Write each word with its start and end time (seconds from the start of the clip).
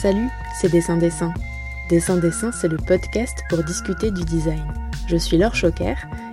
Salut, 0.00 0.30
c'est 0.54 0.72
Dessin 0.72 0.96
Dessin. 0.96 1.34
Dessin 1.90 2.16
Dessin, 2.16 2.52
c'est 2.52 2.68
le 2.68 2.78
podcast 2.78 3.44
pour 3.50 3.62
discuter 3.62 4.10
du 4.10 4.24
design. 4.24 4.64
Je 5.06 5.16
suis 5.18 5.36
Laure 5.36 5.54
Choquer 5.54 5.92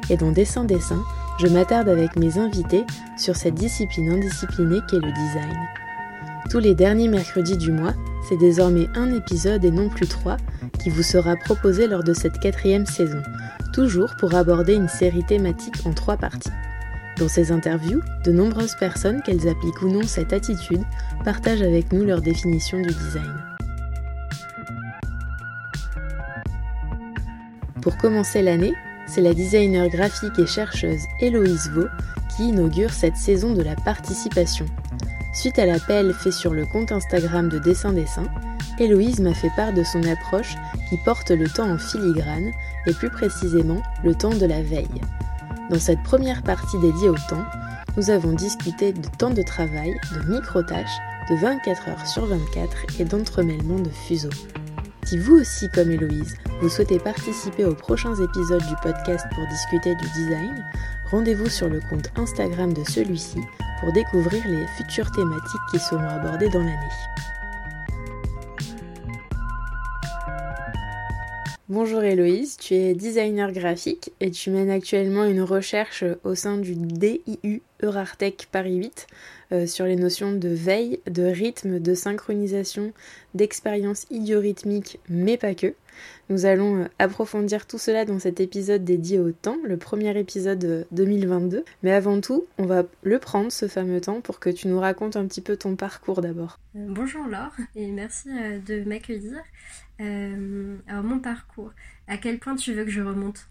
et 0.10 0.16
dans 0.16 0.32
Dessin 0.32 0.64
Dessin, 0.64 1.04
je 1.38 1.48
m'attarde 1.48 1.90
avec 1.90 2.16
mes 2.16 2.38
invités 2.38 2.86
sur 3.18 3.36
cette 3.36 3.56
discipline 3.56 4.14
indisciplinée 4.14 4.80
qu'est 4.90 5.02
le 5.02 5.12
design. 5.12 5.60
Tous 6.50 6.60
les 6.60 6.76
derniers 6.76 7.10
mercredis 7.10 7.58
du 7.58 7.74
mois, 7.74 7.94
c'est 8.30 8.38
désormais 8.38 8.88
un 8.96 9.14
épisode 9.14 9.66
et 9.66 9.72
non 9.72 9.90
plus 9.90 10.08
trois 10.08 10.38
qui 10.80 10.90
vous 10.90 11.04
sera 11.04 11.36
proposé 11.36 11.88
lors 11.88 12.06
de 12.06 12.14
cette 12.14 12.40
quatrième 12.40 12.86
saison, 12.86 13.22
toujours 13.74 14.16
pour 14.18 14.34
aborder 14.34 14.76
une 14.76 14.88
série 14.88 15.26
thématique 15.26 15.86
en 15.86 15.92
trois 15.92 16.16
parties. 16.16 16.52
Dans 17.18 17.28
ces 17.28 17.52
interviews, 17.52 18.00
de 18.24 18.32
nombreuses 18.32 18.78
personnes, 18.80 19.22
qu'elles 19.24 19.50
appliquent 19.50 19.82
ou 19.82 19.90
non 19.90 20.04
cette 20.04 20.32
attitude, 20.32 20.84
partagent 21.26 21.64
avec 21.64 21.92
nous 21.92 22.06
leur 22.06 22.22
définition 22.22 22.78
du 22.78 22.94
design. 22.94 23.47
Pour 27.88 27.96
commencer 27.96 28.42
l'année, 28.42 28.74
c'est 29.06 29.22
la 29.22 29.34
designer 29.34 29.88
graphique 29.88 30.38
et 30.40 30.46
chercheuse 30.46 31.06
Héloïse 31.22 31.72
Vaux 31.74 31.88
qui 32.36 32.50
inaugure 32.50 32.92
cette 32.92 33.16
saison 33.16 33.54
de 33.54 33.62
la 33.62 33.76
participation. 33.76 34.66
Suite 35.34 35.58
à 35.58 35.66
l'appel 35.66 36.14
fait 36.14 36.34
sur 36.34 36.54
le 36.54 36.66
compte 36.66 36.92
Instagram 36.92 37.48
de 37.48 37.60
Dessin 37.60 37.94
Dessin, 37.94 38.26
Héloïse 38.78 39.22
m'a 39.22 39.34
fait 39.34 39.52
part 39.56 39.72
de 39.72 39.86
son 39.86 40.04
approche 40.04 40.54
qui 40.90 40.98
porte 41.06 41.32
le 41.32 41.48
temps 41.48 41.72
en 41.72 41.78
filigrane 41.78 42.52
et 42.88 42.92
plus 42.92 43.10
précisément 43.10 43.82
le 44.04 44.14
temps 44.14 44.36
de 44.36 44.46
la 44.46 44.62
veille. 44.62 45.02
Dans 45.70 45.80
cette 45.80 46.04
première 46.04 46.44
partie 46.44 46.80
dédiée 46.80 47.08
au 47.08 47.16
temps, 47.30 47.46
nous 47.96 48.10
avons 48.10 48.34
discuté 48.34 48.92
de 48.92 49.08
temps 49.18 49.30
de 49.30 49.44
travail, 49.44 49.98
de 50.14 50.30
micro-tâches, 50.30 50.98
de 51.30 51.36
24 51.38 51.88
heures 51.88 52.06
sur 52.06 52.26
24 52.26 53.00
et 53.00 53.06
d'entremêlement 53.06 53.80
de 53.80 53.90
fuseaux. 53.90 54.30
Si 55.08 55.18
vous 55.18 55.40
aussi, 55.40 55.70
comme 55.70 55.90
Héloïse, 55.90 56.36
vous 56.60 56.68
souhaitez 56.68 57.00
participer 57.00 57.64
aux 57.64 57.74
prochains 57.74 58.16
épisodes 58.16 58.68
du 58.68 58.76
podcast 58.84 59.26
pour 59.34 59.48
discuter 59.48 59.96
du 59.96 60.06
design, 60.10 60.66
rendez-vous 61.10 61.48
sur 61.48 61.70
le 61.70 61.80
compte 61.90 62.12
Instagram 62.18 62.74
de 62.74 62.84
celui-ci 62.84 63.40
pour 63.80 63.94
découvrir 63.94 64.46
les 64.46 64.68
futures 64.76 65.10
thématiques 65.12 65.62
qui 65.72 65.80
seront 65.80 66.10
abordées 66.10 66.50
dans 66.50 66.60
l'année. 66.60 66.76
Bonjour 71.70 72.04
Héloïse, 72.04 72.58
tu 72.58 72.74
es 72.74 72.94
designer 72.94 73.54
graphique 73.54 74.12
et 74.20 74.32
tu 74.32 74.50
mènes 74.50 74.70
actuellement 74.70 75.24
une 75.24 75.42
recherche 75.42 76.04
au 76.26 76.36
sein 76.36 76.58
du 76.58 76.76
DIU 76.76 77.62
Eurartech 77.82 78.50
Paris 78.52 78.76
8 78.76 79.08
euh, 79.08 79.37
sur 79.66 79.86
les 79.86 79.96
notions 79.96 80.34
de 80.34 80.50
veille, 80.50 81.00
de 81.10 81.24
rythme, 81.24 81.80
de 81.80 81.94
synchronisation, 81.94 82.94
d'expérience 83.34 84.06
idiorhythmique, 84.10 85.00
mais 85.10 85.38
pas 85.38 85.56
que. 85.56 85.74
Nous 86.30 86.46
allons 86.46 86.84
euh, 86.84 86.88
approfondir 87.00 87.66
tout 87.66 87.78
cela 87.78 88.06
dans 88.06 88.20
cet 88.20 88.40
épisode 88.40 88.84
dédié 88.84 89.20
au 89.20 89.32
temps, 89.32 89.58
le 89.64 89.78
premier 89.78 90.18
épisode 90.18 90.86
2022. 90.92 91.64
Mais 91.84 91.92
avant 91.92 92.20
tout, 92.22 92.46
on 92.58 92.66
va 92.66 92.84
le 93.04 93.20
prendre, 93.20 93.52
ce 93.52 93.68
fameux 93.68 94.02
temps, 94.02 94.22
pour 94.22 94.40
que 94.40 94.50
tu 94.50 94.68
nous 94.68 94.80
racontes 94.80 95.16
un 95.16 95.26
petit 95.26 95.42
peu 95.42 95.58
ton 95.58 95.76
parcours 95.76 96.22
d'abord. 96.22 96.60
Euh, 96.76 96.86
bonjour 96.90 97.26
Laure, 97.28 97.56
et 97.76 97.88
merci 97.88 98.30
de 98.30 98.84
m'accueillir. 98.84 99.38
Euh, 100.00 100.76
alors 100.88 101.04
mon 101.04 101.20
parcours, 101.20 101.72
à 102.08 102.18
quel 102.18 102.40
point 102.40 102.56
tu 102.56 102.74
veux 102.74 102.84
que 102.84 102.92
je 102.92 103.02
remonte? 103.02 103.48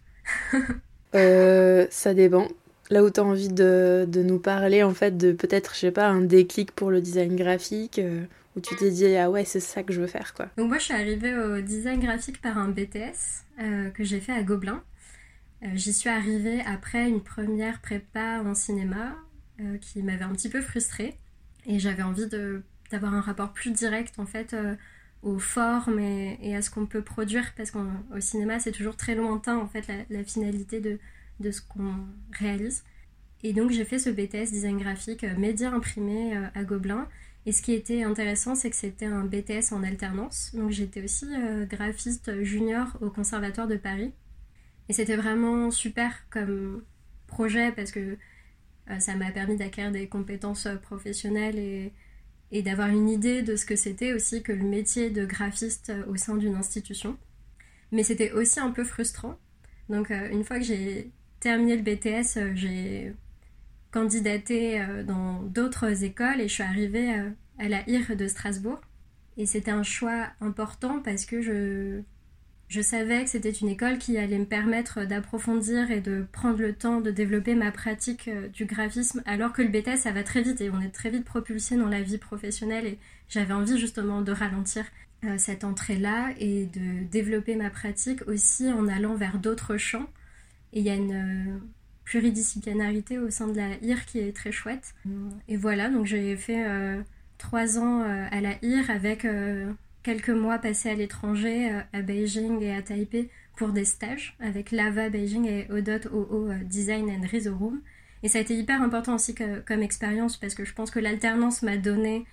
Euh, 1.15 1.87
Ça 1.89 2.13
dépend. 2.15 2.49
Là 2.91 3.03
où 3.03 3.11
tu 3.11 3.21
as 3.21 3.25
envie 3.25 3.49
de, 3.49 4.07
nous 4.15 4.39
parler, 4.39 4.83
en 4.83 4.95
fait, 4.95 5.17
de 5.17 5.33
peut-être, 5.33 5.75
je 5.75 5.81
sais 5.81 5.91
pas, 5.91 6.09
un 6.09 6.21
déclic 6.21 6.73
pour 6.73 6.91
le 6.91 7.01
design 7.01 7.37
graphique, 7.37 7.99
euh, 7.99 8.25
où 8.57 8.61
tu 8.61 8.77
t'es 8.77 8.91
dit, 8.91 9.17
ah 9.17 9.31
ouais, 9.31 9.45
c'est 9.45 9.61
ça 9.61 9.83
que 9.83 9.93
je 9.93 10.01
veux 10.01 10.07
faire, 10.07 10.35
quoi. 10.35 10.49
Donc 10.57 10.69
moi, 10.69 10.79
je 10.79 10.85
suis 10.85 10.95
arrivée 10.95 11.37
au 11.37 11.61
design 11.61 12.01
graphique 12.01 12.41
par 12.41 12.59
un 12.59 12.69
BTS 12.69 13.45
que 13.95 14.05
j'ai 14.05 14.21
fait 14.21 14.33
à 14.33 14.43
Gobelin. 14.43 14.83
J'y 15.75 15.93
suis 15.93 16.11
arrivée 16.11 16.61
après 16.67 17.09
une 17.09 17.23
première 17.23 17.81
prépa 17.81 18.43
en 18.45 18.55
cinéma 18.55 19.17
qui 19.81 20.03
m'avait 20.03 20.25
un 20.25 20.33
petit 20.33 20.49
peu 20.49 20.61
frustrée. 20.61 21.17
Et 21.67 21.79
j'avais 21.79 22.03
envie 22.03 22.29
d'avoir 22.91 23.15
un 23.15 23.21
rapport 23.21 23.53
plus 23.53 23.71
direct, 23.73 24.19
en 24.19 24.27
fait, 24.27 24.55
aux 25.23 25.39
formes 25.39 25.99
et, 25.99 26.55
à 26.55 26.63
ce 26.63 26.71
qu'on 26.71 26.87
peut 26.87 27.03
produire 27.03 27.53
parce 27.57 27.71
qu'au 27.71 27.81
cinéma 28.21 28.61
c'est 28.61 28.73
toujours 28.73 28.97
très 28.97 29.15
lointain 29.15 29.57
en 29.57 29.67
fait 29.67 29.85
la, 30.09 30.25
finalité 30.25 30.81
de, 30.81 30.99
de 31.41 31.51
ce 31.51 31.61
qu'on 31.61 31.95
réalise. 32.33 32.85
Et 33.43 33.53
donc 33.53 33.71
j'ai 33.71 33.85
fait 33.85 33.99
ce 33.99 34.11
BTS 34.11 34.51
design 34.51 34.79
graphique 34.79 35.25
euh, 35.25 35.37
média 35.37 35.73
imprimé 35.73 36.37
euh, 36.37 36.47
à 36.55 36.65
Gobelin. 36.65 37.09
Et 37.45 37.53
ce 37.53 37.63
qui 37.63 37.73
était 37.73 38.03
intéressant 38.03 38.55
c'est 38.55 38.71
que 38.71 38.77
c'était 38.77 39.07
un 39.07 39.25
BTS 39.25 39.73
en 39.73 39.83
alternance. 39.83 40.51
Donc 40.55 40.71
j'étais 40.71 41.03
aussi 41.03 41.27
euh, 41.33 41.65
graphiste 41.67 42.43
junior 42.43 42.97
au 43.01 43.11
Conservatoire 43.11 43.69
de 43.69 43.77
Paris. 43.77 44.13
Et 44.89 44.93
c'était 44.93 45.17
vraiment 45.17 45.71
super 45.71 46.29
comme 46.31 46.83
projet 47.27 47.73
parce 47.73 47.91
que 47.91 48.17
ça 49.01 49.17
m'a 49.17 49.33
permis 49.33 49.57
d'acquérir 49.57 49.91
des 49.91 50.07
compétences 50.07 50.69
professionnelles 50.83 51.59
et, 51.59 51.93
et 52.53 52.63
d'avoir 52.63 52.89
une 52.89 53.09
idée 53.09 53.43
de 53.43 53.57
ce 53.57 53.67
que 53.67 53.75
c'était 53.75 54.13
aussi 54.13 54.45
que 54.45 54.53
le 54.53 54.63
métier 54.63 55.11
de 55.11 55.27
graphiste 55.27 55.93
au 56.07 56.15
sein 56.17 56.37
d'une 56.37 56.55
institution. 56.55 57.19
Mais 57.91 58.05
c'était 58.05 58.31
aussi 58.31 58.61
un 58.61 58.71
peu 58.71 58.85
frustrant. 58.85 59.41
Donc 59.89 60.11
une 60.11 60.45
fois 60.45 60.59
que 60.61 60.65
j'ai 60.65 61.11
terminé 61.41 61.77
le 61.77 61.83
BTS, 61.83 62.39
euh, 62.39 62.53
j'ai 62.55 63.15
candidaté 63.91 64.81
euh, 64.81 65.03
dans 65.03 65.43
d'autres 65.43 66.05
écoles 66.05 66.41
et 66.41 66.49
je 66.49 66.55
suis 66.55 66.63
arrivée 66.63 67.15
à 67.59 67.69
la 67.69 67.89
IR 67.89 68.17
de 68.17 68.27
Strasbourg. 68.27 68.81
Et 69.37 69.47
c'était 69.47 69.71
un 69.71 69.83
choix 69.83 70.29
important 70.41 71.01
parce 71.03 71.27
que 71.27 71.43
je 71.43 72.03
je 72.69 72.81
savais 72.81 73.23
que 73.23 73.31
c'était 73.31 73.51
une 73.51 73.69
école 73.69 73.99
qui 73.99 74.19
allait 74.19 74.39
me 74.39 74.45
permettre 74.45 75.05
d'approfondir 75.05 75.93
et 75.93 76.01
de 76.01 76.27
prendre 76.33 76.59
le 76.59 76.73
temps 76.73 77.01
de 77.01 77.13
développer 77.13 77.55
ma 77.55 77.71
pratique 77.71 78.27
euh, 78.27 78.49
du 78.49 78.65
graphisme, 78.65 79.23
alors 79.25 79.53
que 79.53 79.63
le 79.63 79.69
BTS, 79.69 79.99
ça 79.99 80.11
va 80.11 80.25
très 80.25 80.43
vite 80.43 80.61
et 80.61 80.71
on 80.71 80.81
est 80.81 80.91
très 80.91 81.11
vite 81.11 81.25
propulsé 81.25 81.77
dans 81.77 81.89
la 81.89 82.03
vie 82.03 82.19
professionnelle 82.19 82.87
et 82.87 82.99
j'avais 83.29 83.55
envie 83.55 83.79
justement 83.79 84.21
de 84.21 84.33
ralentir 84.33 84.85
euh, 85.25 85.39
cette 85.39 85.63
entrée-là 85.63 86.31
et 86.41 86.67
de 86.67 87.05
développer 87.05 87.55
ma 87.55 87.71
pratique 87.71 88.27
aussi 88.27 88.69
en 88.73 88.89
allant 88.89 89.15
vers 89.15 89.39
d'autres 89.39 89.77
champs. 89.77 90.09
Et 90.77 90.81
il 90.81 90.87
y 90.87 90.91
a 90.91 90.95
une 90.95 91.57
euh, 91.57 91.59
pluridisciplinarité 92.05 93.19
au 93.19 93.31
sein 93.31 93.49
de 93.49 93.57
la 93.57 93.75
IR 93.83 94.07
qui 94.07 94.21
est 94.21 94.37
très 94.37 94.53
chouette. 94.53 94.95
Et 95.49 95.57
voilà, 95.57 95.89
donc 95.89 96.07
j'ai 96.07 96.37
fait 96.37 96.65
trois 97.39 97.79
ans 97.81 98.03
à 98.03 98.41
la 98.41 98.53
IR 98.63 98.91
avec 98.91 99.27
quelques 100.07 100.31
mois 100.31 100.59
passés 100.59 100.89
à 100.89 100.95
l'étranger, 100.95 101.73
euh, 101.73 101.81
à 101.93 102.01
Beijing 102.01 102.63
et 102.63 102.73
à 102.73 102.81
Taipei, 102.81 103.29
pour 103.57 103.71
des 103.71 103.85
stages 103.85 104.37
avec 104.39 104.71
Lava 104.71 105.09
Beijing 105.09 105.47
et 105.47 105.67
Odot 105.69 106.09
OO 106.13 106.49
euh, 106.49 106.59
Design 106.63 107.11
and 107.11 107.27
Room. 107.59 107.81
Et 108.23 108.29
ça 108.29 108.39
a 108.39 108.41
été 108.41 108.57
hyper 108.57 108.81
important 108.83 109.17
aussi 109.17 109.35
comme 109.35 109.83
expérience 109.83 110.37
parce 110.37 110.55
que 110.55 110.65
je 110.65 110.73
pense 110.75 110.93
que 110.93 111.01
l'alternance 111.01 111.63
m'a 111.63 111.77
donné 111.77 112.25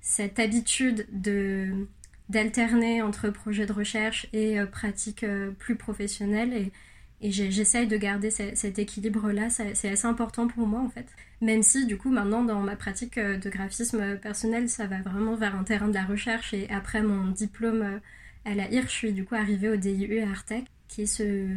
cette 0.00 0.38
habitude 0.38 1.06
de 1.12 1.88
d'alterner 2.28 3.02
entre 3.02 3.30
projets 3.30 3.66
de 3.66 3.72
recherche 3.72 4.28
et 4.32 4.60
euh, 4.60 4.66
pratiques 4.66 5.26
plus 5.58 5.74
professionnelles 5.74 6.52
et, 6.52 6.72
et 7.20 7.32
j'essaye 7.32 7.88
de 7.88 7.96
garder 7.96 8.30
cet 8.30 8.78
équilibre-là, 8.78 9.50
c'est 9.50 9.90
assez 9.90 10.06
important 10.06 10.46
pour 10.46 10.66
moi 10.68 10.80
en 10.80 10.88
fait. 10.88 11.06
Même 11.40 11.62
si 11.62 11.86
du 11.86 11.96
coup 11.98 12.10
maintenant 12.10 12.44
dans 12.44 12.60
ma 12.60 12.76
pratique 12.76 13.18
euh, 13.18 13.38
de 13.38 13.50
graphisme 13.50 14.16
personnel, 14.18 14.68
ça 14.68 14.86
va 14.86 15.00
vraiment 15.02 15.34
vers 15.34 15.56
un 15.56 15.64
terrain 15.64 15.88
de 15.88 15.94
la 15.94 16.04
recherche 16.04 16.54
et 16.54 16.68
après 16.70 17.02
mon 17.02 17.28
diplôme 17.28 17.82
euh, 17.82 17.98
à 18.44 18.54
la 18.54 18.70
IR, 18.70 18.84
je 18.84 18.92
suis 18.92 19.12
du 19.12 19.24
coup 19.24 19.34
arrivée 19.34 19.68
au 19.68 19.76
DIU 19.76 20.20
Artec, 20.20 20.66
qui 20.86 21.02
est 21.02 21.06
ce, 21.06 21.48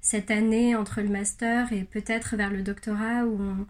cette 0.00 0.30
année 0.30 0.76
entre 0.76 1.00
le 1.00 1.08
master 1.08 1.72
et 1.72 1.84
peut-être 1.84 2.36
vers 2.36 2.50
le 2.50 2.62
doctorat 2.62 3.24
où 3.24 3.40
on, 3.40 3.66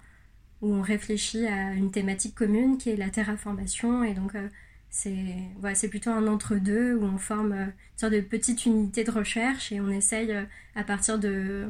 où 0.63 0.75
on 0.75 0.83
réfléchit 0.83 1.47
à 1.47 1.73
une 1.75 1.91
thématique 1.91 2.35
commune 2.35 2.77
qui 2.79 2.91
est 2.91 2.97
la 2.97 3.11
terraformation 3.11 4.03
et 4.05 4.15
donc 4.15 4.35
euh, 4.35 4.49
c'est 4.91 5.15
voilà, 5.61 5.77
plutôt 5.89 6.11
un 6.11 6.27
entre-deux 6.27 6.95
où 6.95 7.05
on 7.05 7.19
forme 7.19 7.53
euh, 7.53 7.65
une 7.65 7.99
sorte 7.99 8.13
de 8.13 8.21
petite 8.21 8.67
unité 8.67 9.05
de 9.05 9.11
recherche 9.11 9.71
et 9.73 9.81
on 9.81 9.91
essaye 9.91 10.33
euh, 10.33 10.43
à 10.75 10.83
partir 10.83 11.19
de, 11.19 11.67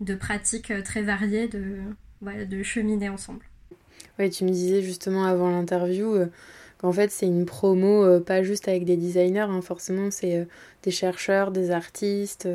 de 0.00 0.14
pratiques 0.14 0.70
euh, 0.70 0.82
très 0.82 1.02
variées 1.02 1.48
de, 1.48 1.78
voilà, 2.20 2.44
de 2.44 2.62
cheminer 2.62 3.08
ensemble. 3.08 3.44
Oui, 4.18 4.30
tu 4.30 4.44
me 4.44 4.50
disais 4.50 4.82
justement 4.82 5.24
avant 5.24 5.50
l'interview 5.50 6.26
qu'en 6.78 6.92
fait 6.92 7.10
c'est 7.10 7.26
une 7.26 7.46
promo 7.46 8.20
pas 8.20 8.42
juste 8.42 8.68
avec 8.68 8.84
des 8.84 8.96
designers, 8.96 9.40
hein, 9.40 9.62
forcément 9.62 10.10
c'est 10.10 10.46
des 10.82 10.90
chercheurs, 10.90 11.50
des 11.50 11.70
artistes, 11.70 12.46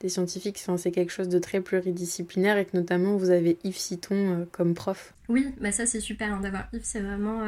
des 0.00 0.08
scientifiques, 0.08 0.58
enfin, 0.60 0.76
c'est 0.76 0.90
quelque 0.90 1.12
chose 1.12 1.28
de 1.28 1.38
très 1.38 1.60
pluridisciplinaire 1.60 2.58
et 2.58 2.64
que 2.64 2.76
notamment 2.76 3.16
vous 3.16 3.30
avez 3.30 3.56
Yves 3.62 3.78
Citon 3.78 4.48
comme 4.50 4.74
prof. 4.74 5.14
Oui, 5.28 5.54
bah 5.60 5.70
ça 5.70 5.86
c'est 5.86 6.00
super 6.00 6.32
hein, 6.32 6.40
d'avoir 6.40 6.66
Yves, 6.72 6.84
c'est 6.84 7.00
vraiment 7.00 7.42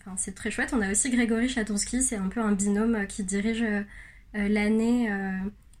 Enfin, 0.00 0.16
c'est 0.16 0.34
très 0.34 0.50
chouette. 0.50 0.70
On 0.72 0.80
a 0.80 0.90
aussi 0.90 1.10
Grégory 1.10 1.48
Chatonsky, 1.48 2.02
c'est 2.02 2.16
un 2.16 2.28
peu 2.28 2.40
un 2.40 2.52
binôme 2.52 2.94
euh, 2.94 3.04
qui 3.04 3.24
dirige 3.24 3.62
euh, 3.62 3.82
euh, 4.36 4.48
l'année, 4.48 5.10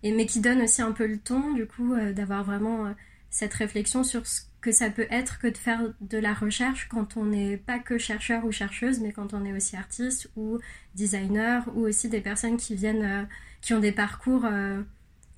et, 0.02 0.12
mais 0.12 0.26
qui 0.26 0.40
donne 0.40 0.62
aussi 0.62 0.80
un 0.82 0.92
peu 0.92 1.06
le 1.06 1.18
ton, 1.18 1.52
du 1.52 1.66
coup, 1.66 1.94
d'avoir 2.14 2.44
vraiment 2.44 2.94
cette 3.30 3.52
réflexion 3.52 4.04
sur 4.04 4.26
ce 4.26 4.42
que 4.62 4.72
ça 4.72 4.88
peut 4.88 5.06
être 5.10 5.38
que 5.38 5.48
de 5.48 5.56
faire 5.58 5.82
de 6.00 6.18
la 6.18 6.32
recherche 6.32 6.88
quand 6.88 7.18
on 7.18 7.26
n'est 7.26 7.58
pas 7.58 7.78
que 7.78 7.98
chercheur 7.98 8.46
ou 8.46 8.52
chercheuse, 8.52 9.00
mais 9.00 9.12
quand 9.12 9.34
on 9.34 9.44
est 9.44 9.52
aussi 9.52 9.76
artiste 9.76 10.30
ou 10.36 10.58
designer, 10.94 11.68
ou 11.74 11.86
aussi 11.86 12.08
des 12.08 12.22
personnes 12.22 12.56
qui 12.56 12.74
viennent, 12.74 13.28
qui 13.60 13.74
ont 13.74 13.80
des 13.80 13.92
parcours 13.92 14.46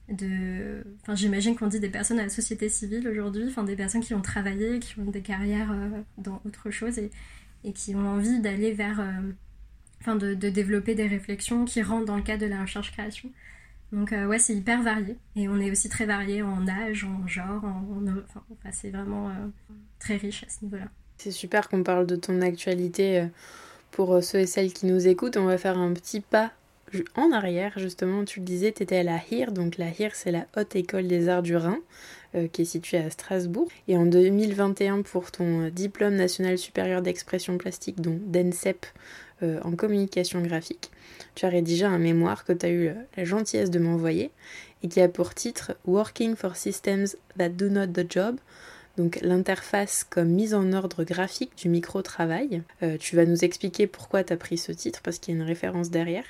de... 0.08 0.84
Enfin, 1.02 1.16
j'imagine 1.16 1.56
qu'on 1.56 1.66
dit 1.66 1.80
des 1.80 1.90
personnes 1.90 2.20
à 2.20 2.24
la 2.24 2.28
société 2.28 2.68
civile 2.68 3.08
aujourd'hui, 3.08 3.46
enfin 3.48 3.64
des 3.64 3.76
personnes 3.76 4.02
qui 4.02 4.14
ont 4.14 4.22
travaillé, 4.22 4.78
qui 4.78 5.00
ont 5.00 5.10
des 5.10 5.22
carrières 5.22 5.74
dans 6.16 6.40
autre 6.44 6.70
chose 6.70 6.98
et, 6.98 7.10
et, 7.64 7.72
qui 7.72 7.94
ont 7.94 8.08
envie 8.08 8.40
d'aller 8.40 8.72
vers... 8.72 9.04
Enfin, 10.00 10.16
de, 10.16 10.34
développer 10.34 10.94
des 10.94 11.06
réflexions 11.06 11.66
qui 11.66 11.82
rentrent 11.82 12.06
dans 12.06 12.16
le 12.16 12.22
cadre 12.22 12.42
de 12.42 12.48
la 12.48 12.62
recherche-création. 12.62 13.30
Donc 13.92 14.12
ouais, 14.12 14.38
c'est 14.38 14.54
hyper 14.54 14.82
varié. 14.82 15.16
Et 15.36 15.48
on 15.48 15.60
est 15.60 15.70
aussi 15.70 15.88
très 15.90 16.06
varié 16.06 16.42
en 16.42 16.66
âge, 16.66 17.04
en 17.04 17.26
genre, 17.26 17.62
en, 17.64 18.02
enfin, 18.24 18.70
c'est 18.72 18.90
vraiment 18.90 19.30
très 19.98 20.16
riche 20.16 20.44
à 20.44 20.48
ce 20.48 20.64
niveau-là. 20.64 20.86
C'est 21.18 21.32
super 21.32 21.68
qu'on 21.68 21.82
parle 21.82 22.06
de 22.06 22.16
ton 22.16 22.40
actualité 22.40 23.26
pour 23.90 24.22
ceux 24.24 24.38
et 24.38 24.46
celles 24.46 24.72
qui 24.72 24.86
nous 24.86 25.06
écoutent. 25.06 25.36
On 25.36 25.44
va 25.44 25.58
faire 25.58 25.76
un 25.76 25.92
petit 25.92 26.20
pas 26.20 26.52
en 27.14 27.32
arrière, 27.32 27.78
justement, 27.78 28.24
tu 28.24 28.40
le 28.40 28.44
disais, 28.44 28.72
tu 28.72 28.82
étais 28.82 28.98
à 28.98 29.02
la 29.02 29.20
HIR, 29.30 29.52
donc 29.52 29.78
la 29.78 29.90
HIR 29.90 30.14
c'est 30.14 30.32
la 30.32 30.46
Haute 30.56 30.74
École 30.76 31.06
des 31.06 31.28
Arts 31.28 31.42
du 31.42 31.56
Rhin, 31.56 31.78
qui 32.52 32.62
est 32.62 32.66
située 32.66 32.98
à 32.98 33.10
Strasbourg. 33.10 33.68
Et 33.88 33.96
en 33.96 34.06
2021, 34.06 35.02
pour 35.02 35.30
ton 35.30 35.68
diplôme 35.68 36.14
national 36.14 36.58
supérieur 36.58 37.02
d'expression 37.02 37.58
plastique, 37.58 38.00
donc 38.00 38.30
DENSEP 38.30 38.86
en 39.42 39.72
communication 39.72 40.42
graphique, 40.42 40.90
tu 41.34 41.46
as 41.46 41.48
rédigé 41.48 41.84
un 41.84 41.98
mémoire 41.98 42.44
que 42.44 42.52
tu 42.52 42.66
as 42.66 42.70
eu 42.70 42.90
la 43.16 43.24
gentillesse 43.24 43.70
de 43.70 43.78
m'envoyer 43.78 44.30
et 44.82 44.88
qui 44.88 45.00
a 45.00 45.08
pour 45.08 45.34
titre 45.34 45.76
Working 45.86 46.36
for 46.36 46.56
Systems 46.56 47.06
That 47.38 47.50
Do 47.50 47.68
Not 47.68 47.88
the 47.88 48.10
Job. 48.10 48.36
Donc 48.96 49.18
l'interface 49.22 50.04
comme 50.04 50.28
mise 50.28 50.52
en 50.52 50.72
ordre 50.72 51.04
graphique 51.04 51.56
du 51.56 51.68
micro-travail. 51.68 52.62
tu 52.98 53.16
vas 53.16 53.24
nous 53.24 53.44
expliquer 53.44 53.86
pourquoi 53.86 54.24
tu 54.24 54.32
as 54.32 54.36
pris 54.36 54.58
ce 54.58 54.72
titre 54.72 55.00
parce 55.02 55.18
qu'il 55.18 55.34
y 55.34 55.36
a 55.38 55.40
une 55.40 55.46
référence 55.46 55.90
derrière. 55.90 56.24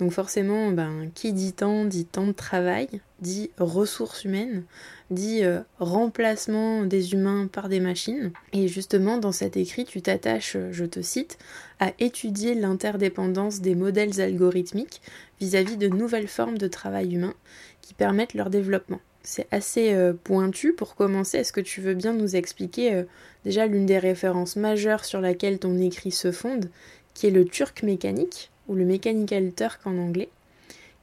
Donc 0.00 0.10
forcément, 0.10 0.72
ben, 0.72 1.10
qui 1.14 1.32
dit 1.32 1.52
temps 1.52 1.84
dit 1.84 2.04
temps 2.04 2.26
de 2.26 2.32
travail, 2.32 2.88
dit 3.20 3.50
ressources 3.58 4.24
humaines, 4.24 4.64
dit 5.10 5.42
remplacement 5.78 6.82
des 6.84 7.12
humains 7.12 7.46
par 7.46 7.68
des 7.68 7.78
machines. 7.78 8.32
Et 8.52 8.66
justement, 8.66 9.18
dans 9.18 9.30
cet 9.30 9.56
écrit, 9.56 9.84
tu 9.84 10.02
t'attaches, 10.02 10.56
je 10.72 10.84
te 10.84 11.00
cite, 11.00 11.38
à 11.78 11.92
étudier 12.00 12.56
l'interdépendance 12.56 13.60
des 13.60 13.76
modèles 13.76 14.20
algorithmiques 14.20 15.00
vis-à-vis 15.40 15.76
de 15.76 15.88
nouvelles 15.88 16.28
formes 16.28 16.58
de 16.58 16.66
travail 16.66 17.14
humain 17.14 17.34
qui 17.80 17.94
permettent 17.94 18.34
leur 18.34 18.50
développement. 18.50 19.00
C'est 19.22 19.46
assez 19.52 19.96
pointu 20.24 20.72
pour 20.72 20.96
commencer. 20.96 21.38
Est-ce 21.38 21.52
que 21.52 21.60
tu 21.60 21.80
veux 21.80 21.94
bien 21.94 22.12
nous 22.12 22.34
expliquer 22.34 23.04
déjà 23.44 23.66
l'une 23.66 23.86
des 23.86 23.98
références 23.98 24.56
majeures 24.56 25.04
sur 25.04 25.20
laquelle 25.20 25.60
ton 25.60 25.78
écrit 25.78 26.10
se 26.10 26.32
fonde, 26.32 26.68
qui 27.14 27.28
est 27.28 27.30
le 27.30 27.44
turc 27.44 27.84
mécanique? 27.84 28.50
Ou 28.68 28.74
le 28.74 28.84
Mechanical 28.84 29.52
Turk 29.54 29.86
en 29.86 29.96
anglais, 29.98 30.28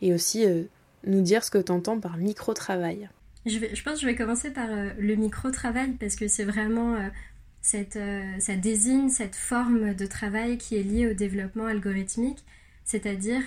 et 0.01 0.13
aussi 0.13 0.45
euh, 0.45 0.63
nous 1.05 1.21
dire 1.21 1.43
ce 1.43 1.51
que 1.51 1.57
tu 1.57 1.71
entends 1.71 1.99
par 1.99 2.17
micro-travail. 2.17 3.09
Je, 3.45 3.57
pense 3.83 3.95
que 3.95 4.01
je 4.01 4.05
vais 4.05 4.15
commencer 4.15 4.51
par 4.51 4.69
euh, 4.69 4.89
le 4.99 5.15
micro-travail 5.15 5.93
parce 5.99 6.15
que 6.15 6.27
c'est 6.27 6.43
vraiment 6.43 6.95
euh, 6.95 8.37
ça 8.39 8.55
désigne 8.55 9.09
cette 9.09 9.35
forme 9.35 9.93
de 9.95 10.05
travail 10.05 10.57
qui 10.57 10.75
est 10.75 10.83
liée 10.83 11.07
au 11.07 11.13
développement 11.13 11.65
algorithmique, 11.65 12.43
c'est-à-dire 12.83 13.41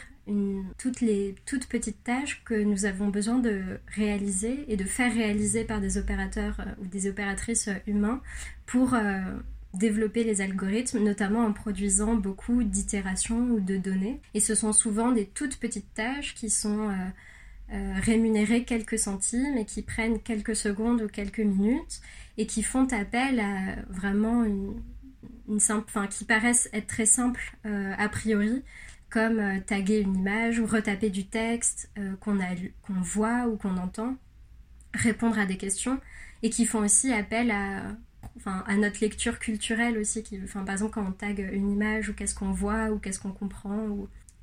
toutes 0.78 1.02
les 1.02 1.34
toutes 1.44 1.66
petites 1.66 2.02
tâches 2.02 2.43
que 2.44 2.55
nous 2.55 2.87
avons 2.87 3.08
besoin 3.08 3.38
de 3.40 3.61
réaliser 3.94 4.64
et 4.69 4.76
de 4.76 4.84
faire 4.84 5.12
réaliser 5.12 5.64
par 5.64 5.81
des 5.81 5.99
opérateurs 5.99 6.64
ou 6.81 6.87
des 6.87 7.08
opératrices 7.08 7.69
humains 7.87 8.22
pour 8.64 8.94
développer 9.75 10.25
les 10.25 10.41
algorithmes, 10.41 11.00
notamment 11.00 11.44
en 11.44 11.53
produisant 11.53 12.15
beaucoup 12.15 12.62
d'itérations 12.62 13.41
ou 13.50 13.61
de 13.61 13.76
données. 13.76 14.21
Et 14.35 14.41
ce 14.41 14.55
sont 14.55 14.73
souvent 14.73 15.12
des 15.12 15.26
toutes 15.26 15.59
petites 15.59 15.93
tâches 15.94 16.35
qui 16.35 16.50
sont 16.50 16.88
euh, 16.88 16.94
euh, 17.73 17.94
rémunérées 18.03 18.65
quelques 18.65 18.99
centimes 18.99 19.56
et 19.59 19.65
qui 19.65 19.82
prennent 19.82 20.21
quelques 20.21 20.56
secondes 20.56 21.03
ou 21.03 21.09
quelques 21.09 21.41
minutes 21.41 22.00
et 22.38 22.47
qui 22.47 22.62
font 22.62 22.87
appel 22.93 23.41
à 23.41 23.76
vraiment 23.88 24.44
une, 24.44 24.81
simple, 25.59 25.85
enfin 25.88 26.06
qui 26.06 26.25
paraissent 26.25 26.69
être 26.73 26.87
très 26.87 27.06
simples 27.06 27.56
euh, 27.67 27.93
a 27.99 28.09
priori, 28.09 28.62
comme 29.11 29.61
taguer 29.67 30.00
une 30.00 30.17
image 30.17 30.59
ou 30.59 30.67
retaper 30.67 31.09
du 31.09 31.26
texte 31.26 31.88
qu'on 32.19 32.37
qu'on 32.82 33.00
voit 33.00 33.47
ou 33.47 33.56
qu'on 33.56 33.76
entend, 33.76 34.17
répondre 34.93 35.38
à 35.38 35.47
des 35.47 35.56
questions 35.56 36.00
et 36.43 36.50
qui 36.50 36.67
font 36.67 36.81
aussi 36.81 37.12
appel 37.12 37.53
à 37.53 37.97
enfin, 38.37 38.65
à 38.67 38.77
notre 38.77 39.01
lecture 39.01 39.39
culturelle 39.39 39.99
aussi. 39.99 40.23
Qui, 40.23 40.39
par 40.39 40.71
exemple, 40.71 40.93
quand 40.93 41.07
on 41.07 41.13
tag 41.13 41.39
une 41.53 41.71
image, 41.71 42.09
ou 42.09 42.15
qu'est-ce 42.15 42.35
qu'on 42.35 42.53
voit, 42.53 42.91
ou 42.91 42.99
qu'est-ce 42.99 43.21
qu'on 43.21 43.33
comprend. 43.33 43.89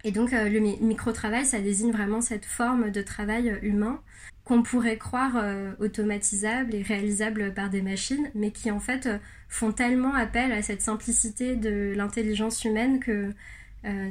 Et 0.03 0.11
donc, 0.11 0.33
euh, 0.33 0.49
le 0.49 0.59
micro-travail, 0.59 1.45
ça 1.45 1.59
désigne 1.59 1.91
vraiment 1.91 2.21
cette 2.21 2.45
forme 2.45 2.91
de 2.91 3.01
travail 3.01 3.59
humain 3.61 4.01
qu'on 4.43 4.63
pourrait 4.63 4.97
croire 4.97 5.37
euh, 5.37 5.73
automatisable 5.79 6.73
et 6.73 6.81
réalisable 6.81 7.53
par 7.53 7.69
des 7.69 7.81
machines, 7.81 8.31
mais 8.33 8.51
qui 8.51 8.71
en 8.71 8.79
fait 8.79 9.05
euh, 9.05 9.17
font 9.47 9.71
tellement 9.71 10.15
appel 10.15 10.51
à 10.51 10.61
cette 10.63 10.81
simplicité 10.81 11.55
de 11.55 11.93
l'intelligence 11.95 12.63
humaine 12.65 12.99
que 12.99 13.33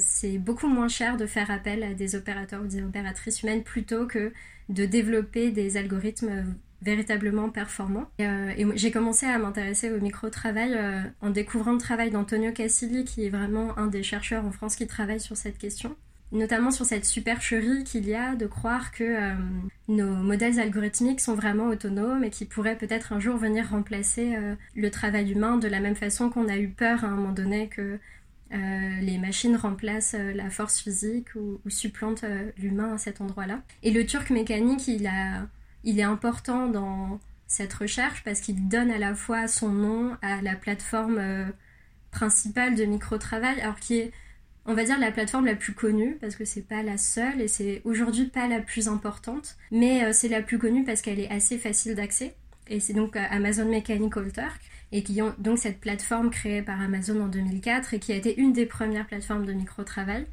c'est 0.00 0.38
beaucoup 0.38 0.66
moins 0.66 0.88
cher 0.88 1.16
de 1.16 1.26
faire 1.26 1.48
appel 1.48 1.84
à 1.84 1.94
des 1.94 2.16
opérateurs 2.16 2.60
ou 2.60 2.66
des 2.66 2.82
opératrices 2.82 3.44
humaines 3.44 3.62
plutôt 3.62 4.04
que 4.04 4.32
de 4.68 4.84
développer 4.84 5.52
des 5.52 5.76
algorithmes 5.76 6.56
véritablement 6.82 7.50
performant. 7.50 8.06
Et, 8.18 8.26
euh, 8.26 8.72
j'ai 8.74 8.90
commencé 8.90 9.26
à 9.26 9.38
m'intéresser 9.38 9.90
au 9.90 10.00
micro-travail 10.00 10.74
euh, 10.74 11.00
en 11.20 11.30
découvrant 11.30 11.72
le 11.72 11.78
travail 11.78 12.10
d'Antonio 12.10 12.52
Cassilli, 12.52 13.04
qui 13.04 13.26
est 13.26 13.30
vraiment 13.30 13.76
un 13.78 13.86
des 13.86 14.02
chercheurs 14.02 14.44
en 14.44 14.52
France 14.52 14.76
qui 14.76 14.86
travaille 14.86 15.20
sur 15.20 15.36
cette 15.36 15.58
question. 15.58 15.96
Notamment 16.32 16.70
sur 16.70 16.86
cette 16.86 17.04
supercherie 17.04 17.82
qu'il 17.82 18.06
y 18.06 18.14
a 18.14 18.36
de 18.36 18.46
croire 18.46 18.92
que 18.92 19.02
euh, 19.02 19.34
nos 19.88 20.14
modèles 20.14 20.60
algorithmiques 20.60 21.20
sont 21.20 21.34
vraiment 21.34 21.66
autonomes 21.66 22.22
et 22.22 22.30
qui 22.30 22.44
pourraient 22.44 22.78
peut-être 22.78 23.12
un 23.12 23.18
jour 23.18 23.36
venir 23.36 23.68
remplacer 23.68 24.36
le 24.76 24.90
travail 24.92 25.32
humain 25.32 25.56
de 25.56 25.66
la 25.66 25.80
même 25.80 25.96
façon 25.96 26.30
qu'on 26.30 26.48
a 26.48 26.56
eu 26.56 26.68
peur 26.68 27.04
à 27.04 27.08
un 27.08 27.16
moment 27.16 27.32
donné 27.32 27.66
que 27.66 27.98
les 28.52 29.18
machines 29.18 29.56
remplacent 29.56 30.14
la 30.14 30.50
force 30.50 30.78
physique 30.78 31.34
ou 31.34 31.58
supplantent 31.68 32.24
l'humain 32.56 32.94
à 32.94 32.98
cet 32.98 33.20
endroit-là. 33.20 33.62
Et 33.82 33.90
le 33.90 34.06
turc 34.06 34.30
mécanique, 34.30 34.86
il 34.86 35.08
a 35.08 35.48
il 35.84 35.98
est 35.98 36.04
important 36.04 36.68
dans 36.68 37.20
cette 37.46 37.72
recherche 37.72 38.22
parce 38.24 38.40
qu'il 38.40 38.68
donne 38.68 38.90
à 38.90 38.98
la 38.98 39.14
fois 39.14 39.48
son 39.48 39.70
nom 39.70 40.16
à 40.22 40.40
la 40.40 40.54
plateforme 40.54 41.18
euh, 41.18 41.46
principale 42.10 42.74
de 42.76 42.84
micro-travail, 42.84 43.60
alors 43.60 43.78
qui 43.80 43.98
est, 43.98 44.12
on 44.66 44.74
va 44.74 44.84
dire, 44.84 44.98
la 44.98 45.10
plateforme 45.10 45.46
la 45.46 45.56
plus 45.56 45.74
connue, 45.74 46.16
parce 46.20 46.36
que 46.36 46.44
c'est 46.44 46.66
pas 46.66 46.82
la 46.82 46.96
seule 46.96 47.40
et 47.40 47.48
c'est 47.48 47.82
aujourd'hui 47.84 48.26
pas 48.26 48.46
la 48.46 48.60
plus 48.60 48.88
importante, 48.88 49.56
mais 49.70 50.04
euh, 50.04 50.12
c'est 50.12 50.28
la 50.28 50.42
plus 50.42 50.58
connue 50.58 50.84
parce 50.84 51.02
qu'elle 51.02 51.20
est 51.20 51.30
assez 51.30 51.58
facile 51.58 51.94
d'accès. 51.94 52.34
Et 52.68 52.78
c'est 52.78 52.94
donc 52.94 53.16
euh, 53.16 53.24
Amazon 53.30 53.68
Mechanical 53.68 54.32
Turk, 54.32 54.60
et 54.92 55.02
qui 55.02 55.20
ont 55.22 55.34
donc 55.38 55.58
cette 55.58 55.80
plateforme 55.80 56.30
créée 56.30 56.62
par 56.62 56.80
Amazon 56.80 57.22
en 57.22 57.28
2004 57.28 57.94
et 57.94 57.98
qui 57.98 58.12
a 58.12 58.16
été 58.16 58.38
une 58.38 58.52
des 58.52 58.66
premières 58.66 59.06
plateformes 59.06 59.46
de 59.46 59.52
micro-travail. 59.52 60.26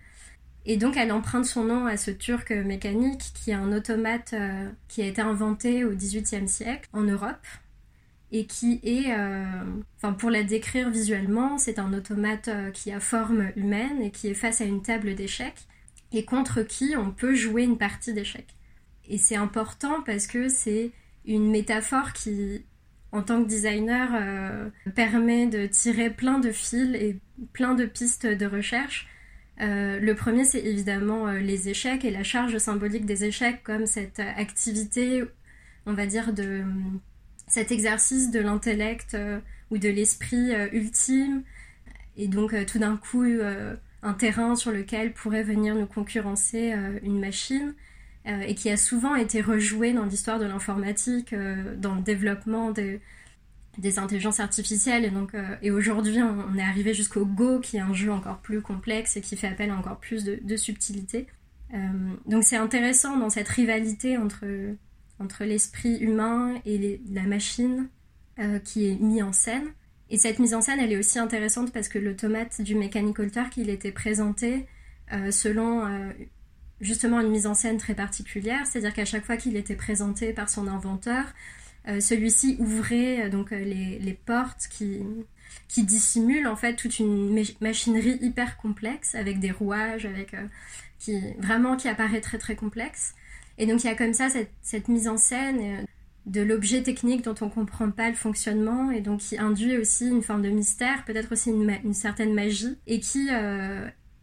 Et 0.70 0.76
donc 0.76 0.98
elle 0.98 1.14
emprunte 1.14 1.46
son 1.46 1.64
nom 1.64 1.86
à 1.86 1.96
ce 1.96 2.12
turc 2.12 2.52
mécanique 2.52 3.32
qui 3.34 3.52
est 3.52 3.56
un 3.56 3.72
automate 3.72 4.34
euh, 4.34 4.70
qui 4.90 5.02
a 5.02 5.06
été 5.06 5.22
inventé 5.22 5.86
au 5.86 5.92
XVIIIe 5.92 6.50
siècle 6.50 6.90
en 6.92 7.04
Europe 7.04 7.48
et 8.34 8.46
qui 8.46 8.82
est, 8.84 9.14
euh, 9.18 9.46
enfin 9.96 10.12
pour 10.12 10.30
la 10.30 10.44
décrire 10.44 10.90
visuellement, 10.90 11.58
c'est 11.58 11.80
un 11.80 11.94
automate 11.94 12.50
euh, 12.50 12.70
qui 12.72 12.92
a 12.92 13.00
forme 13.00 13.50
humaine 13.56 14.02
et 14.02 14.12
qui 14.12 14.28
est 14.28 14.34
face 14.34 14.60
à 14.60 14.66
une 14.66 14.82
table 14.82 15.16
d'échecs 15.16 15.68
et 16.12 16.26
contre 16.26 16.64
qui 16.64 16.96
on 16.98 17.12
peut 17.12 17.34
jouer 17.34 17.64
une 17.64 17.78
partie 17.78 18.14
d'échecs. 18.14 18.54
Et 19.08 19.18
c'est 19.18 19.38
important 19.38 20.02
parce 20.06 20.28
que 20.28 20.50
c'est 20.50 20.92
une 21.26 21.50
métaphore 21.50 22.12
qui, 22.12 22.66
en 23.14 23.22
tant 23.22 23.42
que 23.42 23.48
designer, 23.48 24.70
permet 24.96 25.48
de 25.48 25.66
tirer 25.66 26.10
plein 26.10 26.40
de 26.40 26.52
fils 26.52 26.94
et 26.94 27.20
plein 27.54 27.74
de 27.74 27.86
pistes 27.86 28.26
de 28.26 28.46
recherche 28.46 29.08
euh, 29.62 30.00
le 30.00 30.16
premier, 30.16 30.46
c'est 30.46 30.64
évidemment 30.64 31.28
euh, 31.28 31.40
les 31.40 31.70
échecs 31.70 32.06
et 32.06 32.12
la 32.12 32.24
charge 32.24 32.58
symbolique 32.58 33.06
des 33.06 33.24
échecs 33.24 33.64
comme 33.64 33.86
cette 33.86 34.20
activité, 34.20 35.24
on 35.86 35.94
va 35.94 36.06
dire, 36.06 36.34
de 36.34 36.64
cet 37.48 37.72
exercice 37.72 38.30
de 38.30 38.40
l'intellect 38.40 39.16
euh, 39.16 39.40
ou 39.72 39.78
de 39.78 39.90
l'esprit 39.90 40.52
ultime, 40.72 41.44
et 42.16 42.28
donc 42.28 42.56
tout 42.68 42.80
d'un 42.80 42.96
coup 42.96 43.26
un 44.02 44.14
terrain 44.14 44.56
sur 44.56 44.72
lequel 44.72 45.12
pourrait 45.12 45.44
venir 45.44 45.76
nous 45.76 45.86
concurrencer 45.86 46.74
une 47.04 47.20
machine, 47.20 47.74
et 48.26 48.56
qui 48.56 48.70
a 48.70 48.78
souvent 48.78 49.16
été 49.16 49.42
rejoué 49.42 49.92
dans 49.92 50.06
l'histoire 50.06 50.40
de 50.40 50.46
l'informatique, 50.46 51.36
dans 51.76 51.96
le 51.96 52.02
développement 52.02 52.72
de, 52.72 53.02
des 53.78 54.00
intelligences 54.00 54.40
artificielles. 54.40 55.06
Et, 55.06 55.10
donc, 55.10 55.34
euh, 55.34 55.56
et 55.62 55.72
aujourd'hui, 55.72 56.22
on, 56.22 56.56
est 56.58 56.64
arrivé 56.64 56.94
jusqu'au 56.94 57.26
Go, 57.26 57.60
qui 57.60 57.78
est 57.78 57.82
un 57.82 57.94
jeu 57.94 58.12
encore 58.12 58.40
plus 58.40 58.62
complexe 58.62 59.18
et 59.18 59.22
qui 59.22 59.38
fait 59.38 59.48
appel 59.48 59.70
à 59.70 59.76
encore 59.76 59.98
plus 59.98 60.24
de, 60.24 60.58
subtilité. 60.58 61.28
Euh, 61.74 61.78
donc 62.26 62.44
c'est 62.44 62.56
intéressant 62.56 63.18
dans 63.18 63.30
cette 63.30 63.50
rivalité 63.50 64.18
entre, 64.18 64.46
entre 65.20 65.44
l'esprit 65.44 65.98
humain 65.98 66.56
et 66.66 67.02
la 67.12 67.24
machine 67.24 67.90
qui 68.64 68.88
est 68.88 68.96
mis 69.02 69.24
en 69.24 69.34
scène. 69.34 69.66
Et 70.12 70.20
cette 70.20 70.38
mise 70.38 70.54
en 70.54 70.62
scène, 70.62 70.80
elle 70.80 70.92
est 70.92 70.98
aussi 70.98 71.18
intéressante 71.18 71.74
parce 71.74 71.90
que 71.90 71.98
l'automate 71.98 72.62
du 72.62 72.76
Mechanical 72.76 73.32
Turk, 73.32 73.58
il 73.58 73.72
était 73.72 73.92
présenté 73.92 74.68
selon 75.32 75.88
justement 76.82 77.20
une 77.20 77.30
mise 77.30 77.48
en 77.48 77.54
scène 77.54 77.78
très 77.78 77.96
particulière, 77.96 78.66
c'est-à-dire 78.66 78.94
qu'à 78.94 79.06
chaque 79.06 79.26
fois 79.26 79.38
qu'il 79.38 79.56
était 79.56 79.76
présenté 79.76 80.34
par 80.34 80.50
son 80.50 80.68
inventeur, 80.68 81.26
euh, 81.26 81.32
celui-ci 82.00 82.58
ouvrait 82.60 83.26
euh, 83.26 83.30
donc 83.30 83.52
euh, 83.52 83.64
les, 83.64 84.20
portes 84.26 84.68
qui, 84.70 85.00
qui 85.68 85.84
dissimulent 85.84 86.48
en 86.48 86.56
fait 86.56 86.76
toute 86.76 87.00
une 87.00 87.44
machinerie 87.62 88.18
hyper 88.22 88.58
complexe 88.58 89.16
avec 89.16 89.40
des 89.40 89.52
rouages, 89.52 90.06
avec 90.06 90.36
qui 91.00 91.20
vraiment 91.40 91.78
qui 91.78 91.88
apparaît 91.88 92.22
très 92.22 92.38
très 92.38 92.56
complexe. 92.56 93.16
Et 93.58 93.66
donc 93.66 93.84
il 93.84 93.88
y 93.88 93.90
a 93.90 93.96
comme 93.96 94.14
ça 94.14 94.28
cette, 94.62 94.88
mise 94.88 95.08
en 95.08 95.18
scène 95.18 95.86
de 96.26 96.42
l'objet 96.42 96.84
technique 96.84 97.24
dont 97.24 97.36
on 97.40 97.46
ne 97.46 97.52
comprend 97.52 97.90
pas 97.90 98.10
le 98.10 98.16
fonctionnement 98.16 98.92
et 98.92 99.00
donc 99.00 99.22
qui 99.22 99.38
induit 99.38 99.78
aussi 99.78 100.08
une 100.08 100.22
forme 100.22 100.42
de 100.42 100.50
mystère, 100.50 101.06
peut-être 101.06 101.32
aussi 101.32 101.52
une, 101.52 101.94
certaine 101.94 102.34
magie 102.34 102.78
et 102.86 103.00
qui 103.00 103.30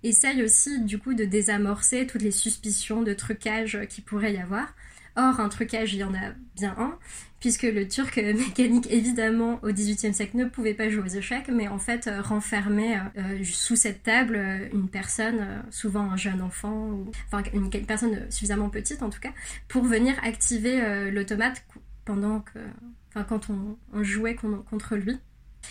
essaye 0.02 0.42
aussi 0.42 0.82
du 0.82 0.98
coup 0.98 1.14
de 1.14 1.24
désamorcer 1.24 2.06
toutes 2.06 2.22
les 2.22 2.30
suspicions 2.30 3.02
de 3.02 3.14
trucage 3.14 3.78
qui 3.88 4.02
pourrait 4.02 4.34
y 4.34 4.38
avoir. 4.38 4.74
Or, 5.16 5.38
un 5.38 5.48
trucage, 5.48 5.94
il 5.94 6.00
y 6.00 6.04
en 6.04 6.14
a 6.14 6.32
bien 6.56 6.74
un, 6.76 6.98
puisque 7.44 7.64
le 7.64 7.86
turc 7.86 8.16
mécanique, 8.16 8.86
évidemment, 8.90 9.60
au 9.62 9.68
XVIIIe 9.68 10.14
siècle, 10.14 10.34
ne 10.38 10.46
pouvait 10.46 10.72
pas 10.72 10.88
jouer 10.88 11.02
aux 11.02 11.14
échecs, 11.14 11.48
mais 11.48 11.68
en 11.68 11.78
fait 11.78 12.06
euh, 12.06 12.22
renfermait 12.22 12.98
euh, 13.18 13.44
sous 13.44 13.76
cette 13.76 14.02
table 14.02 14.36
euh, 14.36 14.66
une 14.72 14.88
personne, 14.88 15.62
souvent 15.68 16.10
un 16.10 16.16
jeune 16.16 16.40
enfant, 16.40 17.04
enfin 17.26 17.42
une, 17.52 17.68
personne 17.68 18.18
suffisamment 18.30 18.70
petite 18.70 19.02
en 19.02 19.10
tout 19.10 19.20
cas, 19.20 19.32
pour 19.68 19.84
venir 19.84 20.14
activer 20.22 21.10
l'automate 21.10 21.62
pendant 22.06 22.40
que, 22.40 22.60
enfin 23.10 23.26
quand 23.28 23.50
on, 23.50 24.02
jouait 24.02 24.34
contre 24.34 24.96
lui. 24.96 25.18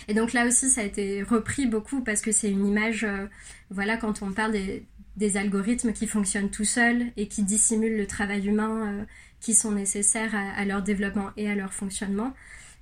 Et 0.06 0.14
donc 0.14 0.32
là 0.32 0.46
aussi, 0.46 0.70
ça 0.70 0.80
a 0.80 0.84
été 0.84 1.24
repris 1.24 1.66
beaucoup 1.66 2.02
parce 2.02 2.20
que 2.20 2.30
c'est 2.30 2.52
une 2.52 2.68
image, 2.68 3.04
voilà, 3.70 3.96
quand 3.96 4.22
on 4.22 4.30
parle 4.30 4.52
des, 5.16 5.36
algorithmes 5.36 5.92
qui 5.92 6.06
fonctionnent 6.06 6.50
tout 6.50 6.64
seuls 6.64 7.06
et 7.16 7.26
qui 7.26 7.42
dissimulent 7.42 7.96
le 7.96 8.06
travail 8.06 8.46
humain 8.46 9.06
qui 9.44 9.52
sont 9.54 9.72
nécessaires 9.72 10.34
à, 10.34 10.64
leur 10.64 10.80
développement 10.80 11.30
et 11.36 11.50
à 11.50 11.54
leur 11.54 11.74
fonctionnement. 11.74 12.32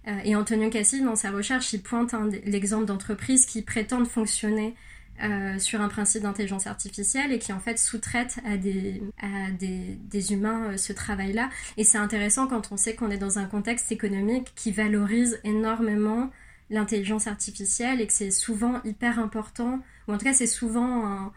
Euh, 0.07 0.17
et 0.25 0.37
Antonio 0.37 0.71
Cassi, 0.71 1.03
dans 1.03 1.17
sa 1.17 1.33
recherche, 1.33 1.73
il 1.73 1.83
pointe 1.83 2.15
l'exemple 2.45 2.85
d'entreprises 2.85 3.47
qui 3.47 3.63
prétendent 3.63 4.07
fonctionner 4.07 4.77
euh, 5.25 5.59
sur 5.59 5.81
un 5.81 5.89
principe 5.89 6.23
d'intelligence 6.23 6.69
artificielle 6.69 7.33
et 7.33 7.41
qui 7.41 7.53
en 7.53 7.59
fait 7.59 7.81
sous-traitent 7.81 8.39
à 8.47 8.57
des, 8.57 9.03
à 9.21 9.51
des, 9.51 9.99
des 10.09 10.33
humains 10.33 10.71
euh, 10.71 10.77
ce 10.77 10.93
travail-là. 10.93 11.51
Et 11.77 11.83
c'est 11.83 11.99
intéressant 11.99 12.47
quand 12.47 12.71
on 12.71 12.77
sait 12.77 12.95
qu'on 12.95 13.11
est 13.11 13.19
dans 13.19 13.41
un 13.41 13.47
contexte 13.47 13.91
économique 13.91 14.53
qui 14.55 14.71
valorise 14.71 15.41
énormément 15.43 16.31
l'intelligence 16.71 17.27
artificielle 17.27 18.01
et 18.01 18.07
que 18.07 18.13
c'est 18.13 18.31
souvent 18.31 18.81
hyper 18.85 19.19
important, 19.19 19.81
ou 20.07 20.13
en 20.13 20.19
tout 20.19 20.25
cas 20.25 20.33
c'est 20.33 20.47
souvent 20.47 21.07
un, 21.07 21.33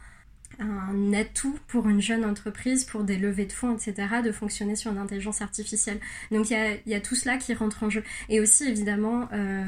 un 0.59 1.13
atout 1.13 1.57
pour 1.67 1.87
une 1.89 2.01
jeune 2.01 2.25
entreprise, 2.25 2.83
pour 2.83 3.03
des 3.03 3.17
levées 3.17 3.45
de 3.45 3.51
fonds, 3.51 3.75
etc., 3.75 4.07
de 4.23 4.31
fonctionner 4.31 4.75
sur 4.75 4.93
l'intelligence 4.93 5.41
artificielle. 5.41 5.99
Donc 6.31 6.49
il 6.49 6.79
y 6.85 6.95
a, 6.95 7.01
tout 7.01 7.15
cela 7.15 7.37
qui 7.37 7.53
rentre 7.53 7.83
en 7.83 7.89
jeu. 7.89 8.03
Et 8.29 8.39
aussi, 8.39 8.65
évidemment, 8.65 9.27
euh, 9.33 9.63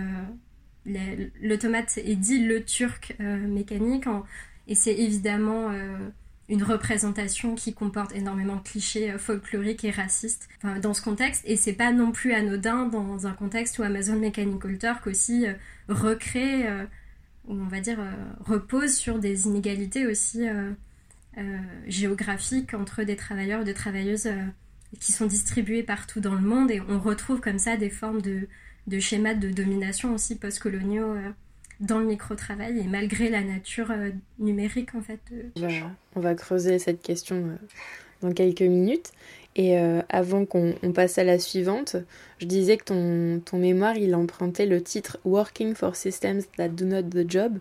l'automate 1.41 1.98
est 1.98 2.15
dit 2.15 2.46
le 2.46 2.63
turc 2.63 3.15
euh, 3.20 3.38
mécanique, 3.48 4.06
et 4.67 4.75
c'est 4.75 4.94
évidemment 4.94 5.70
euh, 5.72 5.98
une 6.50 6.63
représentation 6.63 7.56
qui 7.56 7.74
comporte 7.74 8.13
énormément 8.15 8.56
de 8.56 8.62
clichés 8.62 9.17
folkloriques 9.17 9.84
et 9.84 9.91
racistes 9.91 10.48
dans 10.82 10.94
ce 10.94 11.01
contexte. 11.01 11.44
Et 11.46 11.56
c'est 11.56 11.74
pas 11.74 11.91
non 11.91 12.12
plus 12.12 12.34
anodin 12.34 12.86
dans 12.86 13.27
un 13.27 13.34
contexte 13.34 13.79
où 13.79 13.84
Amazon 13.84 14.17
Mechanical 14.17 14.77
Turk 14.77 15.08
aussi 15.08 15.46
recrée 15.89 16.65
on 17.48 17.68
va 17.68 17.80
dire, 17.80 18.00
euh, 18.00 18.12
repose 18.46 18.96
sur 18.96 19.20
des 19.20 19.48
inégalités 19.48 20.06
aussi 20.06 20.48
euh, 20.48 20.72
euh, 21.38 21.58
géographiques 21.88 22.74
entre 22.74 23.04
des 23.04 23.16
travailleurs 23.16 23.62
et 23.62 23.66
des 23.66 23.74
travailleuses 23.74 24.30
qui 25.00 25.12
sont 25.12 25.25
distribués 25.25 25.84
partout 25.84 26.20
dans 26.20 26.36
le 26.36 26.42
monde 26.42 26.72
et 26.72 26.82
on 26.82 27.00
retrouve 27.00 27.39
comme 27.39 27.60
ça 27.60 27.77
des 27.77 27.89
formes 27.89 28.22
de, 28.22 28.48
schémas 29.00 29.34
de 29.34 29.50
domination 29.50 30.13
aussi 30.13 30.36
postcoloniaux 30.36 31.16
dans 31.82 32.00
le 32.00 32.06
micro-travail 32.06 32.80
et 32.80 32.88
malgré 32.88 33.30
la 33.30 33.44
nature 33.44 33.94
numérique 34.39 34.96
en 34.96 35.01
fait. 35.01 35.20
on 36.16 36.22
va 36.22 36.36
creuser 36.36 36.80
cette 36.80 37.01
question 37.01 37.58
dans 38.22 38.32
quelques 38.32 38.62
minutes. 38.62 39.12
Et 39.58 39.80
euh, 39.80 40.04
avant 40.08 40.46
qu'on 40.46 40.76
passe 40.94 41.18
à 41.18 41.24
la 41.24 41.40
suivante, 41.40 41.96
je 42.40 42.46
disais 42.46 42.78
que 42.78 43.40
ton, 43.40 43.58
mémoire, 43.58 43.98
il 43.98 44.14
empruntait 44.14 44.68
le 44.68 44.82
titre 44.82 45.18
Working 45.26 45.74
for 45.74 45.96
Systems 45.96 46.44
That 46.58 46.70
Do 46.70 46.86
Not 46.86 47.10
the 47.10 47.30
Job. 47.30 47.58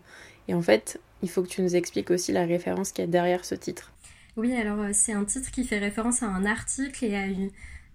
Et 0.46 0.52
en 0.52 0.60
fait, 0.60 1.00
il 1.22 1.30
faut 1.30 1.42
que 1.42 1.48
tu 1.48 1.62
nous 1.62 1.74
expliques 1.74 2.10
aussi 2.10 2.32
la 2.32 2.44
référence 2.44 2.92
qu'il 2.92 3.06
y 3.06 3.08
a 3.08 3.10
derrière 3.10 3.46
ce 3.46 3.54
titre. 3.54 3.92
Oui, 4.36 4.54
alors 4.54 4.80
euh, 4.80 4.90
c'est 4.92 5.14
un 5.14 5.24
titre 5.24 5.50
qui 5.50 5.64
fait 5.64 5.78
référence 5.78 6.22
à 6.22 6.26
un 6.26 6.44
article 6.44 7.02
et 7.06 7.16
à 7.16 7.24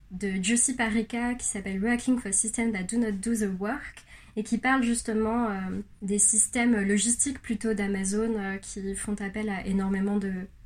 de 0.09 0.43
Josie 0.43 0.73
Parika 0.73 1.35
qui 1.35 1.45
s'appelle 1.45 1.81
Working 1.81 2.17
for 2.17 2.33
Systems 2.33 2.73
That 2.73 2.83
Do 2.83 2.97
Not 2.97 3.11
Do 3.11 3.35
the 3.35 3.49
Work 3.59 4.03
et 4.35 4.43
qui 4.43 4.57
parle 4.57 4.81
justement 4.81 5.45
euh, 5.45 5.53
des 6.01 6.17
systèmes 6.17 6.75
logistiques 6.81 7.39
plutôt 7.39 7.75
d'Amazon 7.75 8.33
qui 8.61 8.95
font 8.95 9.15
appel 9.21 9.47
à 9.49 9.65
énormément 9.67 10.17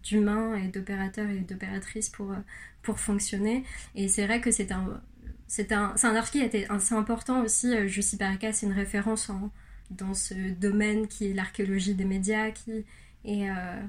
d'humains 0.06 0.56
et 0.56 0.68
d'opérateurs 0.68 1.30
et 1.30 1.40
d'opératrices 1.40 2.10
pour, 2.10 2.34
pour 2.82 3.00
fonctionner. 3.00 3.64
Et 3.96 4.08
c'est 4.08 4.26
vrai 4.26 4.40
que 4.40 4.52
c'est 4.52 4.72
un, 4.72 5.02
c'est 5.48 5.72
un, 5.72 5.94
c'est 5.98 6.08
un 6.08 6.16
article 6.16 6.50
qui 6.50 6.58
était 6.58 6.68
assez 6.70 6.96
important 6.96 7.44
aussi. 7.44 7.76
Euh, 7.76 7.88
Jussi 7.88 8.16
Baraka, 8.18 8.54
c'est 8.54 8.66
une 8.66 8.74
référence 8.74 9.30
en, 9.30 9.52
dans 9.92 10.14
ce 10.14 10.34
domaine 10.54 11.08
qui 11.08 11.30
est 11.30 11.34
l'archéologie 11.34 11.96
des 11.96 12.06
médias, 12.06 12.52
qui 12.52 12.86
est 13.26 13.50
euh, 13.50 13.82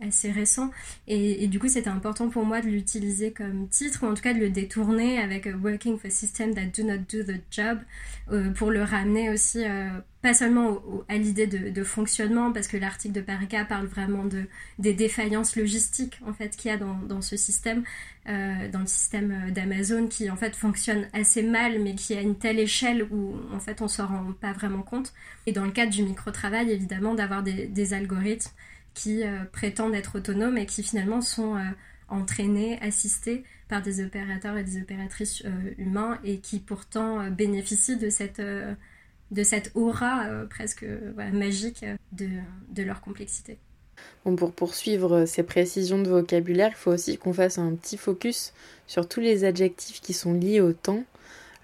assez 0.00 0.30
récent. 0.30 0.70
Et, 1.06 1.46
du 1.48 1.58
coup, 1.58 1.68
c'était 1.68 1.88
important 1.88 2.28
pour 2.28 2.44
moi 2.44 2.60
de 2.60 2.66
l'utiliser 2.66 3.32
comme 3.32 3.68
titre, 3.68 4.04
ou 4.04 4.06
en 4.06 4.14
tout 4.14 4.22
cas 4.22 4.34
de 4.34 4.38
le 4.38 4.50
détourner 4.50 5.18
avec 5.18 5.46
euh, 5.46 5.54
Working 5.54 5.98
for 5.98 6.10
Systems 6.10 6.54
that 6.54 6.66
do 6.76 6.84
not 6.84 6.98
do 7.10 7.22
the 7.22 7.40
job, 7.50 7.78
euh, 8.30 8.50
pour 8.50 8.70
le 8.70 8.82
ramener 8.82 9.30
aussi, 9.30 9.64
euh, 9.64 9.88
pas 10.22 10.34
seulement 10.34 10.82
à 11.08 11.16
l'idée 11.16 11.46
de, 11.46 11.84
fonctionnement, 11.84 12.52
parce 12.52 12.66
que 12.66 12.76
l'article 12.76 13.14
de 13.14 13.20
Parika 13.20 13.64
parle 13.64 13.86
vraiment 13.86 14.24
de, 14.24 14.44
des 14.78 14.92
défaillances 14.92 15.56
logistiques, 15.56 16.20
en 16.26 16.32
fait, 16.32 16.56
qu'il 16.56 16.70
y 16.70 16.74
a 16.74 16.76
dans, 16.76 17.22
ce 17.22 17.36
système, 17.36 17.84
dans 18.26 18.80
le 18.80 18.86
système 18.86 19.52
d'Amazon, 19.52 20.08
qui 20.08 20.28
en 20.28 20.36
fait 20.36 20.56
fonctionne 20.56 21.06
assez 21.12 21.44
mal, 21.44 21.80
mais 21.80 21.94
qui 21.94 22.14
a 22.14 22.20
une 22.20 22.34
telle 22.34 22.58
échelle 22.58 23.06
où 23.12 23.36
en 23.52 23.60
fait 23.60 23.80
on 23.80 23.86
s'en 23.86 24.08
rend 24.08 24.32
pas 24.40 24.52
vraiment 24.52 24.82
compte. 24.82 25.14
Et 25.46 25.52
dans 25.52 25.64
le 25.64 25.70
cadre 25.70 25.92
du 25.92 26.02
micro-travail, 26.02 26.72
évidemment, 26.72 27.14
d'avoir 27.14 27.44
des 27.44 27.94
algorithmes 27.94 28.50
qui 28.98 29.22
euh, 29.22 29.44
prétendent 29.52 29.94
être 29.94 30.16
autonomes 30.16 30.58
et 30.58 30.66
qui 30.66 30.82
finalement 30.82 31.20
sont 31.20 31.54
euh, 31.54 31.60
entraînés, 32.08 32.80
assistés 32.82 33.44
par 33.68 33.80
des 33.80 34.04
opérateurs 34.04 34.56
et 34.56 34.64
des 34.64 34.80
opératrices 34.80 35.42
euh, 35.44 35.50
humains 35.78 36.18
et 36.24 36.38
qui 36.38 36.58
pourtant 36.58 37.30
bénéficient 37.30 37.96
de 37.96 38.10
cette, 38.10 38.42
aura 39.74 40.26
presque 40.50 40.84
magique 41.32 41.84
de, 42.12 42.28
de, 42.70 42.82
leur 42.82 43.00
complexité. 43.00 43.58
Bon, 44.24 44.34
pour 44.34 44.52
poursuivre 44.52 45.26
ces 45.26 45.44
précisions 45.44 46.02
de 46.02 46.08
vocabulaire, 46.08 46.70
il 46.72 46.76
faut 46.76 46.92
aussi 46.92 47.18
qu'on 47.18 47.32
fasse 47.32 47.58
un 47.58 47.74
petit 47.74 47.98
focus 47.98 48.52
sur 48.86 49.06
tous 49.06 49.20
les 49.20 49.44
adjectifs 49.44 50.00
qui 50.00 50.12
sont 50.12 50.32
liés 50.32 50.60
au 50.60 50.72
temps. 50.72 51.04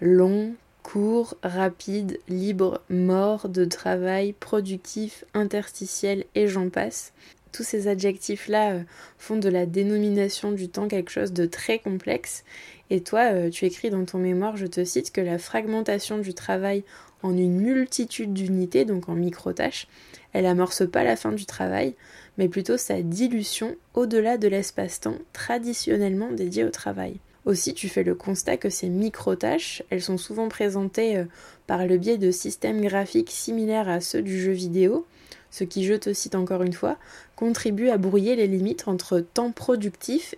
Long, 0.00 0.54
court, 0.84 1.34
rapide, 1.42 2.20
libre, 2.28 2.80
mort, 2.88 3.48
de 3.48 3.64
travail, 3.64 4.32
productif, 4.34 5.24
interstitiel 5.34 6.26
et 6.36 6.46
j'en 6.46 6.68
passe. 6.68 7.12
Tous 7.50 7.64
ces 7.64 7.88
adjectifs-là 7.88 8.72
euh, 8.72 8.82
font 9.18 9.36
de 9.36 9.48
la 9.48 9.66
dénomination 9.66 10.52
du 10.52 10.68
temps 10.68 10.86
quelque 10.86 11.10
chose 11.10 11.32
de 11.32 11.46
très 11.46 11.78
complexe. 11.78 12.44
Et 12.90 13.00
toi, 13.00 13.32
euh, 13.32 13.50
tu 13.50 13.64
écris 13.64 13.90
dans 13.90 14.04
ton 14.04 14.18
mémoire, 14.18 14.56
je 14.56 14.66
te 14.66 14.84
cite, 14.84 15.10
que 15.10 15.20
la 15.20 15.38
fragmentation 15.38 16.18
du 16.18 16.34
travail 16.34 16.84
en 17.22 17.36
une 17.36 17.60
multitude 17.60 18.34
d'unités, 18.34 18.84
donc 18.84 19.08
en 19.08 19.14
micro-tâches, 19.14 19.88
elle 20.32 20.46
amorce 20.46 20.88
pas 20.88 21.02
la 21.02 21.16
fin 21.16 21.32
du 21.32 21.46
travail, 21.46 21.94
mais 22.36 22.48
plutôt 22.48 22.76
sa 22.76 23.00
dilution 23.00 23.74
au-delà 23.94 24.36
de 24.36 24.48
l'espace-temps 24.48 25.18
traditionnellement 25.32 26.30
dédié 26.30 26.64
au 26.64 26.70
travail. 26.70 27.18
Aussi, 27.44 27.74
tu 27.74 27.88
fais 27.88 28.04
le 28.04 28.14
constat 28.14 28.56
que 28.56 28.70
ces 28.70 28.88
micro-tâches, 28.88 29.82
elles 29.90 30.02
sont 30.02 30.16
souvent 30.16 30.48
présentées 30.48 31.18
euh, 31.18 31.24
par 31.66 31.86
le 31.86 31.98
biais 31.98 32.16
de 32.16 32.30
systèmes 32.30 32.80
graphiques 32.80 33.30
similaires 33.30 33.88
à 33.88 34.00
ceux 34.00 34.22
du 34.22 34.40
jeu 34.40 34.52
vidéo, 34.52 35.06
ce 35.50 35.64
qui, 35.64 35.84
je 35.84 35.94
te 35.94 36.12
cite 36.12 36.34
encore 36.34 36.62
une 36.62 36.72
fois, 36.72 36.96
contribue 37.36 37.90
à 37.90 37.98
brouiller 37.98 38.34
les 38.34 38.46
limites 38.46 38.88
entre 38.88 39.20
temps 39.20 39.52
productif 39.52 40.34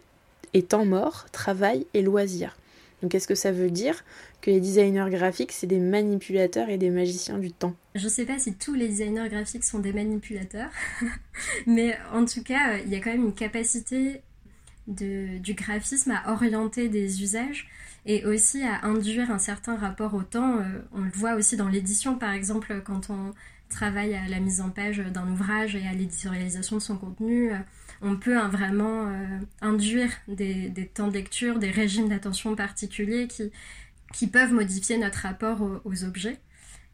et 0.53 0.63
temps 0.63 0.85
mort, 0.85 1.27
travail 1.33 1.87
et 1.95 2.03
loisir. 2.03 2.57
Donc 3.03 3.13
qu'est-ce 3.13 3.29
que 3.29 3.35
ça 3.35 3.53
veut 3.53 3.71
dire 3.71 4.05
Que 4.41 4.51
les 4.51 4.61
designers 4.61 5.11
graphiques, 5.11 5.53
c'est 5.53 5.67
des 5.67 5.79
manipulateurs 5.79 6.71
et 6.71 6.79
des 6.79 6.91
magiciens 6.91 7.39
du 7.39 7.53
temps? 7.53 7.75
Je 7.95 8.05
ne 8.05 8.09
sais 8.09 8.25
pas 8.25 8.39
si 8.39 8.55
tous 8.55 8.75
les 8.75 8.89
designers 8.89 9.29
graphiques 9.29 9.65
sont 9.65 9.79
des 9.79 9.93
manipulateurs, 9.93 10.71
mais 11.67 11.97
en 12.13 12.25
tout 12.25 12.43
cas, 12.43 12.79
il 12.79 12.91
y 12.91 12.97
a 12.97 13.01
quand 13.01 13.11
même 13.11 13.27
une 13.27 13.35
capacité 13.35 14.23
du 14.87 15.55
graphisme 15.55 16.13
à 16.13 16.33
orienter 16.33 16.89
des 16.89 17.23
usages 17.23 17.69
et 18.05 18.25
aussi 18.25 18.63
à 18.63 18.85
induire 18.85 19.31
un 19.31 19.39
certain 19.39 19.77
rapport 19.77 20.15
au 20.15 20.23
temps. 20.23 20.61
on 20.93 21.01
le 21.01 21.11
voit 21.11 21.35
aussi 21.35 21.57
dans 21.57 21.69
l'édition, 21.69 22.17
par 22.17 22.33
exemple, 22.33 22.83
quand 22.85 23.11
on 23.11 23.33
travaille 23.69 24.15
à 24.15 24.29
la 24.29 24.39
mise 24.39 24.61
en 24.61 24.71
page 24.71 24.99
d'un 24.99 25.29
ouvrage 25.29 25.75
et 25.75 25.87
à 25.87 25.93
l'éditorialisation 25.93 26.77
de 26.77 26.83
son 26.83 26.97
contenu 26.97 27.53
on 28.03 28.17
peut 28.17 28.37
hein, 28.39 28.49
vraiment 28.49 29.09
euh, 29.09 29.39
induire 29.61 30.11
des, 30.29 30.91
temps 30.93 31.09
de 31.09 31.15
lecture, 31.15 31.59
des 31.59 31.71
régimes 31.71 32.09
d'attention 32.09 32.55
particuliers 32.55 33.27
qui, 33.29 33.51
qui 34.13 34.27
peuvent 34.27 34.53
modifier 34.53 34.99
notre 34.99 35.21
rapport 35.21 35.61
aux, 35.85 36.05
objets. 36.05 36.39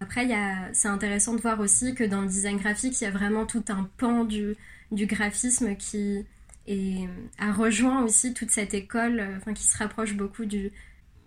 Après, 0.01 0.29
c'est 0.73 0.89
intéressant 0.89 1.35
de 1.35 1.41
voir 1.41 1.61
aussi 1.61 1.95
que 1.95 2.03
dans 2.03 2.23
le 2.23 2.27
design 2.27 2.57
graphique, 2.57 3.01
il 3.01 3.05
y 3.05 3.07
a 3.07 3.11
vraiment 3.11 3.47
tout 3.47 3.65
un 3.69 3.89
pan 3.99 4.25
du 4.25 4.57
graphisme 4.91 5.77
qui 5.77 6.25
est, 6.67 7.09
a 7.39 7.53
rejoint 7.53 8.03
aussi 8.05 8.35
toute 8.35 8.51
cette 8.51 8.75
école, 8.75 9.21
euh, 9.21 9.37
enfin, 9.37 9.53
qui 9.53 9.65
se 9.65 9.77
rapproche 9.79 10.15
beaucoup 10.15 10.45
du, 10.45 10.71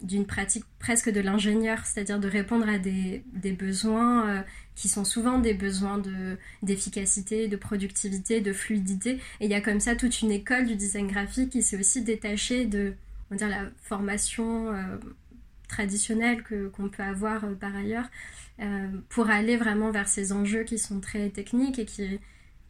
d'une 0.01 0.25
pratique 0.25 0.65
presque 0.79 1.09
de 1.09 1.19
l'ingénieur, 1.19 1.85
c'est-à-dire 1.85 2.19
de 2.19 2.27
répondre 2.27 2.67
à 2.67 2.77
des, 2.77 3.23
besoins 3.57 4.29
euh, 4.29 4.41
qui 4.75 4.89
sont 4.89 5.05
souvent 5.05 5.39
des 5.39 5.53
besoins 5.53 5.97
de, 5.97 6.37
d'efficacité, 6.63 7.47
de 7.47 7.55
productivité, 7.55 8.41
de 8.41 8.53
fluidité. 8.53 9.19
Et 9.39 9.45
il 9.45 9.51
y 9.51 9.55
a 9.55 9.61
comme 9.61 9.79
ça 9.79 9.95
toute 9.95 10.21
une 10.21 10.31
école 10.31 10.65
du 10.65 10.75
design 10.75 11.07
graphique 11.07 11.51
qui 11.51 11.61
s'est 11.61 11.79
aussi 11.79 12.01
détachée 12.01 12.65
de 12.65 12.93
on 13.31 13.35
dire, 13.35 13.49
la 13.49 13.63
formation 13.81 14.73
euh, 14.73 14.97
traditionnelle 15.67 16.43
que, 16.43 16.67
qu'on 16.67 16.89
peut 16.89 17.03
avoir 17.03 17.45
euh, 17.45 17.53
par 17.55 17.75
ailleurs 17.75 18.09
pour 19.09 19.29
aller 19.29 19.57
vraiment 19.57 19.91
vers 19.91 20.07
ces 20.07 20.31
enjeux 20.31 20.63
qui 20.63 20.79
sont 20.79 21.01
très 21.01 21.27
techniques 21.27 21.77
et 21.77 21.83
qui, 21.83 22.21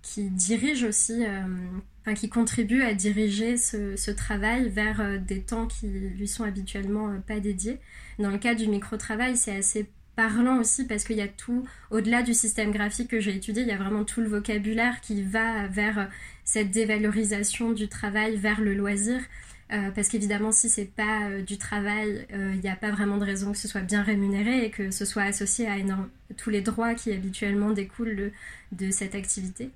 qui 0.05 0.29
dirigent 0.29 0.85
aussi 0.87 1.23
qui 2.13 2.29
contribue 2.29 2.83
à 2.83 2.93
diriger 2.93 3.57
ce, 3.57 4.11
travail 4.11 4.69
vers 4.69 5.01
euh, 5.01 5.17
des 5.17 5.41
temps 5.41 5.65
qui 5.65 5.87
lui 5.87 6.27
sont 6.27 6.43
habituellement 6.43 7.09
euh, 7.09 7.17
pas 7.17 7.39
dédiés. 7.39 7.79
Dans 8.19 8.29
le 8.29 8.37
cas 8.37 8.53
du 8.53 8.67
micro-travail, 8.67 9.35
c'est 9.35 9.55
assez 9.55 9.89
parlant 10.15 10.59
aussi 10.59 10.85
parce 10.85 11.03
qu'il 11.03 11.17
y 11.17 11.21
a 11.21 11.27
tout, 11.27 11.67
au-delà 11.91 12.21
du 12.21 12.33
système 12.33 12.71
graphique 12.71 13.09
que 13.09 13.19
j'ai 13.19 13.35
étudié, 13.35 13.63
il 13.63 13.67
y 13.67 13.71
a 13.71 13.77
vraiment 13.77 14.05
tout 14.05 14.21
le 14.21 14.27
vocabulaire 14.27 15.01
qui 15.01 15.23
va 15.23 15.67
vers 15.67 15.99
euh, 15.99 16.05
cette 16.43 16.71
dévalorisation 16.71 17.71
du 17.71 17.87
travail, 17.87 18.37
vers 18.37 18.61
le 18.61 18.75
loisir. 18.75 19.19
parce 19.95 20.09
qu'évidemment, 20.09 20.51
si 20.51 20.69
c'est 20.69 20.85
pas 20.85 21.41
du 21.41 21.57
travail, 21.57 22.27
il 22.29 22.59
n'y 22.59 22.69
a 22.69 22.75
pas 22.75 22.91
vraiment 22.91 23.17
de 23.17 23.25
raison 23.25 23.51
que 23.51 23.57
ce 23.57 23.67
soit 23.67 23.81
bien 23.81 24.03
rémunéré 24.03 24.63
et 24.63 24.69
que 24.69 24.91
ce 24.91 25.05
soit 25.05 25.23
associé 25.23 25.67
à 25.67 25.77
tous 26.37 26.51
les 26.51 26.61
droits 26.61 26.93
qui 26.93 27.11
habituellement 27.11 27.71
découlent 27.71 28.31
de 28.71 28.91
cette 28.91 29.15
activité. 29.15 29.71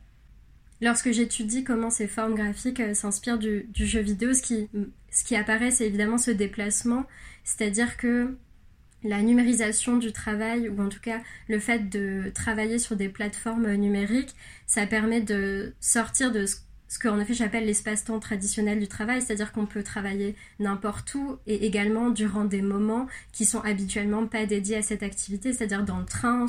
Lorsque 0.81 1.11
j'étudie 1.11 1.63
comment 1.63 1.89
ces 1.89 2.07
formes 2.07 2.35
graphiques 2.35 2.79
euh, 2.79 2.93
s'inspirent 2.93 3.37
du, 3.37 3.67
jeu 3.75 3.99
vidéo, 3.99 4.33
ce 4.33 4.41
qui, 4.41 5.35
apparaît, 5.35 5.71
c'est 5.71 5.87
évidemment 5.87 6.17
ce 6.17 6.31
déplacement, 6.31 7.05
c'est-à-dire 7.43 7.97
que 7.97 8.37
la 9.03 9.21
numérisation 9.21 9.97
du 9.97 10.11
travail, 10.11 10.69
ou 10.69 10.81
en 10.81 10.89
tout 10.89 10.99
cas 10.99 11.21
le 11.47 11.59
fait 11.59 11.89
de 11.89 12.31
travailler 12.33 12.79
sur 12.79 12.95
des 12.95 13.09
plateformes 13.09 13.73
numériques, 13.73 14.35
ça 14.67 14.85
permet 14.85 15.21
de 15.21 15.73
sortir 15.79 16.31
de 16.31 16.45
ce, 16.45 16.57
ce 16.89 16.99
qu'en 16.99 17.19
effet 17.19 17.33
j'appelle 17.33 17.65
l'espace-temps 17.65 18.19
traditionnel 18.19 18.79
du 18.79 18.87
travail, 18.87 19.21
c'est-à-dire 19.21 19.51
qu'on 19.53 19.65
peut 19.65 19.83
travailler 19.83 20.35
n'importe 20.59 21.13
où 21.13 21.37
et 21.45 21.65
également 21.65 22.09
durant 22.09 22.45
des 22.45 22.61
moments 22.61 23.07
qui 23.31 23.45
sont 23.45 23.61
habituellement 23.61 24.25
pas 24.27 24.45
dédiés 24.45 24.77
à 24.77 24.81
cette 24.81 25.03
activité, 25.03 25.53
c'est-à-dire 25.53 25.85
dans 25.85 25.99
le 25.99 26.05
train, 26.05 26.47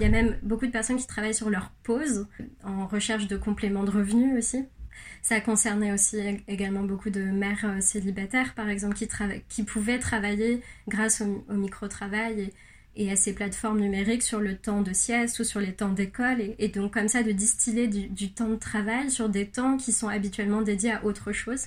il 0.00 0.04
y 0.04 0.06
a 0.06 0.10
même 0.10 0.38
beaucoup 0.42 0.66
de 0.66 0.72
personnes 0.72 0.96
qui 0.96 1.06
travaillent 1.06 1.34
sur 1.34 1.50
leur 1.50 1.70
pause, 1.82 2.26
en 2.64 2.86
recherche 2.86 3.26
de 3.26 3.36
compléments 3.36 3.84
de 3.84 3.90
revenus 3.90 4.38
aussi. 4.38 4.64
Ça 5.20 5.40
concernait 5.42 5.92
aussi 5.92 6.16
également 6.48 6.82
beaucoup 6.82 7.10
de 7.10 7.20
mères 7.20 7.64
euh, 7.64 7.80
célibataires, 7.80 8.54
par 8.54 8.70
exemple, 8.70 8.96
qui, 9.48 9.62
pouvaient 9.62 9.98
travailler 9.98 10.62
grâce 10.88 11.20
au, 11.20 11.44
micro-travail 11.52 12.50
et, 12.96 13.12
à 13.12 13.16
ces 13.16 13.34
plateformes 13.34 13.80
numériques 13.80 14.22
sur 14.22 14.40
le 14.40 14.56
temps 14.56 14.80
de 14.80 14.94
sieste 14.94 15.38
ou 15.38 15.44
sur 15.44 15.60
les 15.60 15.74
temps 15.74 15.90
d'école. 15.90 16.38
Et, 16.58 16.68
donc, 16.68 16.94
comme 16.94 17.08
ça, 17.08 17.22
de 17.22 17.32
distiller 17.32 17.86
du, 17.86 18.32
temps 18.32 18.48
de 18.48 18.56
travail 18.56 19.10
sur 19.10 19.28
des 19.28 19.46
temps 19.46 19.76
qui 19.76 19.92
sont 19.92 20.08
habituellement 20.08 20.62
dédiés 20.62 20.92
à 20.92 21.04
autre 21.04 21.32
chose. 21.32 21.66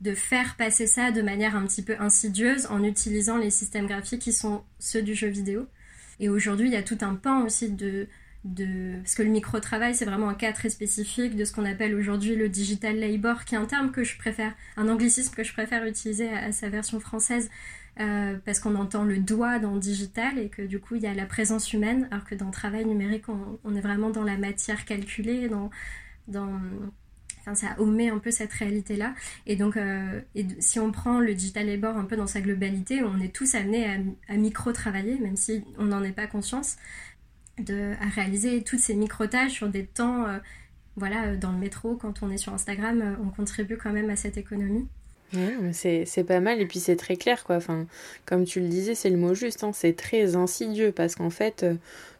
De 0.00 0.14
faire 0.14 0.56
passer 0.56 0.86
ça 0.86 1.10
de 1.10 1.22
manière 1.22 1.56
un 1.56 1.66
petit 1.66 1.82
peu 1.82 1.96
insidieuse 1.98 2.66
en 2.66 2.82
utilisant 2.82 3.36
les 3.36 3.50
systèmes 3.50 3.86
graphiques 3.86 4.22
qui 4.22 4.32
sont 4.32 4.62
ceux 4.78 5.02
du 5.02 5.14
jeu 5.14 5.28
vidéo. 5.28 5.66
Et 6.20 6.28
aujourd'hui, 6.28 6.68
il 6.68 6.72
y 6.72 6.76
a 6.76 6.82
tout 6.82 6.98
un 7.00 7.14
pan 7.14 7.44
aussi 7.44 7.70
de, 7.70 8.08
de... 8.44 8.96
Parce 9.02 9.14
que 9.14 9.22
le 9.22 9.30
micro-travail, 9.30 9.94
c'est 9.94 10.04
vraiment 10.04 10.28
un 10.28 10.34
cas 10.34 10.52
très 10.52 10.70
spécifique 10.70 11.36
de 11.36 11.44
ce 11.44 11.52
qu'on 11.52 11.64
appelle 11.64 11.94
aujourd'hui 11.94 12.36
le 12.36 12.48
digital 12.48 12.98
labor, 12.98 13.44
qui 13.44 13.54
est 13.54 13.58
un 13.58 13.66
terme 13.66 13.90
que 13.90 14.04
je 14.04 14.16
préfère, 14.16 14.54
un 14.76 14.88
anglicisme 14.88 15.34
que 15.34 15.44
je 15.44 15.52
préfère 15.52 15.84
utiliser 15.84 16.30
à, 16.30 16.52
sa 16.52 16.68
version 16.68 17.00
française, 17.00 17.50
euh, 18.00 18.36
parce 18.44 18.60
qu'on 18.60 18.74
entend 18.74 19.04
le 19.04 19.18
doigt 19.18 19.58
dans 19.58 19.76
digital 19.76 20.38
et 20.38 20.48
que 20.48 20.62
du 20.62 20.80
coup, 20.80 20.96
il 20.96 21.02
y 21.02 21.06
a 21.06 21.14
la 21.14 21.26
présence 21.26 21.72
humaine, 21.72 22.08
alors 22.10 22.24
que 22.24 22.34
dans 22.34 22.46
le 22.46 22.52
travail 22.52 22.84
numérique, 22.84 23.28
on, 23.28 23.58
on 23.64 23.74
est 23.74 23.80
vraiment 23.80 24.10
dans 24.10 24.24
la 24.24 24.36
matière 24.36 24.84
calculée, 24.84 25.48
dans... 25.48 25.70
dans 26.28 26.50
ça 27.54 27.76
omet 27.78 28.08
un 28.08 28.18
peu 28.18 28.30
cette 28.30 28.52
réalité-là. 28.52 29.14
Et 29.46 29.56
donc, 29.56 29.76
euh, 29.76 30.20
si 30.58 30.80
on 30.80 30.90
prend 30.90 31.20
le 31.20 31.34
digital 31.34 31.66
labor 31.66 31.96
un 31.96 32.04
peu 32.04 32.16
dans 32.16 32.26
sa 32.26 32.40
globalité, 32.40 33.02
on 33.02 33.20
est 33.20 33.34
tous 33.34 33.54
amenés 33.54 33.86
à, 34.28 34.36
micro-travailler, 34.36 35.18
même 35.18 35.36
si 35.36 35.64
on 35.78 35.84
n'en 35.84 36.02
est 36.02 36.12
pas 36.12 36.26
conscience, 36.26 36.76
de, 37.58 37.92
à 38.00 38.08
réaliser 38.08 38.62
toutes 38.62 38.80
ces 38.80 38.94
micro-tâches 38.94 39.52
sur 39.52 39.68
des 39.68 39.86
temps, 39.86 40.26
euh, 40.26 40.38
voilà, 40.96 41.36
dans 41.36 41.52
le 41.52 41.58
métro, 41.58 41.94
quand 41.94 42.22
on 42.22 42.30
est 42.30 42.36
sur 42.36 42.52
Instagram, 42.52 43.00
euh, 43.00 43.24
on 43.24 43.30
contribue 43.30 43.76
quand 43.76 43.92
même 43.92 44.10
à 44.10 44.16
cette 44.16 44.36
économie. 44.36 44.86
c'est 45.72 46.24
pas 46.26 46.40
mal 46.40 46.60
et 46.60 46.66
puis 46.66 46.80
c'est 46.80 46.96
très 46.96 47.16
clair 47.16 47.44
quoi. 47.44 47.56
Enfin, 47.56 47.86
comme 48.24 48.44
tu 48.44 48.60
le 48.60 48.68
disais, 48.68 48.94
c'est 48.94 49.10
le 49.10 49.16
mot 49.16 49.34
juste. 49.34 49.64
Hein. 49.64 49.72
c'est 49.72 49.94
très 49.94 50.36
insidieux 50.36 50.92
parce 50.92 51.14
qu'en 51.14 51.30
fait, 51.30 51.64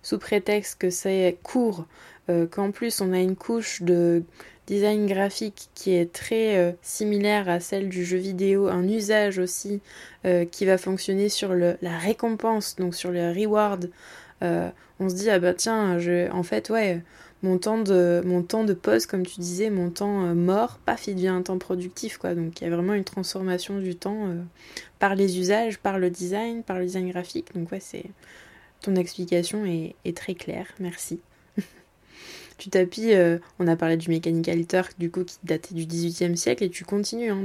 sous 0.02 0.18
prétexte 0.18 0.80
que 0.80 0.90
c'est 0.90 1.38
court, 1.42 1.86
qu'en 2.50 2.72
plus 2.72 3.00
on 3.00 3.12
a 3.12 3.20
une 3.20 3.36
couche 3.36 3.82
de 3.82 4.24
design 4.66 5.07
graphique 5.07 5.68
qui 5.74 5.92
est 5.92 6.12
très 6.12 6.57
euh, 6.57 6.72
similaire 6.83 7.48
à 7.48 7.61
celle 7.61 7.88
du 7.88 8.05
jeu 8.05 8.18
vidéo, 8.18 8.68
un 8.68 8.87
usage 8.88 9.38
aussi 9.38 9.81
euh, 10.24 10.44
qui 10.44 10.64
va 10.64 10.79
fonctionner 10.79 11.29
sur 11.29 11.55
le, 11.55 11.76
la 11.83 11.96
récompense, 11.96 12.76
donc 12.76 12.94
sur 12.94 13.11
le 13.11 13.31
reward. 13.31 13.90
Euh, 14.42 14.68
on 14.98 15.09
se 15.09 15.14
dit 15.14 15.31
ah 15.31 15.38
bah 15.38 15.55
tiens, 15.55 15.98
je, 15.98 16.31
en 16.31 16.42
fait 16.42 16.68
ouais, 16.70 17.02
mon 17.42 17.59
temps 17.59 17.79
de 17.79 18.22
mon 18.24 18.42
temps 18.42 18.64
de 18.64 18.74
pause 18.74 19.07
comme 19.07 19.24
tu 19.24 19.40
disais, 19.40 19.70
mon 19.70 19.90
temps 19.90 20.35
mort, 20.35 20.79
paf, 20.85 21.07
il 21.07 21.14
devient 21.14 21.29
un 21.29 21.42
temps 21.42 21.59
productif 21.59 22.18
quoi. 22.18 22.35
Donc 22.35 22.61
il 22.61 22.64
y 22.64 22.66
a 22.66 22.74
vraiment 22.74 22.94
une 22.94 23.05
transformation 23.05 23.79
du 23.79 23.94
temps 23.94 24.35
par 24.98 25.14
les 25.14 25.38
usages, 25.38 25.79
par 25.79 25.98
le 25.98 26.11
design, 26.11 26.62
par 26.62 26.79
le 26.79 26.87
design 26.87 27.11
graphique. 27.11 27.55
Donc 27.55 27.70
ouais, 27.72 27.81
c'est 27.81 28.07
ton 28.83 28.96
explication 28.96 29.64
est, 29.64 29.94
est 30.05 30.16
très 30.16 30.35
claire. 30.35 30.66
Merci 30.81 31.20
tu 32.58 32.70
t'appuies, 32.70 33.14
euh, 33.14 33.38
on 33.58 33.66
a 33.66 33.76
parlé 33.76 33.96
du 33.96 34.08
Mechanical 34.08 34.66
Turk 34.66 34.94
du 34.98 35.10
coup 35.10 35.24
qui 35.24 35.36
datait 35.44 35.74
du 35.74 35.86
XVIIIe 35.86 36.36
siècle 36.36 36.64
et 36.64 36.70
tu 36.70 36.84
continues 36.84 37.30
hein, 37.30 37.44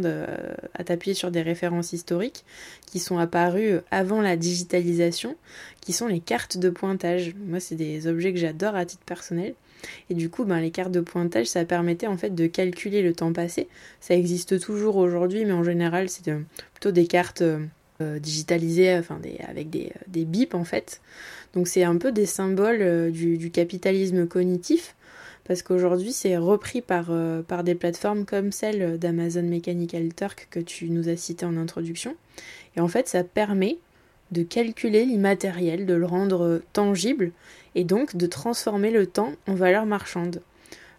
à 0.74 0.84
t'appuyer 0.84 1.13
sur 1.13 1.32
des 1.32 1.41
références 1.41 1.93
historiques 1.93 2.45
qui 2.86 3.00
sont 3.00 3.17
apparues 3.17 3.80
avant 3.91 4.21
la 4.21 4.38
digitalisation, 4.38 5.36
qui 5.82 5.93
sont 5.93 6.08
les 6.08 6.19
cartes 6.19 6.58
de 6.58 6.69
pointage. 6.69 7.36
Moi 7.36 7.60
c'est 7.60 7.76
des 7.76 8.08
objets 8.08 8.34
que 8.34 8.39
j'adore 8.39 8.76
à 8.76 8.86
titre 8.86 9.04
personnel. 9.06 9.54
Et 10.10 10.13
du 10.13 10.30
coup, 10.30 10.45
ben, 10.45 10.60
les 10.60 10.71
cartes 10.71 10.91
de 10.91 11.00
pointage, 11.00 11.47
ça 11.47 11.65
permettait 11.65 12.08
en 12.08 12.17
fait 12.17 12.36
de 12.36 12.47
calculer 12.47 13.02
le 13.02 13.13
temps 13.13 13.34
passé. 13.34 13.67
Ça 14.00 14.13
existe 14.15 14.60
toujours 14.60 14.97
aujourd'hui, 14.97 15.45
mais 15.45 15.54
en 15.54 15.63
général, 15.63 16.10
c'est 16.10 16.28
euh, 16.28 16.39
plutôt 16.74 16.91
des 16.91 17.08
cartes 17.08 17.41
euh, 17.41 18.19
digitalisées, 18.19 18.95
enfin 18.97 19.19
avec 19.47 19.69
des, 19.69 19.91
bips 20.26 20.56
en 20.56 20.63
fait. 20.63 21.02
Donc 21.54 21.67
c'est 21.67 21.84
un 21.84 21.97
peu 21.97 22.12
des 22.12 22.26
symboles 22.26 23.12
du, 23.12 23.52
capitalisme 23.52 24.26
cognitif 24.28 24.95
parce 25.52 25.64
qu'aujourd'hui 25.64 26.14
c'est 26.14 26.38
repris 26.38 26.80
par, 26.80 27.08
euh, 27.10 27.42
par 27.42 27.66
des 27.66 27.76
plateformes 27.76 28.24
comme 28.24 28.54
celle 28.54 28.98
d'Amazon 28.98 29.44
Mechanical 29.44 30.14
Turk 30.14 30.48
que 30.50 30.62
tu 30.62 30.90
nous 30.90 31.10
as 31.10 31.18
cité 31.18 31.46
en 31.46 31.58
introduction. 31.58 32.16
Et 32.78 32.80
en 32.80 32.88
fait 32.88 33.10
ça 33.10 33.26
permet 33.26 33.78
de 34.32 34.44
calculer 34.44 35.04
l'immatériel, 35.04 35.86
de 35.86 35.94
le 35.94 36.06
rendre 36.06 36.62
tangible 36.72 37.34
et 37.76 37.84
donc 37.84 38.16
de 38.16 38.28
transformer 38.28 38.92
le 38.92 39.08
temps 39.08 39.34
en 39.46 39.54
valeur 39.54 39.86
marchande. 39.86 40.42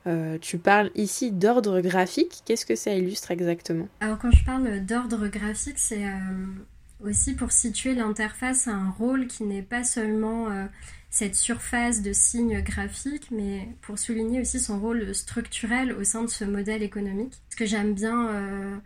Euh, 0.07 0.37
tu 0.39 0.59
parles 0.59 0.91
ici 0.97 1.31
d'ordre 1.31 1.81
graphique, 1.81 2.43
qu'est-ce 2.45 2.67
que 2.67 2.77
ça 2.77 2.93
illustre 2.93 3.31
exactement? 3.31 3.89
Alors 4.01 4.19
quand 4.19 4.33
je 4.33 4.45
parle 4.45 4.85
d'ordre 4.85 5.29
graphique, 5.29 5.79
c'est 5.79 6.05
euh, 6.05 6.11
aussi 7.05 7.35
pour 7.35 7.53
situer 7.53 7.95
l'interface 7.95 8.69
à 8.69 8.73
un 8.73 8.91
rôle 8.91 9.27
qui 9.27 9.45
n'est 9.45 9.63
pas 9.63 9.85
seulement 9.85 10.49
cette 11.13 11.37
surface 11.37 12.01
de 12.01 12.15
signes 12.15 12.63
graphiques, 12.63 13.31
mais 13.31 13.69
pour 13.83 13.99
souligner 13.99 14.41
aussi 14.41 14.59
son 14.59 14.81
rôle 14.81 15.15
structurel 15.15 15.93
au 15.93 16.05
sein 16.05 16.23
de 16.23 16.31
ce 16.31 16.43
modèle 16.43 16.83
économique. 16.83 17.35
Parce 17.49 17.55
que 17.55 17.67
j'aime 17.67 17.93
bien 17.93 18.29
euh, 18.31 18.77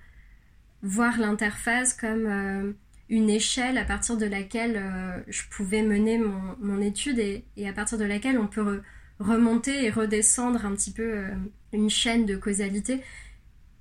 voir 0.82 1.18
l'interface 1.20 1.94
comme 1.94 2.26
euh, 2.26 2.72
une 3.08 3.30
échelle 3.30 3.78
à 3.78 3.84
partir 3.84 4.16
de 4.16 4.26
laquelle 4.26 4.74
euh, 4.76 5.20
je 5.28 5.42
pouvais 5.52 5.82
mener 5.82 6.18
mon, 6.18 6.80
étude 6.80 7.20
et, 7.20 7.44
à 7.64 7.72
partir 7.72 7.96
de 7.96 8.04
laquelle 8.04 8.38
on 8.38 8.48
peut 8.48 8.82
remonter 9.20 9.84
et 9.84 9.90
redescendre 9.90 10.66
un 10.66 10.74
petit 10.74 10.92
peu 10.92 11.26
une 11.72 11.88
chaîne 11.88 12.26
de 12.26 12.36
causalité. 12.36 13.02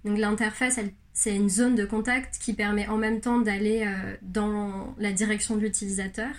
Donc 0.03 0.19
l'interface, 0.19 0.77
elle, 0.77 0.91
c'est 1.15 1.35
une 1.35 1.49
zone 1.49 1.75
de 1.75 1.85
contact 1.85 2.37
qui 2.39 2.53
permet 2.53 2.87
en 2.87 2.97
même 2.97 3.21
temps 3.21 3.39
d'aller 3.39 3.89
dans 4.21 4.93
la 4.99 5.11
direction 5.13 5.55
de 5.55 5.61
l'utilisateur 5.61 6.29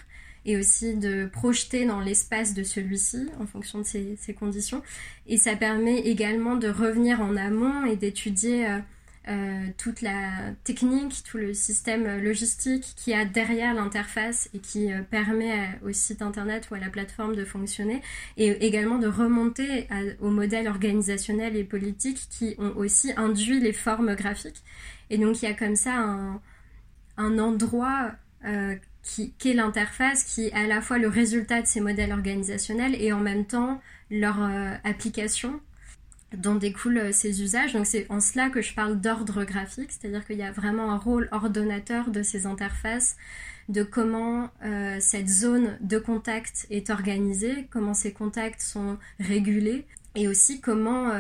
et 0.45 0.57
aussi 0.57 0.95
de 0.95 1.27
projeter 1.27 1.87
dans 1.87 2.01
l'espace 2.01 2.55
de 2.55 2.63
celui-ci 2.63 3.27
en 3.41 3.47
fonction 3.47 3.81
de 3.81 3.85
ses, 3.85 4.35
conditions. 4.39 4.83
Et 5.27 5.39
ça 5.39 5.57
permet 5.57 6.01
également 6.01 6.57
de 6.57 6.69
revenir 6.69 7.21
en 7.21 7.37
amont 7.37 7.85
et 7.87 7.97
d'étudier 7.97 8.67
euh, 9.29 9.57
euh, 9.57 9.67
toute 9.77 10.01
la 10.01 10.53
technique, 10.65 11.23
tout 11.25 11.39
le 11.39 11.55
système 11.55 12.23
logistique 12.23 12.95
qui 12.97 13.13
a 13.15 13.25
derrière 13.25 13.75
l'interface 13.75 14.49
et 14.55 14.59
qui 14.59 14.93
euh, 14.93 15.03
permet 15.03 15.79
au 15.85 15.93
site 15.93 16.23
internet 16.23 16.69
ou 16.71 16.75
à 16.75 16.79
la 16.79 16.89
plateforme 16.89 17.37
de 17.37 17.45
fonctionner, 17.45 18.03
et 18.37 18.67
également 18.67 18.99
de 18.99 19.07
remonter 19.07 19.89
au 20.21 20.31
modèle 20.31 20.69
organisationnel 20.69 21.57
et 21.57 21.65
politique 21.65 22.29
qui 22.31 22.55
ont 22.59 22.73
aussi 22.77 23.13
induit 23.17 23.61
les 23.61 23.73
formes 23.73 24.15
graphiques. 24.15 24.63
Et 25.11 25.19
donc 25.19 25.43
il 25.43 25.49
y 25.49 25.53
a 25.53 25.55
comme 25.55 25.77
ça 25.77 25.95
un, 27.17 27.39
endroit 27.39 28.13
qui, 29.03 29.35
est 29.45 29.55
l'interface, 29.55 30.25
qui 30.25 30.47
est 30.47 30.53
à 30.53 30.67
la 30.67 30.81
fois 30.81 30.99
le 30.99 31.09
résultat 31.09 31.63
de 31.63 31.67
ces 31.67 31.81
modèles 31.81 32.13
organisationnels 32.13 32.95
et 33.01 33.13
en 33.13 33.21
même 33.21 33.47
temps 33.47 33.81
leur 34.11 34.43
euh, 34.43 34.75
application 34.85 35.61
dont 36.35 36.55
découlent 36.55 36.99
euh, 36.99 37.13
ces 37.13 37.43
usages. 37.43 37.73
Donc 37.73 37.87
c'est 37.87 38.07
en 38.11 38.21
cela 38.21 38.51
que 38.51 38.63
je 38.63 38.75
parle 38.75 39.01
d'ordre 39.01 39.45
graphique, 39.45 39.93
c'est-à-dire 39.93 40.27
qu'il 40.27 40.39
y 40.39 40.43
a 40.43 40.53
vraiment 40.53 40.91
un 40.91 40.99
rôle 40.99 41.29
ordonnateur 41.33 42.11
de 42.11 42.23
ces 42.23 42.47
interfaces, 42.47 43.17
de 43.69 43.83
comment 43.83 44.51
euh, 44.65 44.99
cette 45.01 45.29
zone 45.29 45.77
de 45.81 45.99
contact 45.99 46.67
est 46.71 46.91
organisée, 46.91 47.67
comment 47.71 47.95
ces 47.95 48.13
contacts 48.13 48.63
sont 48.63 48.99
régulés 49.19 49.87
et 50.15 50.29
aussi 50.29 50.61
comment 50.61 51.11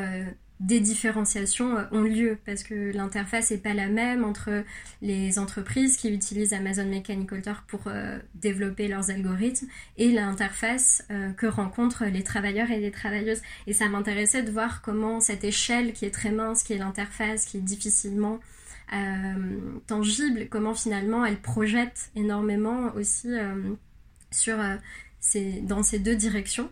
des 0.60 0.80
différenciations 0.80 1.76
euh, 1.76 1.84
ont 1.92 2.02
lieu 2.02 2.38
parce 2.46 2.62
que 2.62 2.92
l'interface 2.92 3.50
n'est 3.50 3.58
pas 3.58 3.74
la 3.74 3.88
même 3.88 4.24
entre 4.24 4.64
les 5.02 5.38
entreprises 5.38 5.96
qui 5.96 6.12
utilisent 6.12 6.54
Amazon 6.54 6.86
Mechanical 6.86 7.42
Turk 7.42 7.64
pour 7.66 7.82
euh, 7.86 8.18
développer 8.34 8.88
leurs 8.88 9.10
algorithmes 9.10 9.66
et 9.98 10.10
l'interface 10.10 11.04
euh, 11.10 11.32
que 11.32 11.46
rencontrent 11.46 12.06
les 12.06 12.22
travailleurs 12.22 12.70
et 12.70 12.80
les 12.80 12.90
travailleuses. 12.90 13.42
Et 13.66 13.74
ça 13.74 13.88
m'intéressait 13.88 14.42
de 14.42 14.50
voir 14.50 14.80
comment 14.80 15.20
cette 15.20 15.44
échelle 15.44 15.92
qui 15.92 16.06
est 16.06 16.10
très 16.10 16.30
mince, 16.30 16.62
qui 16.62 16.72
est 16.72 16.78
l'interface, 16.78 17.44
qui 17.44 17.58
est 17.58 17.62
difficilement 17.62 18.40
tangible, 19.88 20.46
comment 20.48 20.72
finalement 20.72 21.26
elle 21.26 21.40
projette 21.40 22.12
énormément 22.14 22.94
aussi 22.94 23.28
dans 25.62 25.82
ces 25.82 25.98
deux 25.98 26.14
directions. 26.14 26.70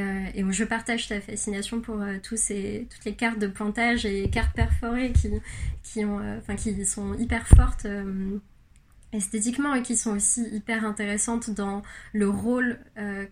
Euh, 0.00 0.26
et, 0.34 0.44
je 0.52 0.64
partage 0.64 1.08
ta 1.08 1.20
fascination 1.20 1.80
pour 1.80 2.00
euh, 2.00 2.16
toutes 2.22 2.48
les 2.48 3.14
cartes 3.16 3.38
de 3.38 3.46
pointage 3.46 4.06
et 4.06 4.28
cartes 4.30 4.54
perforées 4.54 5.12
qui, 5.12 6.04
euh, 6.04 6.84
sont 6.84 7.14
hyper 7.14 7.46
fortes 7.48 7.86
esthétiquement 9.12 9.74
et 9.74 9.82
qui 9.82 9.96
sont 9.96 10.16
aussi 10.16 10.42
hyper 10.52 10.84
intéressantes 10.84 11.50
dans 11.50 11.82
le 12.12 12.28
rôle 12.28 12.78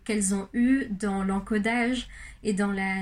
qu'elles 0.05 0.35
ont 0.35 0.49
eu 0.55 0.87
dans 0.87 1.25
l'encodage 1.25 2.09
et 2.43 2.53
dans 2.53 2.73
la, 2.73 2.95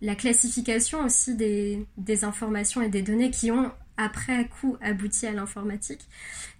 la 0.00 0.14
classification 0.14 1.04
aussi 1.04 1.34
des, 1.34 1.86
des, 1.98 2.24
informations 2.24 2.80
et 2.80 2.88
des 2.88 3.02
données 3.02 3.30
qui 3.30 3.50
ont 3.50 3.72
après 3.96 4.48
coup 4.48 4.76
abouti 4.80 5.26
à 5.26 5.32
l'informatique. 5.32 6.06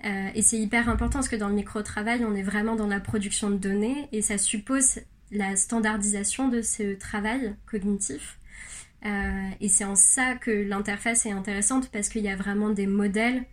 et 0.05 0.43
c'est 0.43 0.59
hyper 0.59 0.89
important 0.89 1.21
parce 1.21 1.29
que 1.29 1.37
dans 1.37 1.49
le 1.49 1.55
micro-travail, 1.55 2.25
on 2.25 2.35
est 2.35 2.43
vraiment 2.43 2.77
dans 2.77 2.89
la 2.89 3.01
production 3.01 3.49
de 3.49 3.57
données 3.57 4.09
et 4.13 4.23
ça 4.23 4.39
suppose 4.39 5.01
la 5.31 5.57
standardisation 5.57 6.49
de 6.49 6.63
ce 6.63 6.95
travail 6.95 7.55
cognitif. 7.67 8.39
Euh, 9.07 9.51
et 9.61 9.69
c'est 9.69 9.85
en 9.85 9.95
ça 9.95 10.35
que 10.35 10.51
l'interface 10.51 11.27
est 11.27 11.31
intéressante 11.31 11.89
parce 11.91 12.09
qu'il 12.09 12.25
y 12.25 12.29
a 12.29 12.37
vraiment 12.37 12.71
des 12.71 12.87
modèles 12.87 13.45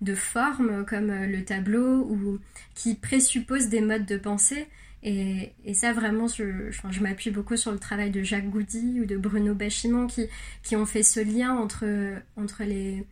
de 0.00 0.14
formes 0.14 0.84
comme 0.84 1.10
euh, 1.10 1.26
le 1.26 1.44
tableau 1.44 2.02
ou 2.02 2.38
qui 2.74 2.94
présupposent 2.94 3.68
des 3.68 3.80
modes 3.80 4.06
de 4.06 4.16
pensée. 4.16 4.68
Et, 5.06 5.52
ça 5.74 5.92
vraiment, 5.92 6.28
je, 6.28 6.70
m'appuie 7.02 7.30
beaucoup 7.30 7.58
sur 7.58 7.72
le 7.72 7.78
travail 7.78 8.10
de 8.10 8.22
Jacques 8.22 8.48
Goudy 8.48 9.00
ou 9.00 9.04
de 9.04 9.18
Bruno 9.18 9.54
Bachimon 9.54 10.06
qui, 10.06 10.28
qui 10.62 10.76
ont 10.76 10.86
fait 10.86 11.02
ce 11.02 11.20
lien 11.20 11.54
entre, 11.54 11.84
entre 12.36 12.64
les, 12.64 13.04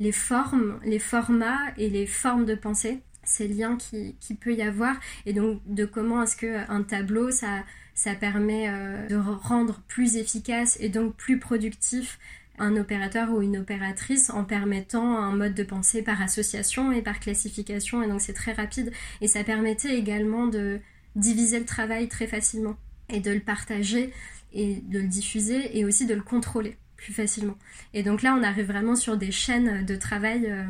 les 0.00 0.12
formes, 0.12 0.78
les 0.84 0.98
formats 0.98 1.72
et 1.78 1.88
les 1.88 2.06
formes 2.06 2.44
de 2.44 2.54
pensée 2.54 3.00
ces 3.22 3.48
liens 3.48 3.76
qui, 3.76 4.16
qui, 4.20 4.34
peut 4.34 4.54
y 4.54 4.62
avoir. 4.62 4.96
Et 5.26 5.32
donc 5.32 5.60
de 5.66 5.84
comment 5.84 6.22
est-ce 6.22 6.36
qu'un 6.36 6.82
tableau 6.82 7.30
ça, 7.30 7.64
ça 7.94 8.14
permet 8.14 8.68
euh, 8.68 9.06
de 9.08 9.16
rendre 9.16 9.80
plus 9.88 10.16
efficace 10.16 10.76
et 10.80 10.88
donc 10.88 11.14
plus 11.16 11.38
productif 11.38 12.18
un 12.58 12.76
opérateur 12.76 13.30
ou 13.30 13.40
une 13.40 13.56
opératrice 13.56 14.30
en 14.30 14.44
permettant 14.44 15.16
un 15.16 15.34
mode 15.34 15.54
de 15.54 15.62
pensée 15.62 16.02
par 16.02 16.20
association 16.20 16.92
et 16.92 17.02
par 17.02 17.18
classification. 17.18 18.02
Et 18.02 18.08
donc 18.08 18.20
c'est 18.20 18.34
très 18.34 18.52
rapide. 18.52 18.92
Et 19.20 19.28
ça 19.28 19.42
permettait 19.44 19.96
également 19.96 20.46
de 20.46 20.78
diviser 21.16 21.58
le 21.58 21.64
travail 21.64 22.08
très 22.08 22.26
facilement 22.26 22.76
et 23.08 23.20
de 23.20 23.30
le 23.30 23.40
partager 23.40 24.12
et 24.52 24.76
de 24.76 25.00
le 25.00 25.08
diffuser 25.08 25.78
et 25.78 25.84
aussi 25.84 26.06
de 26.06 26.14
le 26.14 26.22
contrôler 26.22 26.76
plus 26.96 27.12
facilement. 27.14 27.56
Et 27.94 28.02
donc 28.02 28.22
là 28.22 28.36
on 28.38 28.42
arrive 28.42 28.66
vraiment 28.66 28.94
sur 28.94 29.16
des 29.16 29.32
chaînes 29.32 29.84
de 29.86 29.96
travail 29.96 30.46
euh, 30.46 30.64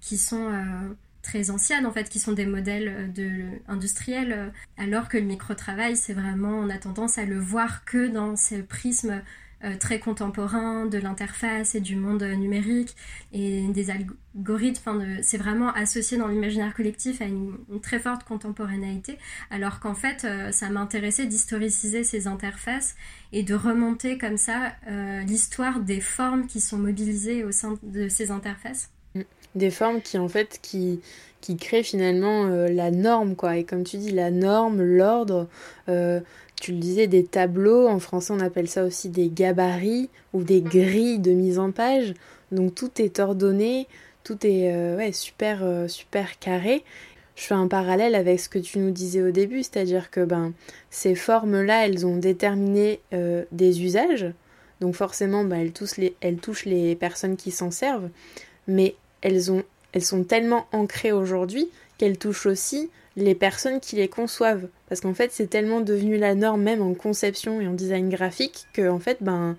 qui 0.00 0.18
sont 0.18 0.52
euh, 0.52 0.94
très 1.26 1.50
anciennes 1.50 1.86
en 1.86 1.92
fait 1.92 2.08
qui 2.08 2.20
sont 2.20 2.32
des 2.32 2.46
modèles 2.46 2.88
euh, 2.88 3.06
de 3.08 3.44
industriels 3.68 4.32
euh, 4.32 4.48
alors 4.78 5.08
que 5.08 5.18
le 5.18 5.24
micro-travail 5.24 5.96
c'est 5.96 6.12
vraiment 6.12 6.60
on 6.60 6.70
a 6.70 6.78
tendance 6.78 7.18
à 7.18 7.24
le 7.24 7.38
voir 7.38 7.84
que 7.84 8.06
dans 8.06 8.36
ce 8.36 8.54
prisme 8.54 9.22
euh, 9.64 9.74
très 9.76 9.98
contemporain 9.98 10.86
de 10.86 10.98
l'interface 10.98 11.74
et 11.74 11.80
du 11.80 11.96
monde 11.96 12.22
numérique 12.22 12.94
et 13.32 13.66
des 13.68 13.90
algorithmes 13.90 15.18
c'est 15.22 15.38
vraiment 15.38 15.72
associé 15.72 16.16
dans 16.16 16.28
l'imaginaire 16.28 16.74
collectif 16.74 17.20
à 17.20 17.24
une, 17.24 17.56
très 17.82 17.98
forte 17.98 18.22
contemporanéité 18.22 19.18
alors 19.50 19.80
qu'en 19.80 19.94
fait 19.94 20.26
ça 20.52 20.68
m'intéressait 20.68 21.26
d'historiciser 21.26 22.04
ces 22.04 22.26
interfaces 22.26 22.96
et 23.32 23.42
de 23.42 23.54
remonter 23.54 24.18
comme 24.18 24.36
ça 24.36 24.74
l'histoire 25.26 25.80
des 25.80 26.02
formes 26.02 26.46
qui 26.46 26.60
sont 26.60 26.78
mobilisées 26.78 27.42
au 27.42 27.50
sein 27.50 27.78
de 27.82 28.08
ces 28.10 28.30
interfaces 28.30 28.90
des 29.56 29.70
formes 29.70 30.00
qui 30.00 30.18
en 30.18 30.28
fait 30.28 30.58
qui 30.62 31.00
qui 31.40 31.56
créent 31.56 31.82
finalement 31.82 32.46
euh, 32.46 32.68
la 32.68 32.90
norme 32.90 33.36
quoi. 33.36 33.56
Et 33.56 33.64
comme 33.64 33.84
tu 33.84 33.96
dis 33.96 34.12
la 34.12 34.30
norme 34.30 34.82
l'ordre 34.82 35.48
euh, 35.88 36.20
tu 36.60 36.72
le 36.72 36.78
disais 36.78 37.06
des 37.06 37.24
tableaux 37.24 37.88
en 37.88 37.98
français 37.98 38.32
on 38.32 38.40
appelle 38.40 38.68
ça 38.68 38.84
aussi 38.84 39.08
des 39.08 39.28
gabarits 39.28 40.10
ou 40.32 40.42
des 40.42 40.60
grilles 40.60 41.18
de 41.18 41.32
mise 41.32 41.58
en 41.58 41.72
page. 41.72 42.14
Donc 42.52 42.74
tout 42.74 42.90
est 43.00 43.18
ordonné 43.18 43.88
tout 44.24 44.46
est 44.46 44.72
euh, 44.72 44.96
ouais, 44.96 45.12
super 45.12 45.64
super 45.88 46.38
carré. 46.38 46.84
Je 47.34 47.42
fais 47.42 47.54
un 47.54 47.68
parallèle 47.68 48.14
avec 48.14 48.40
ce 48.40 48.48
que 48.48 48.58
tu 48.58 48.78
nous 48.78 48.90
disais 48.90 49.20
au 49.20 49.30
début, 49.30 49.62
c'est-à-dire 49.62 50.10
que 50.10 50.24
ben, 50.24 50.54
ces 50.88 51.14
formes-là, 51.14 51.86
elles 51.86 52.06
ont 52.06 52.16
déterminé 52.16 52.98
des 53.52 53.82
usages, 53.82 54.32
donc 54.80 54.94
forcément, 54.94 55.44
ben, 55.44 55.60
elles, 55.60 55.72
touchent 55.72 55.96
les, 55.96 56.16
elles 56.20 56.36
touchent 56.36 56.66
les 56.66 56.96
personnes 56.96 57.36
qui 57.36 57.50
s'en 57.50 57.70
servent, 57.70 58.10
mais 58.66 58.94
elles, 59.26 59.50
ont, 59.50 59.64
elles 59.92 60.04
sont 60.04 60.22
tellement 60.22 60.66
ancrées 60.72 61.10
aujourd'hui 61.10 61.68
qu'elles 61.98 62.18
touchent 62.18 62.46
aussi 62.46 62.90
les 63.16 63.34
personnes 63.34 63.80
qui 63.80 63.96
les 63.96 64.08
conçoivent. 64.08 64.68
Parce 64.88 65.00
qu'en 65.00 65.14
fait, 65.14 65.32
c'est 65.32 65.48
tellement 65.48 65.80
devenu 65.80 66.16
la 66.16 66.34
norme 66.34 66.62
même 66.62 66.80
en 66.80 66.94
conception 66.94 67.60
et 67.60 67.66
en 67.66 67.72
design 67.72 68.08
graphique 68.08 68.66
que 68.72 68.88
en 68.88 69.00
fait, 69.00 69.18
ben, 69.20 69.56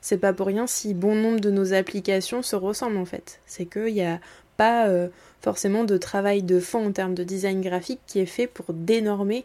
c'est 0.00 0.16
pas 0.16 0.32
pour 0.32 0.46
rien 0.46 0.66
si 0.66 0.94
bon 0.94 1.14
nombre 1.14 1.40
de 1.40 1.50
nos 1.50 1.74
applications 1.74 2.42
se 2.42 2.56
ressemblent 2.56 2.96
en 2.96 3.04
fait. 3.04 3.40
C'est 3.44 3.66
qu'il 3.66 3.92
n'y 3.92 4.04
a 4.04 4.20
pas 4.56 4.88
euh, 4.88 5.08
forcément 5.42 5.84
de 5.84 5.98
travail 5.98 6.42
de 6.42 6.58
fond 6.58 6.86
en 6.86 6.92
termes 6.92 7.14
de 7.14 7.24
design 7.24 7.60
graphique 7.60 8.00
qui 8.06 8.20
est 8.20 8.26
fait 8.26 8.46
pour 8.46 8.72
dénormer 8.72 9.44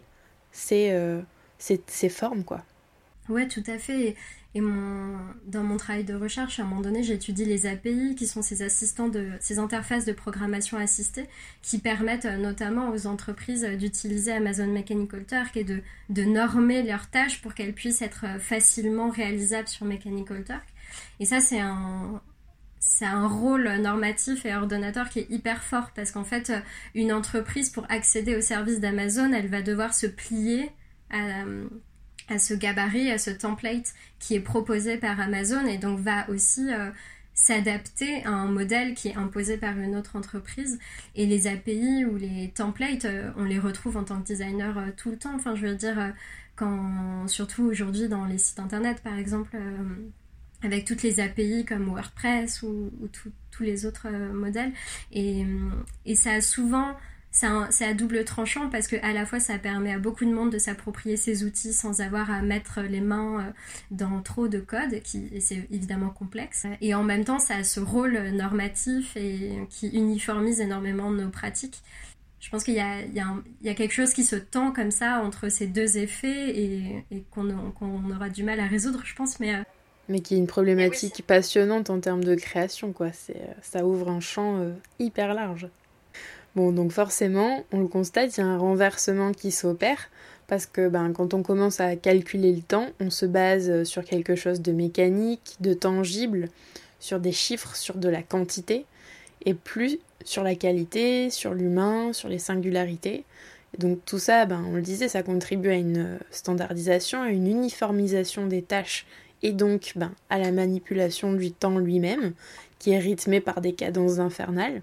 ces, 0.54 0.92
euh, 0.92 1.20
formes 2.10 2.46
quoi. 2.46 2.62
Ouais, 3.28 3.48
tout 3.48 3.64
à 3.68 3.80
fait. 3.80 4.16
Et 4.54 4.62
mon, 4.62 5.18
dans 5.48 5.64
mon 5.64 5.78
travail 5.78 6.04
de 6.04 6.14
recherche, 6.14 6.60
à 6.60 6.64
un 6.64 6.66
moment 6.66 6.82
donné, 6.82 7.04
j'étudie 7.04 7.44
les 7.44 7.66
API, 7.66 8.16
qui 8.16 8.28
sont 8.28 8.42
ces 8.42 8.62
assistants 8.62 9.10
de, 9.10 9.32
ces 9.40 9.58
interfaces 9.60 10.06
de 10.06 10.14
programmation 10.14 10.78
assistée, 10.78 11.26
qui 11.62 11.80
permettent 11.80 12.26
euh, 12.26 12.38
notamment 12.38 12.90
aux 12.92 13.08
entreprises 13.08 13.66
d'utiliser 13.66 14.32
Amazon 14.32 14.68
Mechanical 14.68 15.26
Turk 15.26 15.58
et 15.58 15.64
de, 15.64 15.82
de 16.10 16.24
normer 16.24 16.84
leurs 16.84 17.10
tâches 17.10 17.42
pour 17.42 17.54
qu'elles 17.56 17.74
puissent 17.74 18.02
être 18.02 18.26
euh, 18.26 18.40
facilement 18.40 19.10
réalisables 19.10 19.68
sur 19.68 19.86
Mechanical 19.86 20.44
Turk. 20.46 20.64
Et 21.20 21.26
ça, 21.26 21.42
c'est 21.42 21.60
un, 21.60 22.22
c'est 22.80 23.06
un 23.06 23.28
rôle 23.28 23.68
normatif 23.82 24.46
et 24.46 24.54
ordonnateur 24.56 25.10
qui 25.10 25.20
est 25.20 25.32
hyper 25.32 25.64
fort 25.64 25.92
parce 25.96 26.12
qu'en 26.12 26.24
fait, 26.24 26.52
euh, 26.52 26.60
une 26.94 27.12
entreprise, 27.12 27.72
pour 27.72 27.86
accéder 27.90 28.36
au 28.36 28.42
service 28.42 28.80
d'Amazon, 28.80 29.34
elle 29.34 29.48
va 29.48 29.64
devoir 29.64 29.96
se 29.96 30.06
plier 30.06 30.70
à, 31.10 31.44
à 32.30 32.40
ce 32.40 32.54
gabarit, 32.54 33.12
à 33.12 33.18
ce 33.18 33.32
template 33.32 33.94
qui 34.20 34.36
est 34.36 34.40
proposé 34.40 34.98
par 34.98 35.20
Amazon 35.20 35.66
et 35.66 35.78
donc 35.78 36.00
va 36.00 36.30
aussi 36.30 36.74
euh, 36.74 36.90
s'adapter 37.34 38.24
à 38.24 38.30
un 38.30 38.48
modèle 38.48 38.94
qui 38.94 39.10
est 39.10 39.16
imposé 39.16 39.58
par 39.58 39.78
une 39.78 39.96
autre 39.96 40.16
entreprise. 40.16 40.80
Et 41.16 41.26
les 41.26 41.48
API 41.48 42.06
ou 42.06 42.18
les 42.18 42.52
templates, 42.56 43.06
euh, 43.06 43.32
on 43.38 43.44
les 43.44 43.60
retrouve 43.60 43.98
en 43.98 44.04
tant 44.04 44.20
que 44.22 44.26
designer 44.26 44.78
euh, 44.78 44.88
tout 44.96 45.12
le 45.12 45.18
temps. 45.18 45.36
Enfin, 45.36 45.56
je 45.56 45.68
veux 45.68 45.76
dire, 45.76 46.14
quand, 46.56 47.28
surtout 47.28 47.64
aujourd'hui 47.64 48.08
dans 48.08 48.26
les 48.26 48.38
sites 48.38 48.60
internet, 48.60 49.02
par 49.02 49.18
exemple 49.18 49.58
avec 50.64 50.86
toutes 50.86 51.04
les 51.04 51.20
API 51.20 51.66
comme 51.66 51.86
WordPress 51.90 52.64
ou, 52.64 52.92
tous 53.52 53.64
les 53.64 53.86
autres 53.86 54.10
modèles. 54.34 54.72
Et, 55.12 55.46
et 56.06 56.16
ça 56.16 56.32
a 56.32 56.42
souvent 56.42 56.96
c'est 57.70 57.86
à 57.86 57.94
double 57.94 58.24
tranchant 58.24 58.70
parce 58.70 58.88
que 58.88 58.96
à 59.04 59.12
la 59.12 59.26
fois 59.26 59.42
ça 59.42 59.58
permet 59.58 59.92
à 59.92 60.00
beaucoup 60.00 60.24
de 60.24 60.34
monde 60.34 60.52
de 60.52 60.58
s'approprier 60.58 61.18
ces 61.18 61.44
outils 61.44 61.74
sans 61.74 62.00
avoir 62.00 62.32
à 62.32 62.42
mettre 62.42 62.80
les 62.82 63.02
mains 63.02 63.40
euh, 63.40 63.52
dans 63.92 64.22
trop 64.22 64.48
de 64.48 64.60
code, 64.60 65.02
qui 65.04 65.30
c'est 65.42 65.68
évidemment 65.70 66.10
complexe. 66.10 66.66
Et 66.80 66.96
en 66.96 67.04
même 67.04 67.26
temps, 67.26 67.40
ça 67.40 67.58
a 67.58 67.64
ce 67.66 67.82
rôle 67.82 68.18
normatif 68.30 69.18
et 69.18 69.52
qui 69.70 69.90
uniformise 69.90 70.62
énormément 70.62 71.12
nos 71.12 71.30
pratiques. 71.30 71.84
Je 72.40 72.50
pense 72.50 72.64
qu'il 72.64 72.76
y, 72.76 72.78
y, 72.78 73.70
a 73.70 73.74
quelque 73.74 73.92
chose 73.94 74.14
qui 74.14 74.24
se 74.24 74.36
tend 74.36 74.72
comme 74.72 74.92
ça 74.92 75.22
entre 75.22 75.50
ces 75.50 75.68
deux 75.68 75.98
effets 75.98 76.58
et, 76.58 77.06
qu'on 77.32 77.50
aura 77.50 78.30
du 78.30 78.44
mal 78.44 78.60
à 78.60 78.68
résoudre, 78.68 79.02
je 79.04 79.16
pense. 79.16 79.40
Mais, 79.40 79.56
euh, 79.56 79.64
mais 80.08 80.20
qui 80.20 80.36
est 80.36 80.38
une 80.38 80.48
problématique 80.48 81.24
passionnante 81.26 81.90
en 81.90 82.00
termes 82.00 82.24
de 82.24 82.36
création, 82.36 82.94
quoi. 82.94 83.08
Euh, 83.08 83.34
ça 83.62 83.86
ouvre 83.86 84.10
un 84.10 84.20
champ 84.20 84.64
hyper 85.00 85.34
large. 85.34 85.68
Bon, 86.56 86.72
donc 86.72 86.92
forcément, 86.92 87.66
on 87.74 87.82
le 87.82 87.88
constate, 87.88 88.38
il 88.38 88.40
y 88.40 88.44
a 88.44 88.48
un 88.48 88.58
renversement 88.58 89.34
qui 89.34 89.52
s'opère 89.52 90.10
parce 90.48 90.66
que 90.66 90.88
ben, 90.88 91.12
quand 91.12 91.34
on 91.34 91.44
commence 91.44 91.80
à 91.80 91.96
calculer 91.96 92.54
le 92.54 92.62
temps, 92.62 92.88
on 93.00 93.10
se 93.10 93.26
base 93.26 93.84
sur 93.84 94.06
quelque 94.06 94.36
chose 94.36 94.62
de 94.62 94.72
mécanique, 94.72 95.58
de 95.60 95.74
tangible, 95.74 96.50
sur 97.00 97.20
des 97.20 97.32
chiffres, 97.32 97.76
sur 97.76 97.96
de 97.96 98.08
la 98.08 98.22
quantité, 98.22 98.86
et 99.46 99.54
plus 99.54 100.00
sur 100.24 100.44
la 100.44 100.56
qualité, 100.56 101.30
sur 101.30 101.54
l'humain, 101.54 102.14
sur 102.14 102.30
les 102.30 102.40
singularités. 102.40 103.26
donc 103.78 104.00
tout 104.06 104.20
ça, 104.20 104.46
ben, 104.46 104.64
on 104.70 104.76
le 104.76 104.82
disait, 104.82 105.10
ça 105.10 105.24
contribue 105.24 105.70
à 105.70 105.76
une 105.76 106.20
standardisation, 106.32 107.22
à 107.22 107.30
une 107.30 107.48
uniformisation 107.48 108.48
des 108.48 108.62
tâches 108.62 109.06
et 109.44 109.52
donc 109.52 109.92
ben, 109.96 110.12
à 110.30 110.40
la 110.40 110.52
manipulation 110.52 111.34
du 111.34 111.52
temps 111.52 111.78
lui-même, 111.78 112.34
qui 112.80 112.92
est 112.92 113.00
rythmé 113.00 113.42
par 113.42 113.62
des 113.62 113.74
cadences 113.74 114.20
infernales. 114.20 114.82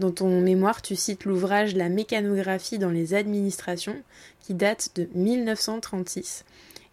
Dans 0.00 0.10
ton 0.10 0.40
mémoire, 0.40 0.82
tu 0.82 0.96
cites 0.96 1.24
l'ouvrage 1.24 1.74
La 1.74 1.88
mécanographie 1.88 2.78
dans 2.78 2.90
les 2.90 3.14
administrations, 3.14 3.96
qui 4.40 4.54
date 4.54 4.90
de 4.96 5.08
1936. 5.14 6.44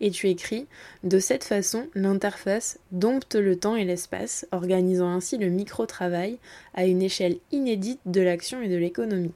Et 0.02 0.12
tu 0.12 0.30
écris 0.30 0.68
De 1.04 1.20
cette 1.20 1.44
façon, 1.44 1.88
l'interface 1.96 2.80
dompte 2.92 3.36
le 3.36 3.58
temps 3.58 3.76
et 3.76 3.84
l'espace, 3.84 4.46
organisant 4.52 5.10
ainsi 5.10 5.38
le 5.38 5.50
micro-travail 5.50 6.38
à 6.74 6.86
une 6.86 7.02
échelle 7.02 7.38
inédite 7.52 8.00
de 8.06 8.22
l'action 8.22 8.62
et 8.62 8.70
de 8.70 8.78
l'économie. 8.78 9.34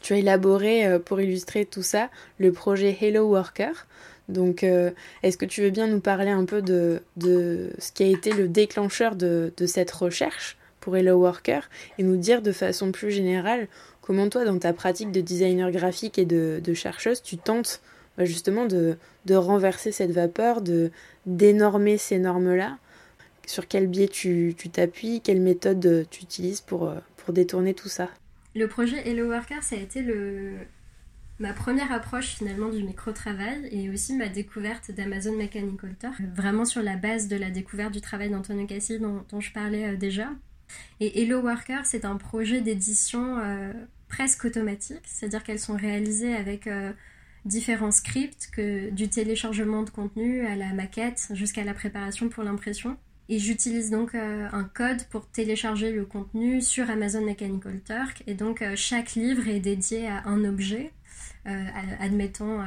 Tu 0.00 0.14
as 0.14 0.18
élaboré, 0.18 0.86
euh, 0.86 0.98
pour 0.98 1.20
illustrer 1.20 1.64
tout 1.64 1.82
ça, 1.82 2.10
le 2.38 2.52
projet 2.52 2.96
Hello 3.00 3.28
Worker. 3.28 3.86
Donc, 4.28 4.64
euh, 4.64 4.90
est-ce 5.22 5.36
que 5.36 5.46
tu 5.46 5.62
veux 5.62 5.70
bien 5.70 5.86
nous 5.86 6.00
parler 6.00 6.30
un 6.30 6.44
peu 6.44 6.60
de, 6.60 7.02
ce 7.78 7.92
qui 7.92 8.02
a 8.02 8.06
été 8.06 8.32
le 8.32 8.48
déclencheur 8.48 9.14
de 9.16 9.52
cette 9.66 9.90
recherche? 9.90 10.56
Pour 10.80 10.96
Hello 10.96 11.18
Worker 11.18 11.68
et 11.98 12.02
nous 12.02 12.16
dire 12.16 12.42
de 12.42 12.52
façon 12.52 12.92
plus 12.92 13.10
générale 13.10 13.68
comment 14.00 14.28
toi, 14.28 14.44
dans 14.44 14.58
ta 14.58 14.72
pratique 14.72 15.12
de 15.12 15.20
designer 15.20 15.70
graphique 15.70 16.18
et 16.18 16.24
de, 16.24 16.74
chercheuse, 16.74 17.22
tu 17.22 17.36
tentes 17.36 17.80
bah, 18.18 18.24
justement 18.24 18.66
de, 18.66 18.96
renverser 19.30 19.92
cette 19.92 20.10
vapeur, 20.10 20.62
de 20.62 20.90
d'énormer 21.26 21.98
ces 21.98 22.18
normes-là. 22.18 22.78
Sur 23.46 23.68
quel 23.68 23.86
biais 23.86 24.08
tu 24.08 24.54
t'appuies, 24.72 25.20
quelle 25.20 25.40
méthode 25.40 26.06
tu 26.10 26.22
utilises 26.22 26.60
pour, 26.60 26.88
euh, 26.88 26.98
pour 27.16 27.34
détourner 27.34 27.74
tout 27.74 27.88
ça? 27.88 28.08
Le 28.54 28.66
projet 28.66 29.08
Hello 29.08 29.28
Worker, 29.28 29.62
ça 29.62 29.76
a 29.76 29.78
été 29.78 30.02
le, 30.02 30.54
ma 31.40 31.52
première 31.52 31.90
approche 31.90 32.36
finalement 32.36 32.68
du 32.68 32.84
micro-travail 32.84 33.68
et 33.72 33.90
aussi 33.90 34.14
ma 34.14 34.28
découverte 34.28 34.90
d'Amazon 34.90 35.36
Mechanical 35.36 35.96
Turk, 35.98 36.20
vraiment 36.34 36.64
sur 36.64 36.82
la 36.82 36.96
base 36.96 37.28
de 37.28 37.36
la 37.36 37.50
découverte 37.50 37.92
du 37.92 38.00
travail 38.00 38.30
d'Antonio 38.30 38.66
Cassi 38.66 38.98
dont, 38.98 39.24
dont, 39.30 39.40
je 39.40 39.52
parlais 39.52 39.86
euh, 39.86 39.96
déjà. 39.96 40.28
Et 41.00 41.22
Hello 41.22 41.40
Worker, 41.40 41.84
c'est 41.84 42.04
un 42.04 42.16
projet 42.16 42.60
d'édition 42.60 43.38
euh, 43.38 43.72
presque 44.08 44.44
automatique, 44.44 45.02
c'est-à-dire 45.04 45.42
qu'elles 45.42 45.58
sont 45.58 45.76
réalisées 45.76 46.34
avec 46.34 46.66
euh, 46.66 46.92
différents 47.44 47.90
scripts, 47.90 48.50
du 48.92 49.08
téléchargement 49.08 49.82
de 49.82 49.90
contenu 49.90 50.46
à 50.46 50.56
la 50.56 50.72
maquette 50.72 51.28
jusqu'à 51.32 51.64
la 51.64 51.74
préparation 51.74 52.28
pour 52.28 52.44
l'impression. 52.44 52.96
Et 53.28 53.38
j'utilise 53.38 53.90
donc 53.90 54.14
euh, 54.14 54.48
un 54.52 54.64
code 54.64 55.04
pour 55.10 55.26
télécharger 55.26 55.92
le 55.92 56.04
contenu 56.04 56.60
sur 56.60 56.90
Amazon 56.90 57.24
Mechanical 57.24 57.80
Turk. 57.84 58.22
Et 58.26 58.34
donc 58.34 58.62
chaque 58.74 59.14
livre 59.14 59.48
est 59.48 59.60
dédié 59.60 60.08
à 60.08 60.26
un 60.26 60.44
objet, 60.44 60.92
admettons 61.44 62.60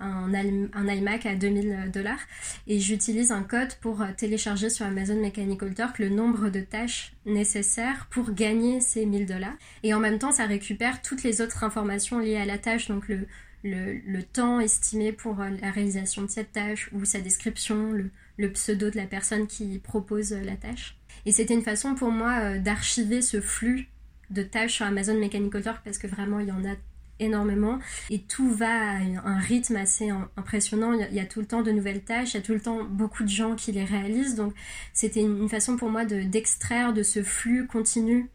un, 0.00 0.88
iMac 0.88 1.26
à 1.26 1.34
2000 1.34 1.90
dollars 1.92 2.20
et 2.66 2.80
j'utilise 2.80 3.32
un 3.32 3.42
code 3.42 3.74
pour 3.80 4.02
euh, 4.02 4.06
télécharger 4.16 4.70
sur 4.70 4.86
Amazon 4.86 5.20
Mechanical 5.20 5.74
Turk 5.74 5.98
le 5.98 6.08
nombre 6.08 6.48
de 6.48 6.60
tâches 6.60 7.12
nécessaires 7.26 8.06
pour 8.10 8.32
gagner 8.32 8.80
ces 8.80 9.06
1000 9.06 9.26
dollars. 9.26 9.54
Et 9.82 9.94
en 9.94 10.00
même 10.00 10.18
temps, 10.18 10.32
ça 10.32 10.46
récupère 10.46 11.02
toutes 11.02 11.22
les 11.22 11.40
autres 11.40 11.64
informations 11.64 12.18
liées 12.18 12.36
à 12.36 12.46
la 12.46 12.58
tâche, 12.58 12.88
donc 12.88 13.08
le, 13.08 13.26
le, 13.62 14.22
temps 14.22 14.60
estimé 14.60 15.12
pour 15.12 15.40
euh, 15.40 15.50
la 15.60 15.70
réalisation 15.70 16.22
de 16.22 16.30
cette 16.30 16.52
tâche 16.52 16.90
ou 16.92 17.04
sa 17.04 17.20
description, 17.20 17.92
le, 17.92 18.10
le 18.38 18.50
pseudo 18.52 18.90
de 18.90 18.96
la 18.96 19.06
personne 19.06 19.46
qui 19.46 19.78
propose 19.78 20.32
euh, 20.32 20.42
la 20.42 20.56
tâche. 20.56 20.96
Et 21.26 21.32
c'était 21.32 21.54
une 21.54 21.62
façon 21.62 21.94
pour 21.94 22.10
moi 22.10 22.58
d'archiver 22.58 23.20
ce 23.20 23.42
flux 23.42 23.88
de 24.30 24.42
tâches 24.42 24.74
sur 24.74 24.86
Amazon 24.86 25.18
Mechanical 25.18 25.62
Turk 25.62 25.80
parce 25.84 25.98
que 25.98 26.06
vraiment 26.06 26.40
il 26.40 26.48
y 26.48 26.52
en 26.52 26.64
a 26.64 26.76
énormément 27.20 27.78
et 28.10 28.20
tout 28.20 28.50
va 28.50 28.66
à 28.66 28.98
un 29.24 29.38
rythme 29.38 29.76
assez 29.76 30.10
impressionnant. 30.36 30.92
Il 30.92 31.14
y 31.14 31.20
a 31.20 31.26
tout 31.26 31.40
le 31.40 31.46
temps 31.46 31.62
de 31.62 31.70
nouvelles 31.70 32.02
tâches, 32.02 32.34
il 32.34 32.38
y 32.38 32.40
a 32.40 32.42
tout 32.42 32.54
le 32.54 32.60
temps 32.60 32.84
beaucoup 32.84 33.22
de 33.22 33.28
gens 33.28 33.54
qui 33.54 33.72
les 33.72 33.84
réalisent. 33.84 34.34
Donc 34.34 34.54
c'était 34.92 35.20
une 35.20 35.48
façon 35.48 35.76
pour 35.76 35.90
moi 35.90 36.04
d'extraire 36.04 36.92
de, 36.92 37.02
ce 37.02 37.22
flux 37.22 37.66
continu 37.66 38.28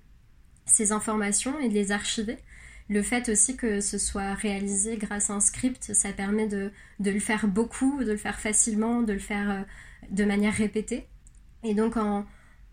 ces 0.66 0.92
informations 0.92 1.60
et 1.60 1.70
de 1.70 1.74
les 1.74 1.92
archiver. 1.92 2.38
Le 2.88 3.02
fait 3.02 3.30
aussi 3.30 3.58
que 3.58 3.82
ce 3.82 3.98
soit 3.98 4.34
réalisé 4.36 4.98
grâce 4.98 5.30
à 5.30 5.34
un 5.34 5.40
script, 5.40 5.94
ça 5.94 6.12
permet 6.14 6.48
de, 6.48 6.72
de 7.00 7.12
le 7.12 7.20
faire 7.20 7.48
beaucoup, 7.48 8.04
de 8.04 8.12
le 8.12 8.18
faire 8.18 8.40
facilement, 8.40 9.02
de 9.02 9.14
le 9.14 9.20
faire 9.20 9.50
euh, 9.50 9.62
de 10.12 10.24
manière 10.24 10.54
répétée. 10.54 11.08
Et 11.64 11.74
donc 11.74 11.98
en, 11.98 12.26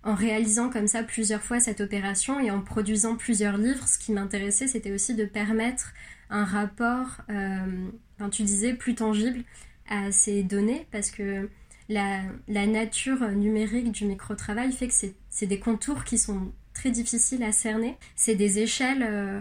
en 0.04 0.14
réalisant 0.14 0.68
comme 0.68 0.88
ça 0.88 1.02
plusieurs 1.02 1.42
fois 1.42 1.60
cette 1.60 1.80
opération 1.80 2.40
et 2.40 2.50
en 2.50 2.60
produisant 2.60 3.16
plusieurs 3.16 3.56
livres, 3.56 3.86
ce 3.86 3.98
qui 3.98 4.12
m'intéressait, 4.12 4.66
c'était 4.66 4.92
aussi 4.92 5.14
de 5.14 5.24
permettre 5.24 5.92
un 6.30 6.44
rapport, 6.44 7.18
euh, 7.30 7.88
tu 8.30 8.42
disais, 8.42 8.74
plus 8.74 8.94
tangible 8.94 9.44
à 9.88 10.10
ces 10.10 10.42
données, 10.42 10.86
parce 10.90 11.10
que 11.10 11.48
la, 11.88 12.22
nature 12.48 13.28
numérique 13.30 13.92
du 13.92 14.06
micro-travail 14.06 14.72
fait 14.72 14.88
que 14.88 14.94
c'est 15.28 15.46
des 15.46 15.58
contours 15.58 16.04
qui 16.04 16.18
sont 16.18 16.52
très 16.72 16.90
difficiles 16.90 17.42
à 17.42 17.52
cerner. 17.52 17.96
C'est 18.16 18.34
des 18.34 18.58
échelles... 18.58 19.06
Euh, 19.08 19.40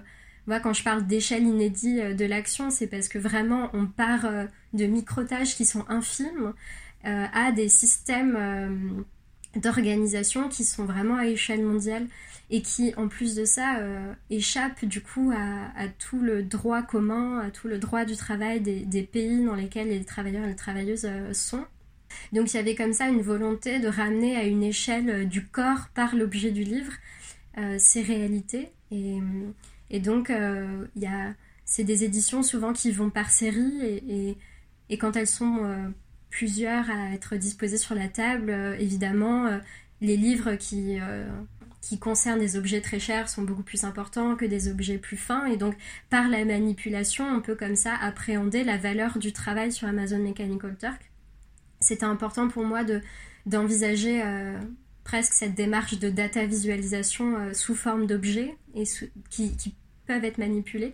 quand 0.63 0.73
je 0.73 0.83
parle 0.83 1.07
d'échelle 1.07 1.43
inédite 1.43 1.99
euh, 1.99 2.13
de 2.13 2.25
l'action, 2.25 2.71
c'est 2.71 2.87
parce 2.87 3.07
que 3.07 3.17
vraiment 3.17 3.69
on 3.73 3.85
part 3.85 4.29
de 4.73 4.85
micro-tâches 4.85 5.55
qui 5.55 5.65
sont 5.65 5.85
infimes 5.87 6.53
à 7.03 7.51
des 7.51 7.67
systèmes 7.67 9.05
d'organisations 9.55 10.49
qui 10.49 10.63
sont 10.63 10.85
vraiment 10.85 11.17
à 11.17 11.27
échelle 11.27 11.63
mondiale 11.63 12.07
et 12.49 12.61
qui, 12.61 12.93
en 12.95 13.07
plus 13.07 13.35
de 13.35 13.45
ça, 13.45 13.77
euh, 13.79 14.13
échappent 14.29 14.85
du 14.85 15.01
coup 15.01 15.31
à, 15.33 15.87
tout 15.87 16.19
le 16.19 16.43
droit 16.43 16.81
commun, 16.81 17.39
à 17.39 17.49
tout 17.49 17.67
le 17.67 17.77
droit 17.77 18.03
du 18.03 18.15
travail 18.15 18.59
des, 18.59 19.03
pays 19.03 19.45
dans 19.45 19.55
lesquels 19.55 19.87
les 19.87 20.03
travailleurs 20.03 20.43
et 20.43 20.49
les 20.49 20.55
travailleuses 20.55 21.05
euh, 21.05 21.33
sont. 21.33 21.65
Donc 22.33 22.53
il 22.53 22.57
y 22.57 22.59
avait 22.59 22.75
comme 22.75 22.91
ça 22.91 23.07
une 23.07 23.21
volonté 23.21 23.79
de 23.79 23.87
ramener 23.87 24.35
à 24.35 24.43
une 24.43 24.63
échelle 24.63 25.09
euh, 25.09 25.25
du 25.25 25.45
corps 25.45 25.87
par 25.93 26.15
l'objet 26.15 26.51
du 26.51 26.63
livre 26.63 26.93
ces 27.79 28.01
réalités. 28.01 28.71
Et, 28.91 29.99
donc 29.99 30.31
il 30.95 31.35
c'est 31.65 31.83
des 31.83 32.05
éditions 32.05 32.43
souvent 32.43 32.71
qui 32.71 32.91
vont 32.93 33.09
par 33.09 33.29
série 33.29 34.37
et 34.89 34.97
quand 34.97 35.17
elles 35.17 35.27
sont 35.27 35.91
plusieurs 36.31 36.89
à 36.89 37.13
être 37.13 37.35
disposés 37.35 37.77
sur 37.77 37.93
la 37.93 38.07
table. 38.07 38.49
Euh, 38.49 38.75
évidemment, 38.79 39.45
euh, 39.45 39.59
les 39.99 40.17
livres 40.17 40.55
qui, 40.55 40.97
euh, 40.99 41.27
qui 41.81 41.99
concernent 41.99 42.39
des 42.39 42.57
objets 42.57 42.81
très 42.81 42.99
chers 42.99 43.29
sont 43.29 43.43
beaucoup 43.43 43.61
plus 43.61 43.83
importants 43.83 44.35
que 44.35 44.45
des 44.45 44.67
objets 44.67 44.97
plus 44.97 45.17
fins. 45.17 45.45
Et 45.45 45.57
donc, 45.57 45.75
par 46.09 46.27
la 46.27 46.43
manipulation, 46.43 47.27
on 47.27 47.41
peut 47.41 47.55
comme 47.55 47.75
ça 47.75 47.93
appréhender 47.95 48.63
la 48.63 48.77
valeur 48.77 49.19
du 49.19 49.31
travail 49.33 49.71
sur 49.71 49.87
Amazon 49.87 50.19
Mechanical 50.19 50.75
Turk. 50.79 51.11
C'était 51.81 52.05
important 52.05 52.47
pour 52.47 52.63
moi 52.63 52.83
de, 52.83 53.01
d'envisager 53.45 54.23
presque 55.03 55.33
cette 55.33 55.55
démarche 55.55 55.97
de 55.97 56.11
data 56.11 56.45
visualisation 56.45 57.51
sous 57.53 57.73
forme 57.73 58.05
d'objets 58.05 58.55
et 58.75 58.83
qui, 59.31 59.55
qui, 59.57 59.75
peuvent 60.05 60.23
être 60.25 60.37
manipulés 60.37 60.93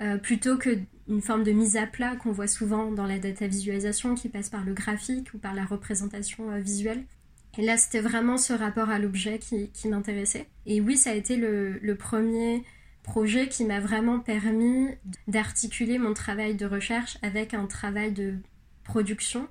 euh, 0.00 0.18
plutôt 0.18 0.58
qu'une 0.58 1.22
forme 1.22 1.42
de 1.42 1.52
mise 1.52 1.76
à 1.76 1.86
plat 1.86 2.16
qu'on 2.16 2.32
voit 2.32 2.48
souvent 2.48 2.90
dans 2.90 3.06
la 3.06 3.18
data 3.18 3.46
visualisation 3.46 4.14
qui 4.14 4.28
passe 4.28 4.50
par 4.50 4.64
le 4.64 4.74
graphique 4.74 5.32
ou 5.32 5.38
par 5.38 5.54
la 5.54 5.64
représentation 5.64 6.50
euh, 6.50 6.58
visuelle. 6.58 7.04
Et 7.58 7.62
là, 7.64 7.78
c'était 7.78 8.00
vraiment 8.00 8.36
ce 8.36 8.52
rapport 8.52 8.90
à 8.90 8.98
l'objet 8.98 9.38
qui, 9.38 9.88
m'intéressait. 9.88 10.46
Et 10.66 10.82
oui, 10.82 10.98
ça 10.98 11.10
a 11.10 11.14
été 11.14 11.36
le, 11.36 11.96
premier 11.98 12.62
projet 13.02 13.48
qui 13.48 13.64
m'a 13.64 13.80
vraiment 13.80 14.20
permis 14.20 14.88
d'articuler 15.26 15.96
mon 15.96 16.12
travail 16.12 16.54
de 16.54 16.66
recherche 16.66 17.16
avec 17.22 17.54
un 17.54 17.66
travail 17.66 18.12
de 18.12 18.34
production 18.84 19.48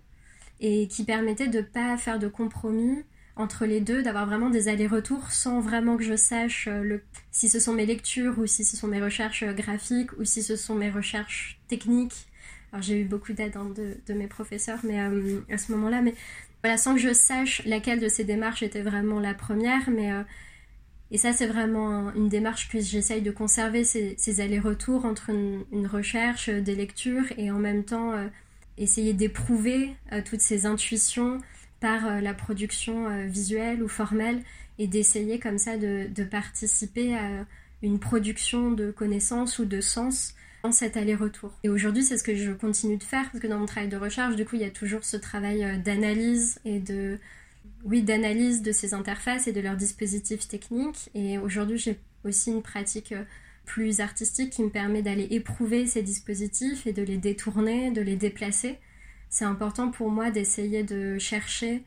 et 0.60 0.88
qui 0.88 1.03
permettait 1.03 1.47
de 1.47 1.60
ne 1.60 1.63
pas 1.63 1.97
faire 1.97 2.19
de 2.19 2.27
compromis 2.27 3.03
entre 3.36 3.65
les 3.65 3.82
deux, 3.82 4.02
d'avoir 4.02 4.26
vraiment 4.26 4.50
des 4.50 4.67
allers-retours 4.67 5.32
sans 5.32 5.60
vraiment 5.60 5.98
que 5.98 6.04
je 6.04 6.15
sache 6.15 6.67
le, 6.67 7.02
si 7.32 7.50
ce 7.50 7.60
sont 7.60 7.74
mes 7.74 7.86
lectures 7.86 8.39
ou 8.39 8.45
si 8.45 8.63
ce 8.63 8.78
sont 8.78 8.88
mes 8.88 9.02
recherches 9.02 9.43
graphiques 9.43 10.17
ou 10.17 10.24
si 10.24 10.41
ce 10.41 10.56
sont 10.56 10.76
mes 10.76 10.89
recherches 10.89 11.60
techniques. 11.67 12.28
Alors 12.71 12.82
j'ai 12.82 13.02
eu 13.02 13.06
beaucoup 13.06 13.34
d'aide 13.34 13.58
hein, 13.58 13.71
de, 13.76 14.13
mes 14.13 14.28
professeurs 14.28 14.80
mais, 14.84 15.00
à 15.00 15.58
ce 15.58 15.71
moment-là, 15.74 16.02
mais 16.02 16.15
voilà, 16.63 16.78
sans 16.78 16.95
que 16.95 17.02
je 17.02 17.13
sache 17.13 17.62
laquelle 17.65 18.00
de 18.00 18.08
ces 18.08 18.24
démarches 18.24 18.63
était 18.63 18.82
vraiment 18.82 19.19
la 19.19 19.34
première, 19.34 19.89
mais 19.89 20.12
et 21.12 21.17
ça, 21.17 21.34
c'est 21.34 21.45
vraiment 21.45 22.12
une 22.13 22.30
démarche 22.30 22.67
que 22.67 22.80
j'essaye 22.80 23.21
de 23.21 23.32
conserver, 23.32 23.84
ces, 23.84 24.41
allers-retours 24.41 25.06
entre 25.06 25.30
une, 25.30 25.88
recherche, 25.88 26.50
euh, 26.50 26.62
des 26.62 26.76
lectures, 26.76 27.26
et 27.38 27.52
en 27.52 27.60
même 27.60 27.84
temps 27.84 28.13
euh, 28.13 28.28
essayer 28.78 29.13
d'éprouver 29.13 29.95
euh, 30.12 30.21
toutes 30.26 30.41
ces 30.41 30.65
intuitions 30.65 31.39
par 31.79 32.21
la 32.21 32.33
production 32.33 33.25
visuelle 33.27 33.83
ou 33.83 33.88
formelle, 33.88 34.41
et 34.79 34.88
d'essayer 34.88 35.39
comme 35.39 35.57
ça 35.57 35.77
de, 35.77 36.23
participer 36.23 37.15
à 37.15 37.45
une 37.81 37.99
production 37.99 38.71
de 38.71 38.91
connaissances 38.91 39.59
ou 39.59 39.65
de 39.65 39.81
sens 39.81 40.33
dans 40.63 40.71
cet 40.71 40.97
aller-retour. 40.97 41.51
Et 41.63 41.69
aujourd'hui, 41.69 42.03
c'est 42.03 42.17
ce 42.17 42.23
que 42.23 42.35
je 42.35 42.51
continue 42.51 42.97
de 42.97 43.03
faire, 43.03 43.29
parce 43.31 43.39
que 43.39 43.47
dans 43.47 43.59
mon 43.59 43.67
travail 43.67 43.89
de 43.89 43.97
recherche, 43.97 44.35
du 44.35 44.45
coup, 44.45 44.55
il 44.55 44.61
y 44.61 44.65
a 44.65 44.71
toujours 44.71 45.03
ce 45.03 45.17
travail 45.17 45.79
d'analyse 45.83 46.59
et 46.65 46.79
de 46.79 47.19
oui, 47.83 48.01
d'analyse 48.01 48.61
de 48.61 48.71
ces 48.71 48.93
interfaces 48.93 49.47
et 49.47 49.51
de 49.51 49.61
leurs 49.61 49.77
dispositifs 49.77 50.47
techniques. 50.47 51.09
Et 51.13 51.38
aujourd'hui, 51.38 51.77
j'ai 51.77 51.99
aussi 52.23 52.51
une 52.51 52.63
pratique 52.63 53.11
euh, 53.11 53.23
plus 53.65 53.99
artistique 53.99 54.51
qui 54.51 54.63
me 54.63 54.69
permet 54.69 55.01
d'aller 55.01 55.27
éprouver 55.31 55.85
ces 55.85 56.01
dispositifs 56.01 56.88
et 56.88 56.93
de 56.93 57.03
les 57.03 57.17
détourner, 57.17 57.91
de 57.91 58.01
les 58.01 58.15
déplacer. 58.15 58.79
C'est 59.36 59.43
important 59.45 59.91
pour 59.91 60.10
moi 60.10 60.32
d'essayer 60.32 60.84
de 60.84 61.19
chercher 61.19 61.84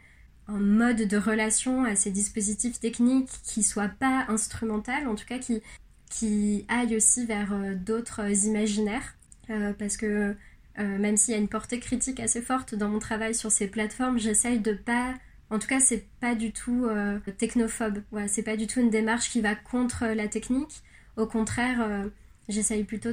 un 0.49 0.61
mode 0.61 1.09
de 1.09 1.17
relation 1.17 1.85
à 1.85 1.97
ces 1.97 2.11
dispositifs 2.11 2.79
techniques 2.79 3.31
qui 3.43 3.63
soit 3.63 3.89
pas 3.89 4.27
instrumental, 4.29 5.09
en 5.09 5.15
tout 5.15 5.25
cas 5.25 5.39
qui, 5.39 5.63
qui 6.11 6.67
aille 6.69 6.95
aussi 6.95 7.25
vers 7.25 7.55
euh, 7.55 7.75
d'autres 7.75 8.45
imaginaires. 8.47 9.17
Euh, 9.49 9.73
parce 9.73 9.97
que 9.97 10.37
même 10.77 11.17
s'il 11.17 11.35
y 11.35 11.37
a 11.37 11.41
une 11.41 11.49
portée 11.49 11.81
critique 11.81 12.21
assez 12.21 12.41
forte 12.41 12.77
dans 12.77 12.89
mon 12.89 13.01
travail 13.01 13.35
sur 13.35 13.51
ces 13.51 13.67
plateformes, 13.67 14.17
j'essaye 14.17 14.61
de 14.61 14.73
pas 14.73 15.15
en 15.51 15.59
tout 15.59 15.67
cas, 15.67 15.81
c'est 15.81 16.05
pas 16.21 16.35
du 16.35 16.53
tout 16.53 16.85
euh, 16.87 17.19
technophobe. 17.39 18.03
Voilà, 18.11 18.29
c'est 18.29 18.43
pas 18.43 18.57
du 18.57 18.67
tout 18.67 18.81
une 18.81 18.91
démarche 18.91 19.31
qui 19.31 19.41
va 19.41 19.55
contre 19.55 20.07
la 20.07 20.29
technique. 20.29 20.83
Au 21.17 21.27
contraire, 21.27 21.81
euh, 21.81 22.09
j'essaye 22.49 22.85
plutôt 22.85 23.11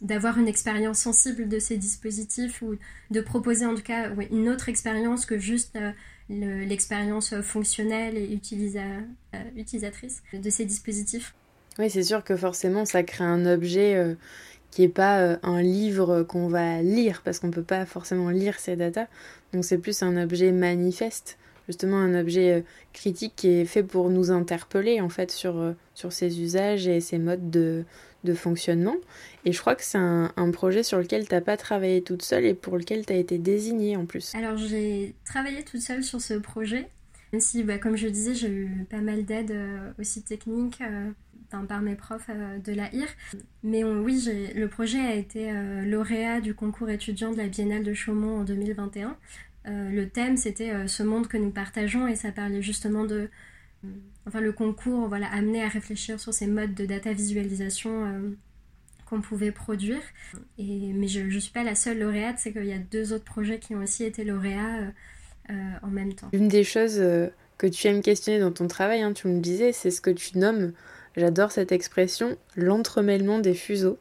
d'avoir 0.00 0.38
une 0.38 0.48
expérience 0.48 0.98
sensible 0.98 1.48
de 1.48 1.58
ces 1.58 1.76
dispositifs 1.76 2.62
ou 2.62 2.76
de 3.10 3.20
proposer 3.20 3.66
en 3.66 3.74
tout 3.74 3.82
cas 3.82 4.10
une 4.30 4.48
autre 4.48 4.68
expérience 4.68 5.26
que 5.26 5.38
juste 5.38 5.76
euh, 5.76 6.64
l'expérience 6.64 7.40
fonctionnelle 7.42 8.16
et 8.16 8.32
utilisatrice 9.56 10.22
de 10.32 10.50
ces 10.50 10.64
dispositifs. 10.64 11.34
Oui, 11.78 11.90
c'est 11.90 12.04
sûr 12.04 12.22
que 12.22 12.36
forcément, 12.36 12.84
ça 12.84 13.02
crée 13.02 13.24
un 13.24 13.44
objet 13.46 14.16
qui 14.70 14.82
n'est 14.82 14.88
pas 14.88 15.38
un 15.42 15.60
livre 15.60 16.22
qu'on 16.22 16.48
va 16.48 16.80
lire, 16.82 17.20
parce 17.24 17.40
qu'on 17.40 17.48
ne 17.48 17.52
peut 17.52 17.64
pas 17.64 17.84
forcément 17.84 18.30
lire 18.30 18.58
ces 18.60 18.76
datas. 18.76 19.08
Donc 19.52 19.64
c'est 19.64 19.78
plus 19.78 20.02
un 20.02 20.16
objet 20.16 20.52
manifeste 20.52 21.36
justement 21.68 21.98
un 21.98 22.18
objet 22.18 22.52
euh, 22.52 22.60
critique 22.92 23.34
qui 23.36 23.48
est 23.48 23.64
fait 23.64 23.82
pour 23.82 24.10
nous 24.10 24.30
interpeller 24.30 25.00
en 25.00 25.08
fait 25.08 25.30
sur, 25.30 25.58
euh, 25.58 25.72
sur 25.94 26.12
ses 26.12 26.40
usages 26.40 26.86
et 26.86 27.00
ses 27.00 27.18
modes 27.18 27.50
de, 27.50 27.84
de 28.24 28.34
fonctionnement. 28.34 28.96
Et 29.44 29.52
je 29.52 29.60
crois 29.60 29.74
que 29.74 29.82
c'est 29.82 29.98
un, 29.98 30.50
projet 30.52 30.82
sur 30.82 30.98
lequel 30.98 31.26
tu 31.26 31.34
n'as 31.34 31.40
pas 31.40 31.56
travaillé 31.56 32.02
toute 32.02 32.22
seule 32.22 32.44
et 32.44 32.54
pour 32.54 32.76
lequel 32.76 33.04
tu 33.04 33.12
as 33.12 33.16
été 33.16 33.38
désignée 33.38 33.96
en 33.96 34.06
plus. 34.06 34.34
Alors 34.34 34.56
j'ai 34.56 35.14
travaillé 35.24 35.64
toute 35.64 35.80
seule 35.80 36.04
sur 36.04 36.20
ce 36.20 36.34
projet, 36.34 36.88
même 37.32 37.40
si 37.40 37.62
bah, 37.64 37.78
comme 37.78 37.96
je 37.96 38.06
disais 38.06 38.34
j'ai 38.34 38.48
eu 38.48 38.86
pas 38.88 39.00
mal 39.00 39.24
d'aide 39.24 39.50
euh, 39.50 39.92
aussi 39.98 40.22
techniques 40.22 40.82
par 41.68 41.82
mes 41.82 41.94
profs 41.94 42.30
de 42.64 42.72
la 42.72 42.92
IR. 42.92 43.06
Mais 43.62 43.84
oui, 43.84 44.28
le 44.56 44.66
projet 44.66 44.98
a 44.98 45.14
été 45.14 45.52
lauréat 45.84 46.40
du 46.40 46.52
concours 46.52 46.90
étudiant 46.90 47.30
de 47.30 47.36
la 47.36 47.46
Biennale 47.46 47.84
de 47.84 47.94
Chaumont 47.94 48.40
en 48.40 48.44
2021. 48.44 49.16
Euh, 49.66 49.90
le 49.90 50.08
thème, 50.08 50.36
c'était 50.36 50.70
euh, 50.70 50.86
ce 50.86 51.02
monde 51.02 51.26
que 51.26 51.36
nous 51.36 51.50
partageons 51.50 52.06
et 52.06 52.16
ça 52.16 52.32
parlait 52.32 52.62
justement 52.62 53.04
de... 53.04 53.30
Euh, 53.84 53.88
enfin, 54.26 54.40
le 54.40 54.52
concours 54.52 55.08
voilà, 55.08 55.28
amené 55.32 55.62
à 55.62 55.68
réfléchir 55.68 56.18
sur 56.18 56.32
ces 56.32 56.46
modes 56.46 56.74
de 56.74 56.86
data 56.86 57.12
visualisation 57.12 58.34
qu'on 59.06 59.20
pouvait 59.20 59.52
produire. 59.52 60.00
Et, 60.58 60.92
mais 60.94 61.08
je 61.08 61.20
ne 61.20 61.38
suis 61.38 61.52
pas 61.52 61.64
la 61.64 61.74
seule 61.74 61.98
lauréate, 61.98 62.36
c'est 62.38 62.52
qu'il 62.52 62.66
y 62.66 62.72
a 62.72 62.78
deux 62.78 63.12
autres 63.12 63.24
projets 63.24 63.58
qui 63.58 63.74
ont 63.74 63.82
aussi 63.82 64.04
été 64.04 64.24
lauréats 64.24 64.92
en 65.82 65.88
même 65.88 66.14
temps. 66.14 66.30
Une 66.32 66.48
des 66.48 66.64
choses 66.64 67.02
que 67.58 67.66
tu 67.66 67.86
aimes 67.86 68.02
questionner 68.02 68.40
dans 68.40 68.52
ton 68.52 68.66
travail, 68.66 69.02
hein, 69.02 69.12
tu 69.12 69.28
me 69.28 69.40
disais, 69.40 69.72
c'est 69.72 69.90
ce 69.90 70.00
que 70.00 70.10
tu 70.10 70.38
nommes, 70.38 70.72
j'adore 71.16 71.52
cette 71.52 71.72
expression, 71.72 72.36
l'entremêlement 72.56 73.38
des 73.38 73.54
fuseaux. 73.54 73.98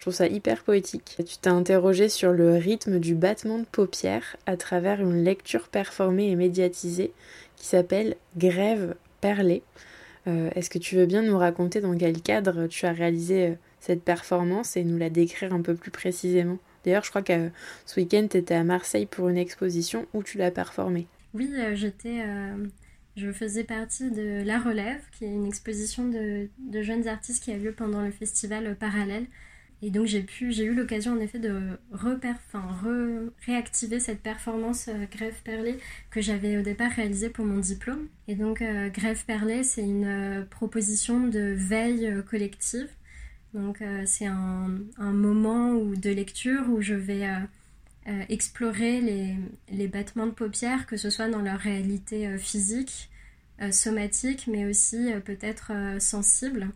Je 0.00 0.04
trouve 0.04 0.14
ça 0.14 0.28
hyper 0.28 0.64
poétique. 0.64 1.18
Tu 1.18 1.36
t'es 1.36 1.50
interrogé 1.50 2.08
sur 2.08 2.32
le 2.32 2.56
rythme 2.56 3.00
du 3.00 3.14
battement 3.14 3.58
de 3.58 3.66
paupières 3.66 4.36
à 4.46 4.56
travers 4.56 5.02
une 5.02 5.22
lecture 5.22 5.68
performée 5.68 6.30
et 6.30 6.36
médiatisée 6.36 7.12
qui 7.56 7.66
s'appelle 7.66 8.16
Grève 8.38 8.94
perlée. 9.20 9.62
Euh, 10.26 10.50
est-ce 10.54 10.70
que 10.70 10.78
tu 10.78 10.96
veux 10.96 11.06
bien 11.06 11.22
nous 11.22 11.38
raconter 11.38 11.80
dans 11.80 11.96
quel 11.96 12.20
cadre 12.20 12.66
tu 12.66 12.86
as 12.86 12.92
réalisé 12.92 13.46
euh, 13.48 13.54
cette 13.80 14.02
performance 14.02 14.76
et 14.76 14.84
nous 14.84 14.98
la 14.98 15.10
décrire 15.10 15.54
un 15.54 15.62
peu 15.62 15.74
plus 15.74 15.90
précisément? 15.90 16.58
D'ailleurs, 16.84 17.04
je 17.04 17.10
crois 17.10 17.22
que 17.22 17.50
ce 17.86 18.00
week-end, 18.00 18.26
tu 18.30 18.36
étais 18.36 18.54
à 18.54 18.64
Marseille 18.64 19.06
pour 19.06 19.28
une 19.28 19.36
exposition 19.36 20.06
où 20.14 20.22
tu 20.22 20.38
l'as 20.38 20.50
performée. 20.50 21.06
Oui, 21.34 21.50
euh, 21.54 21.74
j'étais. 21.74 22.24
je 23.16 23.32
faisais 23.32 23.64
partie 23.64 24.10
de 24.10 24.42
La 24.44 24.58
Relève, 24.58 25.02
qui 25.12 25.24
est 25.24 25.32
une 25.32 25.46
exposition 25.46 26.08
de, 26.08 26.48
jeunes 26.82 27.08
artistes 27.08 27.44
qui 27.44 27.52
a 27.52 27.56
lieu 27.56 27.72
pendant 27.72 28.02
le 28.02 28.10
festival 28.10 28.76
Parallèle 28.78 29.26
et 29.82 29.90
donc 29.90 30.06
j'ai 30.06 30.22
pu, 30.22 30.52
j'ai 30.52 30.64
eu 30.64 30.74
l'occasion 30.74 31.12
en 31.12 31.20
effet 31.20 31.38
de 31.38 31.78
enfin, 31.94 32.78
réactiver 33.46 33.98
cette 33.98 34.20
performance 34.20 34.88
euh, 34.88 35.06
Grève 35.10 35.40
Perlée 35.42 35.78
que 36.10 36.20
j'avais 36.20 36.58
au 36.58 36.62
départ 36.62 36.90
réalisée 36.90 37.30
pour 37.30 37.46
mon 37.46 37.58
diplôme. 37.58 38.08
Et 38.28 38.34
donc 38.34 38.60
euh, 38.60 38.90
Grève 38.90 39.24
Perlée, 39.24 39.64
c'est 39.64 39.82
une 39.82 40.04
euh, 40.04 40.44
proposition 40.44 41.28
de 41.28 41.54
veille 41.56 42.22
collective. 42.28 42.88
Donc 43.54 43.82
c'est 44.06 44.26
un, 44.26 44.78
un, 44.96 45.12
moment 45.12 45.72
où, 45.72 45.96
de 45.96 46.10
lecture 46.10 46.68
où 46.68 46.80
je 46.82 46.94
vais 46.94 47.26
explorer 48.28 49.00
les, 49.00 49.34
les, 49.72 49.88
battements 49.88 50.28
de 50.28 50.30
paupières, 50.30 50.86
que 50.86 50.96
ce 50.96 51.10
soit 51.10 51.26
dans 51.26 51.42
leur 51.42 51.58
réalité 51.58 52.38
physique, 52.38 53.10
somatique, 53.72 54.46
mais 54.46 54.66
aussi 54.66 55.10
peut-être 55.24 55.72
sensible. 55.98 56.68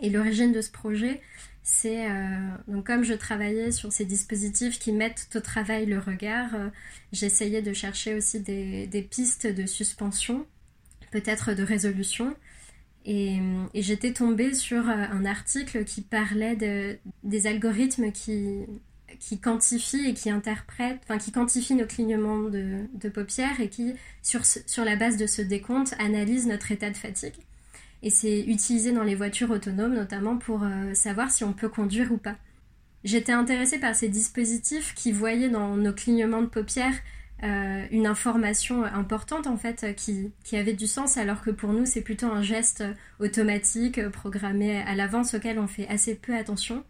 Et 0.00 0.08
l'origine 0.08 0.52
de 0.52 0.62
ce 0.62 0.70
projet, 0.70 1.20
c'est 1.62 2.10
euh, 2.10 2.48
donc 2.66 2.86
comme 2.86 3.04
je 3.04 3.14
travaillais 3.14 3.70
sur 3.70 3.92
ces 3.92 4.04
dispositifs 4.04 4.78
qui 4.80 4.90
mettent 4.92 5.28
au 5.34 5.40
travail 5.40 5.86
le 5.86 5.98
regard, 5.98 6.54
euh, 6.54 6.68
j'essayais 7.12 7.62
de 7.62 7.72
chercher 7.72 8.14
aussi 8.14 8.40
des, 8.40 9.08
pistes 9.08 9.46
de 9.46 9.66
suspension, 9.66 10.46
peut-être 11.12 11.52
de 11.54 11.62
résolution. 11.62 12.34
Et, 13.04 13.38
j'étais 13.74 14.12
tombée 14.12 14.54
sur 14.54 14.88
euh, 14.88 14.92
un 14.92 15.24
article 15.24 15.84
qui 15.84 16.02
parlait 16.02 16.56
de, 16.56 16.98
des 17.22 17.46
algorithmes 17.46 18.10
qui, 18.12 18.66
quantifient 19.40 20.08
et 20.08 20.14
qui 20.14 20.30
interprètent, 20.30 21.00
enfin 21.04 21.18
qui 21.18 21.30
quantifient 21.30 21.74
nos 21.74 21.86
clignements 21.86 22.42
de, 22.42 23.08
paupières 23.08 23.60
et 23.60 23.68
qui, 23.68 23.94
sur 24.22 24.84
la 24.84 24.96
base 24.96 25.16
de 25.16 25.26
ce 25.26 25.42
décompte, 25.42 25.94
analysent 26.00 26.46
notre 26.48 26.72
état 26.72 26.90
de 26.90 26.96
fatigue 26.96 27.34
et 28.02 28.10
c'est 28.10 28.40
utilisé 28.40 28.92
dans 28.92 29.04
les 29.04 29.14
voitures 29.14 29.50
autonomes 29.50 29.94
notamment 29.94 30.36
pour 30.36 30.62
euh, 30.64 30.94
savoir 30.94 31.30
si 31.30 31.44
on 31.44 31.52
peut 31.52 31.68
conduire 31.68 32.12
ou 32.12 32.18
pas. 32.18 32.36
J'étais 33.04 33.32
intéressée 33.32 33.78
par 33.78 33.94
ces 33.94 34.08
dispositifs 34.08 34.94
qui 34.94 35.12
voyaient 35.12 35.48
dans 35.48 35.76
nos 35.76 35.92
clignements 35.92 36.42
de 36.42 36.46
paupières 36.46 36.94
euh, 37.42 37.84
une 37.90 38.06
information 38.06 38.84
importante 38.84 39.48
en 39.48 39.56
fait 39.56 39.96
qui, 39.96 40.30
qui, 40.44 40.56
avait 40.56 40.74
du 40.74 40.86
sens 40.86 41.16
alors 41.16 41.42
que 41.42 41.50
pour 41.50 41.72
nous 41.72 41.86
c'est 41.86 42.02
plutôt 42.02 42.26
un 42.26 42.42
geste 42.42 42.84
automatique 43.18 44.08
programmé 44.10 44.80
à 44.82 44.94
l'avance 44.94 45.34
auquel 45.34 45.58
on 45.58 45.66
fait 45.66 45.88
assez 45.88 46.14
peu 46.14 46.36
attention. 46.36 46.84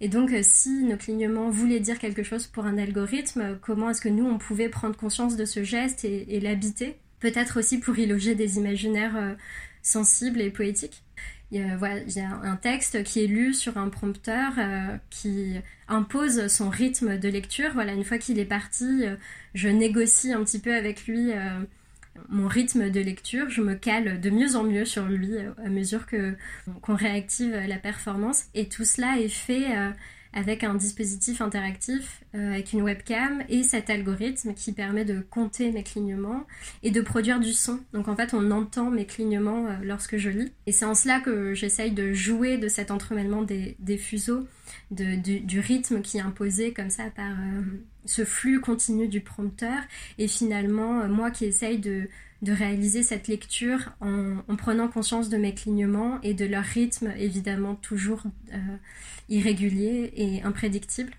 Et 0.00 0.08
donc 0.08 0.30
si 0.42 0.84
nos 0.84 0.96
clignements 0.96 1.50
voulaient 1.50 1.80
dire 1.80 1.98
quelque 1.98 2.22
chose 2.22 2.46
pour 2.46 2.66
un 2.66 2.78
algorithme, 2.78 3.58
comment 3.60 3.90
est-ce 3.90 4.00
que 4.00 4.08
nous 4.08 4.26
on 4.26 4.38
pouvait 4.38 4.68
prendre 4.68 4.96
conscience 4.96 5.36
de 5.36 5.44
ce 5.44 5.64
geste 5.64 6.04
et, 6.04 6.40
l'habiter? 6.40 6.96
Peut-être 7.18 7.58
aussi 7.58 7.78
pour 7.78 7.98
y 7.98 8.06
loger 8.06 8.36
des 8.36 8.58
imaginaires 8.58 9.16
euh, 9.16 9.34
sensible 9.88 10.40
et 10.40 10.50
poétique. 10.50 11.02
Il 11.50 11.58
y, 11.58 11.62
a, 11.62 11.78
voilà, 11.78 12.02
un 12.42 12.56
texte 12.56 13.02
qui 13.04 13.24
est 13.24 13.26
lu 13.26 13.54
sur 13.54 13.78
un 13.78 13.88
prompteur 13.88 14.52
euh, 14.58 14.98
qui 15.08 15.54
impose 15.88 16.46
son 16.48 16.68
rythme 16.68 17.18
de 17.18 17.28
lecture. 17.30 17.70
Voilà, 17.72 17.94
une 17.94 18.04
fois 18.04 18.18
qu'il 18.18 18.38
est 18.38 18.44
parti, 18.44 19.06
euh, 19.06 19.16
je 19.54 19.70
négocie 19.70 20.34
un 20.34 20.44
petit 20.44 20.58
peu 20.58 20.74
avec 20.74 21.06
lui 21.06 21.32
euh, 21.32 21.60
mon 22.28 22.48
rythme 22.48 22.90
de 22.90 23.00
lecture. 23.00 23.48
Je 23.48 23.62
me 23.62 23.74
cale 23.74 24.20
de 24.20 24.28
mieux 24.28 24.56
en 24.56 24.62
mieux 24.62 24.84
sur 24.84 25.06
lui 25.06 25.38
à 25.64 25.70
mesure 25.70 26.04
que 26.04 26.36
qu'on 26.82 26.94
réactive 26.94 27.54
la 27.54 27.78
performance. 27.78 28.44
Et 28.54 28.68
tout 28.68 28.84
cela 28.84 29.18
est 29.18 29.28
fait 29.28 29.68
avec 30.32 30.64
un 30.64 30.74
dispositif 30.74 31.40
interactif, 31.40 32.22
euh, 32.34 32.52
avec 32.52 32.72
une 32.72 32.82
webcam 32.82 33.42
et 33.48 33.62
cet 33.62 33.90
algorithme 33.90 34.54
qui 34.54 34.72
permet 34.72 35.04
de 35.04 35.20
compter 35.20 35.72
mes 35.72 35.82
clignements 35.82 36.46
et 36.82 36.90
de 36.90 37.00
produire 37.00 37.40
du 37.40 37.52
son. 37.52 37.80
Donc 37.92 38.08
en 38.08 38.16
fait, 38.16 38.34
on 38.34 38.50
entend 38.50 38.90
mes 38.90 39.06
clignements 39.06 39.66
euh, 39.66 39.76
lorsque 39.82 40.16
je 40.16 40.30
lis. 40.30 40.52
Et 40.66 40.72
c'est 40.72 40.84
en 40.84 40.94
cela 40.94 41.20
que 41.20 41.54
j'essaye 41.54 41.92
de 41.92 42.12
jouer 42.12 42.58
de 42.58 42.68
cet 42.68 42.90
entremêlement 42.90 43.42
des, 43.42 43.76
fuseaux, 43.96 44.46
du, 44.90 45.60
rythme 45.60 46.02
qui 46.02 46.18
est 46.18 46.22
imposé 46.22 46.72
comme 46.72 46.90
ça 46.90 47.04
par 47.14 47.30
euh, 47.30 47.62
ce 48.04 48.24
flux 48.24 48.60
continu 48.60 49.08
du 49.08 49.20
prompteur. 49.20 49.78
Et 50.18 50.28
finalement, 50.28 51.08
moi 51.08 51.30
qui 51.30 51.46
essaye 51.46 51.78
de 51.78 52.08
réaliser 52.46 53.02
cette 53.02 53.28
lecture 53.28 53.92
en, 54.00 54.56
prenant 54.56 54.88
conscience 54.88 55.30
de 55.30 55.38
mes 55.38 55.54
clignements 55.54 56.20
et 56.22 56.34
de 56.34 56.44
leur 56.44 56.64
rythme 56.64 57.12
évidemment 57.16 57.74
toujours 57.74 58.22
irrégulier 59.28 60.12
et 60.16 60.42
imprédictible. 60.42 61.12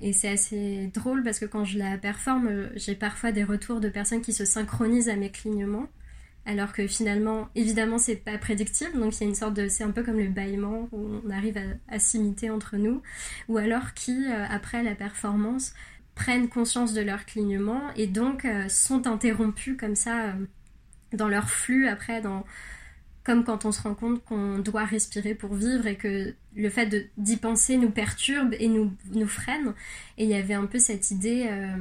Et 0.00 0.12
c'est 0.12 0.28
assez 0.28 0.90
drôle 0.94 1.22
parce 1.22 1.38
que 1.38 1.44
quand 1.44 1.64
je 1.64 1.78
la 1.78 1.98
performe, 1.98 2.70
j'ai 2.74 2.94
parfois 2.94 3.32
des 3.32 3.44
retours 3.44 3.80
de 3.80 3.88
personnes 3.88 4.22
qui 4.22 4.32
se 4.32 4.44
synchronisent 4.44 5.10
à 5.10 5.16
mes 5.16 5.30
clignements, 5.30 5.88
alors 6.46 6.72
que 6.72 6.86
finalement, 6.86 7.48
évidemment, 7.54 7.98
c'est 7.98 8.16
pas 8.16 8.38
prédictible. 8.38 8.98
Donc 8.98 9.14
il 9.16 9.20
y 9.20 9.24
a 9.24 9.28
une 9.28 9.34
sorte 9.34 9.54
de, 9.54 9.68
c'est 9.68 9.84
un 9.84 9.90
peu 9.90 10.02
comme 10.02 10.18
le 10.18 10.28
bâillement 10.28 10.88
où 10.92 11.20
on 11.24 11.30
arrive 11.30 11.60
à, 11.88 11.98
s'imiter 11.98 12.48
entre 12.48 12.76
nous, 12.76 13.02
ou 13.48 13.58
alors 13.58 13.92
qui, 13.92 14.26
euh, 14.26 14.46
après 14.48 14.82
la 14.82 14.94
performance, 14.94 15.74
prennent 16.14 16.48
conscience 16.48 16.94
de 16.94 17.02
leur 17.02 17.26
clignement 17.26 17.82
et 17.96 18.06
donc 18.06 18.44
euh, 18.44 18.68
sont 18.68 19.06
interrompus 19.06 19.76
comme 19.78 19.94
ça 19.94 20.34
dans 21.12 21.28
leur 21.28 21.50
flux 21.50 21.88
après, 21.88 22.20
dans, 22.20 22.44
comme 23.24 23.44
quand 23.44 23.64
on 23.64 23.72
se 23.72 23.82
rend 23.82 23.94
compte 23.94 24.24
qu'on 24.24 24.58
doit 24.58 24.84
respirer 24.84 25.34
pour 25.34 25.54
vivre 25.54 25.86
et 25.86 25.96
que 25.96 26.34
le 26.56 26.70
fait 26.70 27.10
d'y 27.16 27.36
penser 27.36 27.76
nous 27.76 27.90
perturbe 27.90 28.54
et 28.58 28.68
nous, 28.68 28.92
nous 29.12 29.28
freine. 29.28 29.74
Et 30.16 30.24
il 30.24 30.30
y 30.30 30.34
avait 30.34 30.54
un 30.54 30.66
peu 30.66 30.78
cette 30.78 31.10
idée 31.10 31.46
euh, 31.48 31.76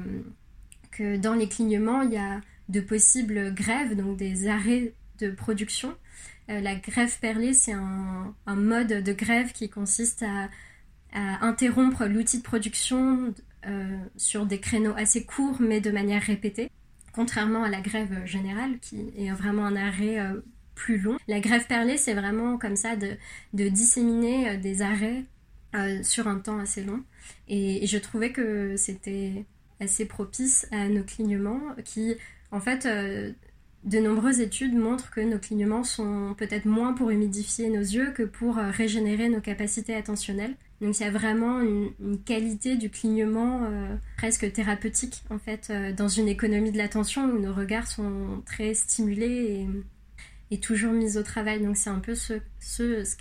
que 0.91 1.17
dans 1.17 1.33
les 1.33 1.47
clignements, 1.47 2.01
il 2.01 2.11
y 2.11 2.17
a 2.17 2.41
de 2.67 2.81
possibles 2.81 3.53
grèves, 3.53 3.95
donc 3.95 4.17
des 4.17 4.47
arrêts 4.47 4.93
de 5.19 5.31
production. 5.31 5.95
Euh, 6.49 6.59
la 6.59 6.75
grève 6.75 7.17
perlée, 7.19 7.53
c'est 7.53 7.73
un, 7.73 8.35
mode 8.47 8.87
de 8.87 9.13
grève 9.13 9.51
qui 9.53 9.69
consiste 9.69 10.23
à, 10.23 10.49
interrompre 11.11 12.05
l'outil 12.05 12.37
de 12.37 12.43
production 12.43 13.33
euh, 13.65 13.97
sur 14.15 14.45
des 14.45 14.59
créneaux 14.59 14.93
assez 14.95 15.23
courts 15.23 15.59
mais 15.59 15.81
de 15.81 15.89
manière 15.89 16.21
répétée 16.21 16.69
contrairement 17.13 17.63
à 17.63 17.69
la 17.69 17.81
grève 17.81 18.23
générale 18.27 18.77
qui 18.79 19.11
est 19.17 19.31
vraiment 19.31 19.65
un 19.65 19.75
arrêt 19.75 20.19
long. 20.87 21.17
La 21.27 21.39
grève 21.39 21.65
perlée, 21.67 21.97
c'est 21.97 22.13
vraiment 22.13 22.57
comme 22.57 22.75
ça 22.75 22.95
de, 22.95 23.17
disséminer 23.53 24.49
euh, 24.49 24.57
des 24.57 24.81
arrêts 24.81 25.23
euh, 25.75 26.01
sur 26.03 26.27
un 26.27 26.39
temps 26.39 26.59
assez 26.59 26.83
long. 26.83 27.03
Et, 27.47 27.85
je 27.85 27.97
trouvais 27.97 28.31
que 28.31 28.75
c'était 28.77 29.45
assez 29.79 30.05
propice 30.05 30.67
à 30.71 30.89
nos 30.89 31.03
clignements 31.03 31.61
qui, 31.85 32.15
en 32.51 32.59
fait, 32.59 32.85
de 33.85 33.99
nombreuses 33.99 34.41
études 34.41 34.75
montrent 34.75 35.09
que 35.09 35.21
nos 35.21 35.39
clignements 35.39 35.85
sont 35.85 36.35
peut-être 36.37 36.65
moins 36.65 36.93
pour 36.93 37.11
humidifier 37.11 37.69
nos 37.69 37.79
yeux 37.79 38.11
que 38.11 38.23
pour 38.23 38.55
régénérer 38.55 39.29
nos 39.29 39.39
capacités 39.39 39.95
attentionnelles. 39.95 40.55
Donc 40.81 40.97
il 40.99 41.03
y 41.03 41.05
a 41.05 41.11
vraiment 41.11 41.59
une, 41.59 41.91
qualité 42.25 42.77
du 42.77 42.89
clignement 42.89 43.65
euh, 43.65 43.95
presque 44.17 44.51
thérapeutique 44.53 45.23
en 45.29 45.37
fait 45.37 45.67
euh, 45.69 45.91
dans 45.91 46.07
une 46.07 46.27
économie 46.27 46.71
de 46.71 46.77
l'attention 46.77 47.25
où 47.25 47.39
nos 47.39 47.53
regards 47.53 47.87
sont 47.87 48.41
très 48.45 48.73
stimulés 48.73 49.67
et, 50.51 50.59
toujours 50.59 50.93
mis 50.93 51.17
au 51.17 51.23
travail. 51.23 51.61
Donc 51.61 51.77
c'est 51.77 51.89
un 51.89 51.99
peu 51.99 52.15
ce, 52.15 52.33
ce, 52.59 53.03
ce, 53.03 53.15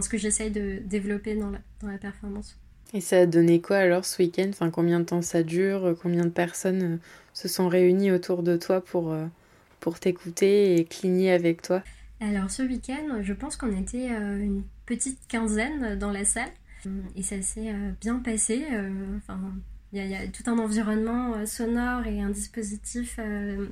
ce 0.00 0.08
que 0.08 0.18
j'essaye 0.18 0.50
de 0.50 0.80
développer 0.84 1.34
dans 1.34 1.50
la, 1.50 1.58
dans 1.80 1.88
la 1.88 1.98
performance. 1.98 2.58
Et 2.94 3.00
ça 3.00 3.20
a 3.20 3.26
donné 3.26 3.60
quoi 3.60 3.78
alors 3.78 4.04
ce 4.04 4.22
week-end? 4.22 4.46
Enfin, 4.48 4.70
Combien 4.70 5.00
de 5.00 5.04
temps 5.04 5.22
ça 5.22 5.42
dure? 5.42 5.96
Combien 6.00 6.24
de 6.24 6.30
personnes 6.30 6.82
euh, 6.82 6.96
se 7.34 7.48
sont 7.48 7.68
réunies 7.68 8.12
autour 8.12 8.42
de 8.42 8.56
toi 8.56 8.80
pour, 8.80 9.14
pour 9.80 9.98
t'écouter 9.98 10.76
et 10.76 10.84
cligner 10.84 11.32
avec 11.32 11.62
toi? 11.62 11.82
Alors 12.20 12.50
ce 12.50 12.62
week-end, 12.62 13.22
je 13.22 13.32
pense 13.32 13.56
qu'on 13.56 13.76
était 13.76 14.08
une 14.08 14.62
petite 14.86 15.18
quinzaine 15.28 15.98
dans 15.98 16.12
la 16.12 16.24
salle. 16.24 16.50
Et 17.14 17.22
ça 17.22 17.40
s'est 17.42 17.70
euh, 17.70 17.92
bien 18.00 18.16
passé. 18.16 18.64
Euh, 18.72 19.16
enfin, 19.18 19.40
il 19.92 20.04
y, 20.04 20.14
a 20.14 20.26
tout 20.26 20.42
un 20.46 20.58
environnement 20.58 21.34
euh, 21.34 21.46
sonore 21.46 22.06
et 22.06 22.20
un 22.20 22.30
dispositif 22.30 23.18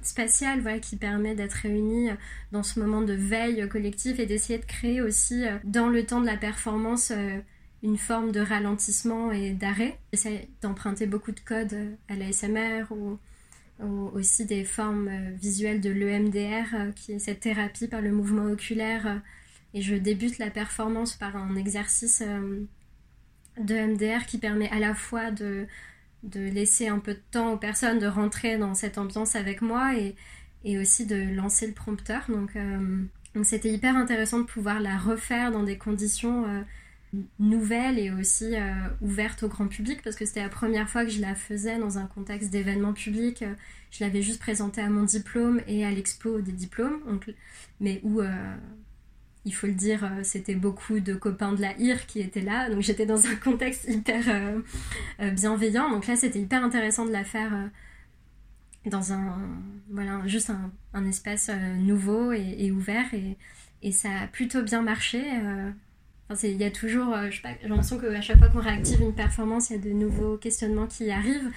spatial 0.03 0.61
voilà, 0.61 0.79
qui 0.79 0.97
permet 0.97 1.35
d'être 1.35 1.55
réunis 1.55 2.11
dans 2.53 2.63
ce 2.63 2.81
moment 2.81 3.03
de 3.03 3.13
veille 3.13 3.69
collectif 3.69 4.19
et 4.19 4.27
d'essayer 4.27 4.59
de 4.59 4.65
créer 4.65 5.01
aussi 5.01 5.45
dans 5.65 5.89
le 5.89 6.07
temps 6.07 6.21
de 6.21 6.27
la 6.27 6.37
performance 6.37 7.13
une 7.83 7.99
forme 7.99 8.33
de 8.33 8.41
ralentissement 8.41 9.33
et 9.33 9.51
d'arrêt. 9.53 9.99
J'essaie 10.13 10.49
d'emprunter 10.63 11.07
beaucoup 11.07 11.33
de 11.33 11.41
codes 11.41 11.77
à 12.09 12.15
l'ASMR 12.15 12.85
ou, 12.91 13.19
ou, 13.83 14.11
aussi 14.15 14.47
des 14.47 14.65
formes 14.65 15.11
visuelles 15.35 15.81
de 15.81 15.91
l'EMDR 15.91 16.95
qui 16.95 17.13
est 17.13 17.19
cette 17.19 17.41
thérapie 17.41 17.89
par 17.89 18.01
le 18.01 18.13
mouvement 18.13 18.45
oculaire. 18.45 19.21
Et 19.75 19.83
je 19.83 19.97
débute 19.97 20.39
la 20.39 20.51
performance 20.51 21.15
par 21.15 21.37
un 21.37 21.57
exercice 21.57 22.23
de 23.59 23.75
MDR 23.75 24.27
qui 24.27 24.39
permet 24.39 24.71
à 24.71 24.79
la 24.79 24.95
fois 24.95 25.31
de, 25.31 25.67
de 26.25 26.41
laisser 26.41 26.89
un 26.89 26.99
peu 26.99 27.15
de 27.15 27.23
temps 27.31 27.53
aux 27.53 27.57
personnes 27.57 27.99
de 27.99 28.07
rentrer 28.07 28.59
dans 28.59 28.75
cette 28.75 28.99
ambiance 28.99 29.37
avec 29.37 29.63
moi 29.63 29.93
et, 29.97 30.15
aussi 30.79 31.05
de 31.05 31.35
lancer 31.35 31.67
le 31.67 31.75
prompteur. 31.75 32.25
Donc, 32.29 32.57
euh, 32.57 33.03
donc 33.35 33.45
c'était 33.45 33.71
hyper 33.71 33.97
intéressant 33.97 34.39
de 34.39 34.45
pouvoir 34.45 34.81
la 34.81 34.97
refaire 34.97 35.53
dans 35.53 35.63
des 35.63 35.77
conditions 35.77 36.47
euh, 36.47 36.63
nouvelles 37.39 37.99
et 37.99 38.11
aussi 38.11 38.57
euh, 38.57 38.73
ouvertes 39.03 39.43
au 39.43 39.49
grand 39.49 39.69
public 39.69 40.01
parce 40.03 40.17
que 40.17 40.25
c'était 40.25 40.43
la 40.43 40.49
première 40.49 40.89
fois 40.89 41.05
que 41.05 41.11
je 41.11 41.21
la 41.21 41.35
faisais 41.35 41.79
dans 41.79 41.99
un 41.99 42.07
contexte 42.07 42.51
d'événement 42.51 42.95
public. 42.95 43.45
Je 43.91 44.03
l'avais 44.03 44.23
juste 44.23 44.41
présentée 44.41 44.81
à 44.81 44.89
mon 44.89 45.03
diplôme 45.03 45.61
et 45.69 45.85
à 45.85 45.91
l'expo 45.91 46.41
des 46.41 46.53
diplômes, 46.53 47.01
mais 47.79 48.01
où 48.03 48.23
il 49.45 49.55
faut 49.55 49.67
le 49.67 49.75
dire, 49.75 50.05
euh, 50.05 50.23
c'était 50.23 50.55
beaucoup 50.55 51.01
de 51.01 51.15
copains 51.15 51.53
de 51.53 51.61
la 51.61 51.77
IR 51.79 52.07
qui 52.07 52.21
étaient 52.21 52.41
là. 52.41 52.71
Donc 52.71 52.81
j'étais 52.81 53.07
dans 53.07 53.27
un 53.27 53.35
contexte 53.45 53.87
hyper 53.89 54.25
euh, 54.29 54.61
euh, 55.21 55.31
bienveillant. 55.31 55.91
Donc 55.91 56.07
là, 56.07 56.17
c'était 56.17 56.41
hyper 56.41 56.65
intéressant 56.65 57.05
de 57.05 57.13
la 57.13 57.25
faire 57.25 57.53
dans 58.87 59.13
un. 59.13 59.39
Voilà, 59.91 60.23
juste 60.27 60.51
un, 60.93 61.07
espace 61.07 61.51
nouveau 61.79 62.33
et, 62.33 62.71
ouvert. 62.71 63.07
Et, 63.13 63.93
ça 63.93 64.09
a 64.23 64.27
plutôt 64.27 64.63
bien 64.63 64.81
marché. 64.81 65.23
il 66.43 66.57
y 66.57 66.65
a 66.65 66.71
toujours, 66.71 67.15
j'ai 67.31 67.43
l'impression 67.69 67.99
qu'à 67.99 68.21
chaque 68.23 68.39
fois 68.39 68.49
qu'on 68.49 68.61
réactive 68.61 69.03
une 69.03 69.15
performance, 69.15 69.69
il 69.69 69.77
y 69.77 69.79
a 69.79 69.83
de 69.83 69.91
nouveaux 69.91 70.39
questionnements 70.39 70.87
qui 70.87 71.11
arrivent. 71.11 71.51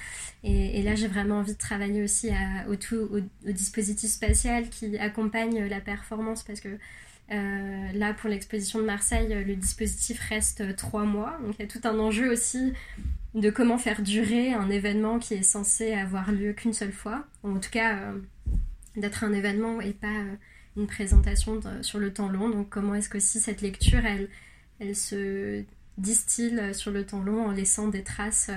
Et, 0.43 0.83
là, 0.83 0.95
j'ai 0.95 1.07
vraiment 1.07 1.37
envie 1.37 1.53
de 1.53 1.57
travailler 1.57 2.03
aussi 2.03 2.31
au, 2.69 2.75
tout, 2.75 3.07
au, 3.45 3.51
dispositif 3.51 4.09
spatial 4.09 4.69
qui 4.69 4.97
accompagne 4.97 5.67
la 5.67 5.79
performance 5.79 6.43
parce 6.43 6.59
que 6.59 6.77
euh, 7.31 7.91
là, 7.93 8.13
pour 8.13 8.29
l'exposition 8.29 8.79
de 8.79 8.85
Marseille, 8.85 9.43
le 9.45 9.55
dispositif 9.55 10.19
reste 10.29 10.75
trois 10.75 11.03
mois. 11.03 11.37
Donc 11.43 11.55
il 11.59 11.61
y 11.61 11.65
a 11.65 11.67
tout 11.67 11.81
un 11.83 11.99
enjeu 11.99 12.31
aussi 12.31 12.73
de 13.33 13.49
comment 13.49 13.77
faire 13.77 14.01
durer 14.01 14.53
un 14.53 14.69
événement 14.69 15.19
qui 15.19 15.33
est 15.33 15.43
censé 15.43 15.93
avoir 15.93 16.31
lieu 16.31 16.53
qu'une 16.53 16.73
seule 16.73 16.93
fois. 16.93 17.25
En 17.43 17.59
tout 17.59 17.69
cas, 17.69 17.97
euh, 17.97 18.19
d'être 18.95 19.23
un 19.23 19.33
événement 19.33 19.81
et 19.81 19.93
pas 19.93 20.07
euh, 20.07 20.35
une 20.77 20.87
présentation 20.87 21.59
sur 21.81 21.99
le 21.99 22.13
temps 22.13 22.29
long. 22.29 22.49
Donc 22.49 22.69
comment 22.69 22.95
est-ce 22.95 23.09
que 23.09 23.19
cette 23.19 23.61
lecture, 23.61 24.05
elle, 24.05 24.29
elle 24.79 24.95
se 24.95 25.63
distille 25.97 26.61
sur 26.73 26.91
le 26.91 27.05
temps 27.05 27.23
long 27.23 27.47
en 27.47 27.51
laissant 27.51 27.87
des 27.87 28.03
traces 28.03 28.51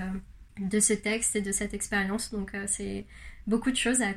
de 0.58 0.80
ce 0.80 0.92
texte 0.92 1.34
et 1.34 1.40
de 1.40 1.50
cette 1.50 1.72
expérience. 1.72 2.30
Donc 2.30 2.52
c'est 2.66 3.06
beaucoup 3.46 3.70
de 3.70 3.76
choses 3.76 4.02
à, 4.02 4.12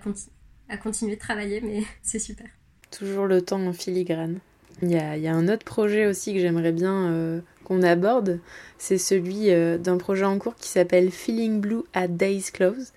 à 0.68 0.78
continuer 0.78 1.16
de 1.16 1.20
travailler, 1.22 1.62
mais 1.62 1.84
c'est 2.02 2.20
super. 2.20 2.50
Toujours 2.96 3.26
le 3.26 3.42
temps 3.42 3.66
en 3.66 3.74
filigrane. 3.74 4.40
Il 4.84 4.92
y 4.92 4.98
a, 4.98 5.34
un 5.34 5.48
autre 5.48 5.66
projet 5.66 6.06
aussi 6.06 6.34
que 6.34 6.40
j'aimerais 6.40 6.72
bien 6.72 7.10
euh, 7.10 7.40
qu'on 7.64 7.82
aborde. 7.82 8.40
C'est 8.78 9.00
celui 9.00 9.50
euh, 9.50 9.80
d'un 9.80 9.98
projet 9.98 10.26
en 10.26 10.38
cours 10.38 10.56
qui 10.56 10.68
s'appelle 10.68 11.10
Feeling 11.10 11.60
Blue 11.60 11.84
at 11.94 12.08
Days 12.08 12.52
Close. 12.54 12.92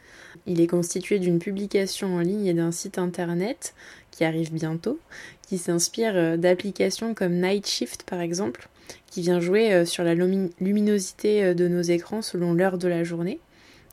Il 0.46 0.60
est 0.60 0.66
constitué 0.66 1.18
d'une 1.18 1.38
publication 1.38 2.16
en 2.16 2.20
ligne 2.20 2.46
et 2.46 2.54
d'un 2.54 2.72
site 2.72 2.98
internet 2.98 3.74
qui 4.10 4.24
arrive 4.24 4.52
bientôt, 4.52 4.98
qui 5.48 5.56
s'inspire 5.56 6.12
euh, 6.14 6.36
d'applications 6.36 7.14
comme 7.14 7.40
Night 7.40 7.66
Shift 7.66 8.02
par 8.02 8.20
exemple, 8.20 8.68
qui 9.10 9.22
vient 9.22 9.40
jouer 9.40 9.86
sur 9.86 10.04
la 10.04 10.14
luminosité 10.14 11.54
de 11.54 11.68
nos 11.68 11.82
écrans 11.82 12.20
selon 12.20 12.52
l'heure 12.52 12.76
de 12.76 12.88
la 12.88 13.02
journée. 13.02 13.40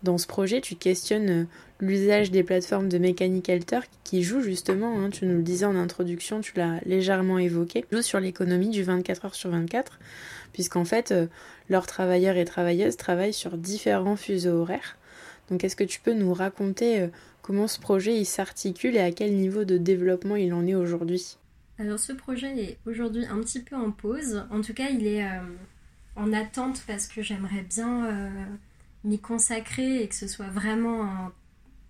Dans 0.04 0.18
ce 0.18 0.28
projet, 0.28 0.60
tu 0.60 0.76
questionnes 0.76 1.48
l'usage 1.80 2.30
des 2.30 2.44
plateformes 2.44 2.90
de 2.90 2.98
Mechanical 2.98 3.66
Turk 3.66 3.90
qui 4.04 4.22
jouent 4.22 4.42
justement, 4.42 5.00
hein, 5.00 5.10
tu 5.10 5.26
nous 5.26 5.38
le 5.38 5.44
disais 5.44 5.66
en 5.66 5.78
introduction, 5.78 6.42
tu 6.42 6.52
l'as 6.58 6.82
légèrement 6.86 7.38
évoqué, 7.38 7.86
jouent 7.90 8.02
sur 8.02 8.20
l'économie 8.20 8.70
du 8.70 8.84
24 8.84 9.26
heures 9.26 9.36
sur 9.36 9.50
24, 9.50 10.00
puisqu'en 10.52 10.84
fait, 10.84 11.12
euh, 11.12 11.28
leurs 11.70 11.88
travailleurs 11.88 12.36
et 12.36 12.44
travailleuses 12.44 12.98
travaillent 12.98 13.34
sur 13.34 13.58
différents 13.58 14.18
fuseaux 14.18 14.60
horaires. 14.60 14.98
Donc 15.50 15.64
est-ce 15.64 15.78
que 15.78 15.86
tu 15.86 16.02
peux 16.02 16.14
nous 16.14 16.34
raconter 16.34 17.00
euh, 17.00 17.08
comment 17.42 17.68
ce 17.68 17.80
projet 17.80 18.22
s'articule 18.26 18.98
et 18.98 19.02
à 19.02 19.12
quel 19.12 19.34
niveau 19.34 19.64
de 19.64 19.78
développement 19.78 20.36
il 20.36 20.54
en 20.54 20.68
est 20.68 20.76
aujourd'hui? 20.76 21.38
Alors 21.80 22.00
ce 22.00 22.12
projet 22.12 22.58
est 22.58 22.78
aujourd'hui 22.86 23.26
un 23.26 23.40
petit 23.40 23.62
peu 23.62 23.78
en 23.78 23.92
pause. 23.92 24.44
En 24.52 24.60
tout 24.60 24.74
cas, 24.74 24.90
il 24.90 25.08
est, 25.08 25.24
euh, 25.24 25.40
en 26.18 26.34
attente 26.34 26.84
parce 26.88 27.08
que 27.08 27.22
j'aimerais 27.22 27.66
bien 27.68 28.06
m'y 29.04 29.20
consacrer 29.20 30.02
et 30.02 30.08
que 30.08 30.16
ce 30.16 30.28
soit 30.28 30.48
vraiment 30.48 31.32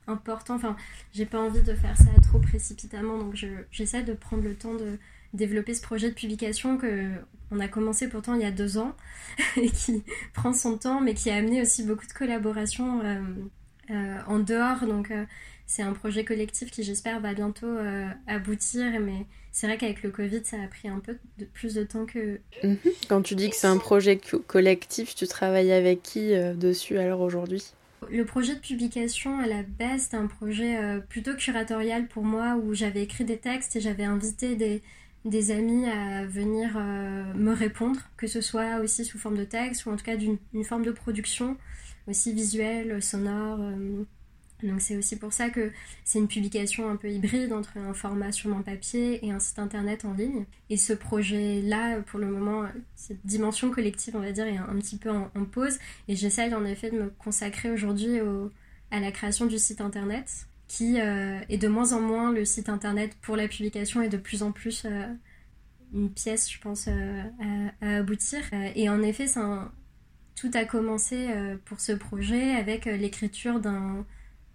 important. 0.08 0.56
Enfin, 0.56 0.76
j'ai 1.14 1.26
pas 1.26 1.40
envie 1.40 1.62
de 1.62 1.74
faire 1.74 1.98
ça 1.98 2.10
trop 2.24 2.40
précipitamment, 2.40 3.18
donc 3.18 3.36
j'essaie 3.72 4.04
de 4.04 4.14
prendre 4.14 4.44
le 4.44 4.56
temps 4.56 4.74
de 4.74 4.98
développer 5.34 5.74
ce 5.74 5.82
projet 5.82 6.10
de 6.10 6.16
publication 6.16 6.78
que 6.78 7.10
on 7.52 7.60
a 7.60 7.68
commencé 7.68 8.08
pourtant 8.08 8.34
il 8.36 8.42
y 8.42 8.46
a 8.46 8.52
deux 8.52 8.78
ans 8.78 8.96
et 9.58 9.70
qui 9.70 10.04
prend 10.34 10.54
son 10.54 10.78
temps, 10.78 11.02
mais 11.02 11.14
qui 11.14 11.30
a 11.30 11.36
amené 11.36 11.62
aussi 11.62 11.84
beaucoup 11.84 12.06
de 12.06 12.14
collaborations 12.14 13.02
en 13.90 14.40
dehors. 14.40 14.86
Donc 14.86 15.12
c'est 15.66 15.82
un 15.82 15.94
projet 15.94 16.24
collectif 16.26 16.72
qui 16.72 16.84
j'espère 16.84 17.20
va 17.20 17.34
bientôt 17.34 17.66
euh, 17.68 18.08
aboutir, 18.28 19.00
mais 19.00 19.26
c'est 19.54 19.68
vrai 19.68 19.78
qu'avec 19.78 20.02
le 20.02 20.10
Covid, 20.10 20.42
ça 20.44 20.58
a 20.62 20.68
pris 20.68 20.90
un 20.90 21.00
peu 21.00 21.16
de, 21.38 21.46
plus 21.46 21.76
de 21.76 21.84
temps 21.84 22.08
que... 22.08 22.40
Mhm. 22.64 22.78
Quand 23.08 23.22
tu 23.22 23.36
dis 23.36 23.52
que 23.52 23.56
c'est 23.56 23.68
un 23.68 23.78
projet 23.78 24.20
collectif, 24.48 25.14
tu 25.14 25.28
travailles 25.28 25.72
avec 25.72 26.02
qui 26.02 26.34
euh, 26.34 26.56
dessus 26.56 26.98
alors 26.98 27.22
aujourd'hui? 27.22 27.64
Le 28.10 28.26
projet 28.26 28.56
de 28.56 28.60
publication 28.60 29.40
à 29.40 29.46
la 29.46 29.62
base, 29.62 30.08
c'est 30.10 30.18
un 30.18 30.26
projet 30.26 30.78
euh, 30.78 31.00
plutôt 31.00 31.36
curatorial 31.36 32.08
pour 32.08 32.24
moi 32.24 32.56
où 32.56 32.74
j'avais 32.74 33.04
écrit 33.04 33.26
des 33.26 33.38
textes 33.38 33.76
et 33.76 33.80
j'avais 33.80 34.04
invité 34.04 34.56
des, 34.56 34.82
des 35.24 35.52
amis 35.52 35.86
à 35.86 36.26
venir 36.26 36.76
me 36.76 37.54
répondre, 37.54 38.00
que 38.18 38.26
ce 38.26 38.42
soit 38.42 38.80
aussi 38.80 39.06
sous 39.06 39.20
forme 39.20 39.38
de 39.38 39.46
texte 39.46 39.86
ou 39.86 39.92
en 39.92 39.96
tout 39.96 40.04
cas 40.04 40.18
d'une 40.18 40.64
forme 40.66 40.84
de 40.84 40.92
production, 40.92 41.58
aussi 42.08 42.34
visuelle, 42.34 43.02
sonore. 43.04 43.60
Donc 44.64 44.82
c'est 44.82 44.96
aussi 44.98 45.18
pour 45.18 45.34
ça 45.34 45.50
que 45.50 45.72
c'est 46.04 46.20
une 46.20 46.28
publication 46.28 46.90
un 46.90 46.96
peu 46.96 47.10
hybride 47.10 47.54
entre 47.54 47.78
un 47.78 47.94
format 47.94 48.32
sûrement 48.32 48.62
papier 48.62 49.26
et 49.26 49.32
un 49.32 49.40
site 49.40 49.60
internet 49.60 50.06
en 50.06 50.14
ligne. 50.14 50.46
Et 50.70 50.78
ce 50.78 50.94
projet-là, 50.94 52.02
pour 52.02 52.20
le 52.20 52.28
moment, 52.28 52.66
cette 52.96 53.26
dimension 53.26 53.70
collective, 53.72 54.16
on 54.16 54.22
va 54.22 54.32
dire, 54.32 54.48
est 54.48 54.58
un, 54.58 54.76
petit 54.80 54.98
peu 54.98 55.10
en, 55.10 55.30
pause. 55.46 55.78
Et 56.08 56.16
j'essaye 56.16 56.54
en 56.56 56.66
effet 56.66 56.90
de 56.90 56.98
me 56.98 57.10
consacrer 57.10 57.70
aujourd'hui 57.70 58.20
à 58.92 59.00
la 59.00 59.12
création 59.12 59.48
du 59.48 59.58
site 59.58 59.82
internet, 59.82 60.48
qui 60.68 61.00
euh, 61.00 61.40
est 61.50 61.58
de 61.58 61.68
moins 61.68 61.94
en 61.94 62.02
moins 62.02 62.32
le 62.32 62.46
site 62.46 62.70
internet 62.70 63.16
pour 63.22 63.36
la 63.36 63.48
publication 63.48 64.02
et 64.02 64.10
de 64.10 64.18
plus 64.18 64.44
en 64.44 64.52
plus 64.52 64.86
euh, 64.86 65.06
une 65.94 66.12
pièce, 66.12 66.52
je 66.52 66.60
pense, 66.60 66.88
euh, 66.88 67.24
à, 67.82 67.98
aboutir. 67.98 68.42
et 68.76 68.90
en 68.90 69.02
effet, 69.02 69.26
tout 70.36 70.52
a 70.54 70.66
commencé 70.66 71.28
pour 71.66 71.80
ce 71.80 71.92
projet 71.92 72.56
avec 72.56 72.86
l'écriture 72.86 73.60
d'un 73.60 74.06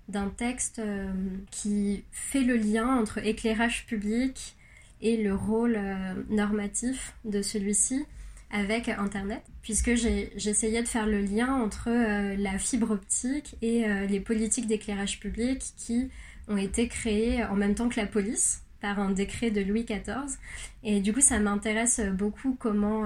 d'un 0.08 0.30
texte 0.30 0.78
euh, 0.78 1.10
qui 1.50 2.02
fait 2.12 2.42
le 2.42 2.56
lien 2.56 2.96
entre 2.96 3.18
éclairage 3.18 3.86
public 3.86 4.56
et 5.00 5.16
le 5.16 5.34
rôle 5.34 5.76
euh, 5.76 6.14
normatif 6.30 7.14
de 7.24 7.42
celui-ci 7.42 8.04
avec 8.50 8.88
Internet, 8.88 9.42
puisque 9.60 9.94
j'essayais 9.94 10.82
de 10.82 10.88
faire 10.88 11.06
le 11.06 11.20
lien 11.20 11.54
entre 11.54 11.90
euh, 11.90 12.34
la 12.38 12.58
fibre 12.58 12.92
optique 12.92 13.56
et 13.60 13.86
les 14.08 14.20
politiques 14.20 14.66
d'éclairage 14.66 15.20
public 15.20 15.62
qui 15.76 16.08
ont 16.48 16.56
été 16.56 16.88
créées 16.88 17.44
en 17.44 17.54
même 17.54 17.74
temps 17.74 17.90
que 17.90 18.00
la 18.00 18.06
police 18.06 18.62
par 18.80 19.00
un 19.00 19.10
décret 19.10 19.50
de 19.50 19.60
Louis 19.60 19.84
XIV. 19.84 20.38
Et 20.82 21.00
du 21.00 21.12
coup, 21.12 21.20
ça 21.20 21.38
m'intéresse 21.38 22.00
beaucoup 22.00 22.56
comment 22.58 23.04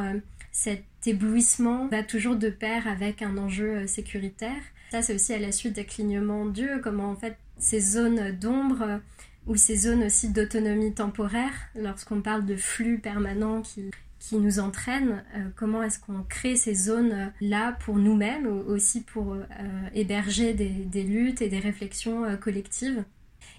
cet 0.52 0.84
éblouissement 1.06 1.88
va 1.88 2.04
toujours 2.04 2.36
de 2.36 2.50
pair 2.50 2.86
avec 2.86 3.20
un 3.22 3.36
enjeu 3.36 3.88
sécuritaire 3.88 4.62
c'est 5.00 5.14
aussi 5.14 5.32
à 5.32 5.38
la 5.38 5.52
suite 5.52 5.74
des 5.74 5.86
clignements 5.86 6.44
d'yeux, 6.44 6.80
comment 6.82 7.10
en 7.10 7.16
fait 7.16 7.38
ces 7.56 7.80
zones 7.80 8.32
d'ombre 8.32 8.82
euh, 8.82 8.98
ou 9.46 9.56
ces 9.56 9.76
zones 9.76 10.04
aussi 10.04 10.28
d'autonomie 10.28 10.92
temporaire, 10.92 11.52
lorsqu'on 11.74 12.20
parle 12.20 12.44
de 12.44 12.56
flux 12.56 12.98
permanents 12.98 13.62
qui, 13.62 13.90
qui 14.18 14.36
nous 14.36 14.58
entraînent, 14.58 15.24
euh, 15.36 15.48
comment 15.56 15.82
est-ce 15.82 15.98
qu'on 15.98 16.22
crée 16.22 16.56
ces 16.56 16.74
zones-là 16.74 17.72
pour 17.84 17.96
nous-mêmes, 17.96 18.46
ou 18.46 18.70
aussi 18.70 19.00
pour 19.00 19.34
euh, 19.34 19.46
héberger 19.94 20.52
des, 20.52 20.68
des, 20.68 21.02
luttes 21.04 21.42
et 21.42 21.48
des 21.48 21.58
réflexions 21.58 22.36
collectives. 22.36 23.04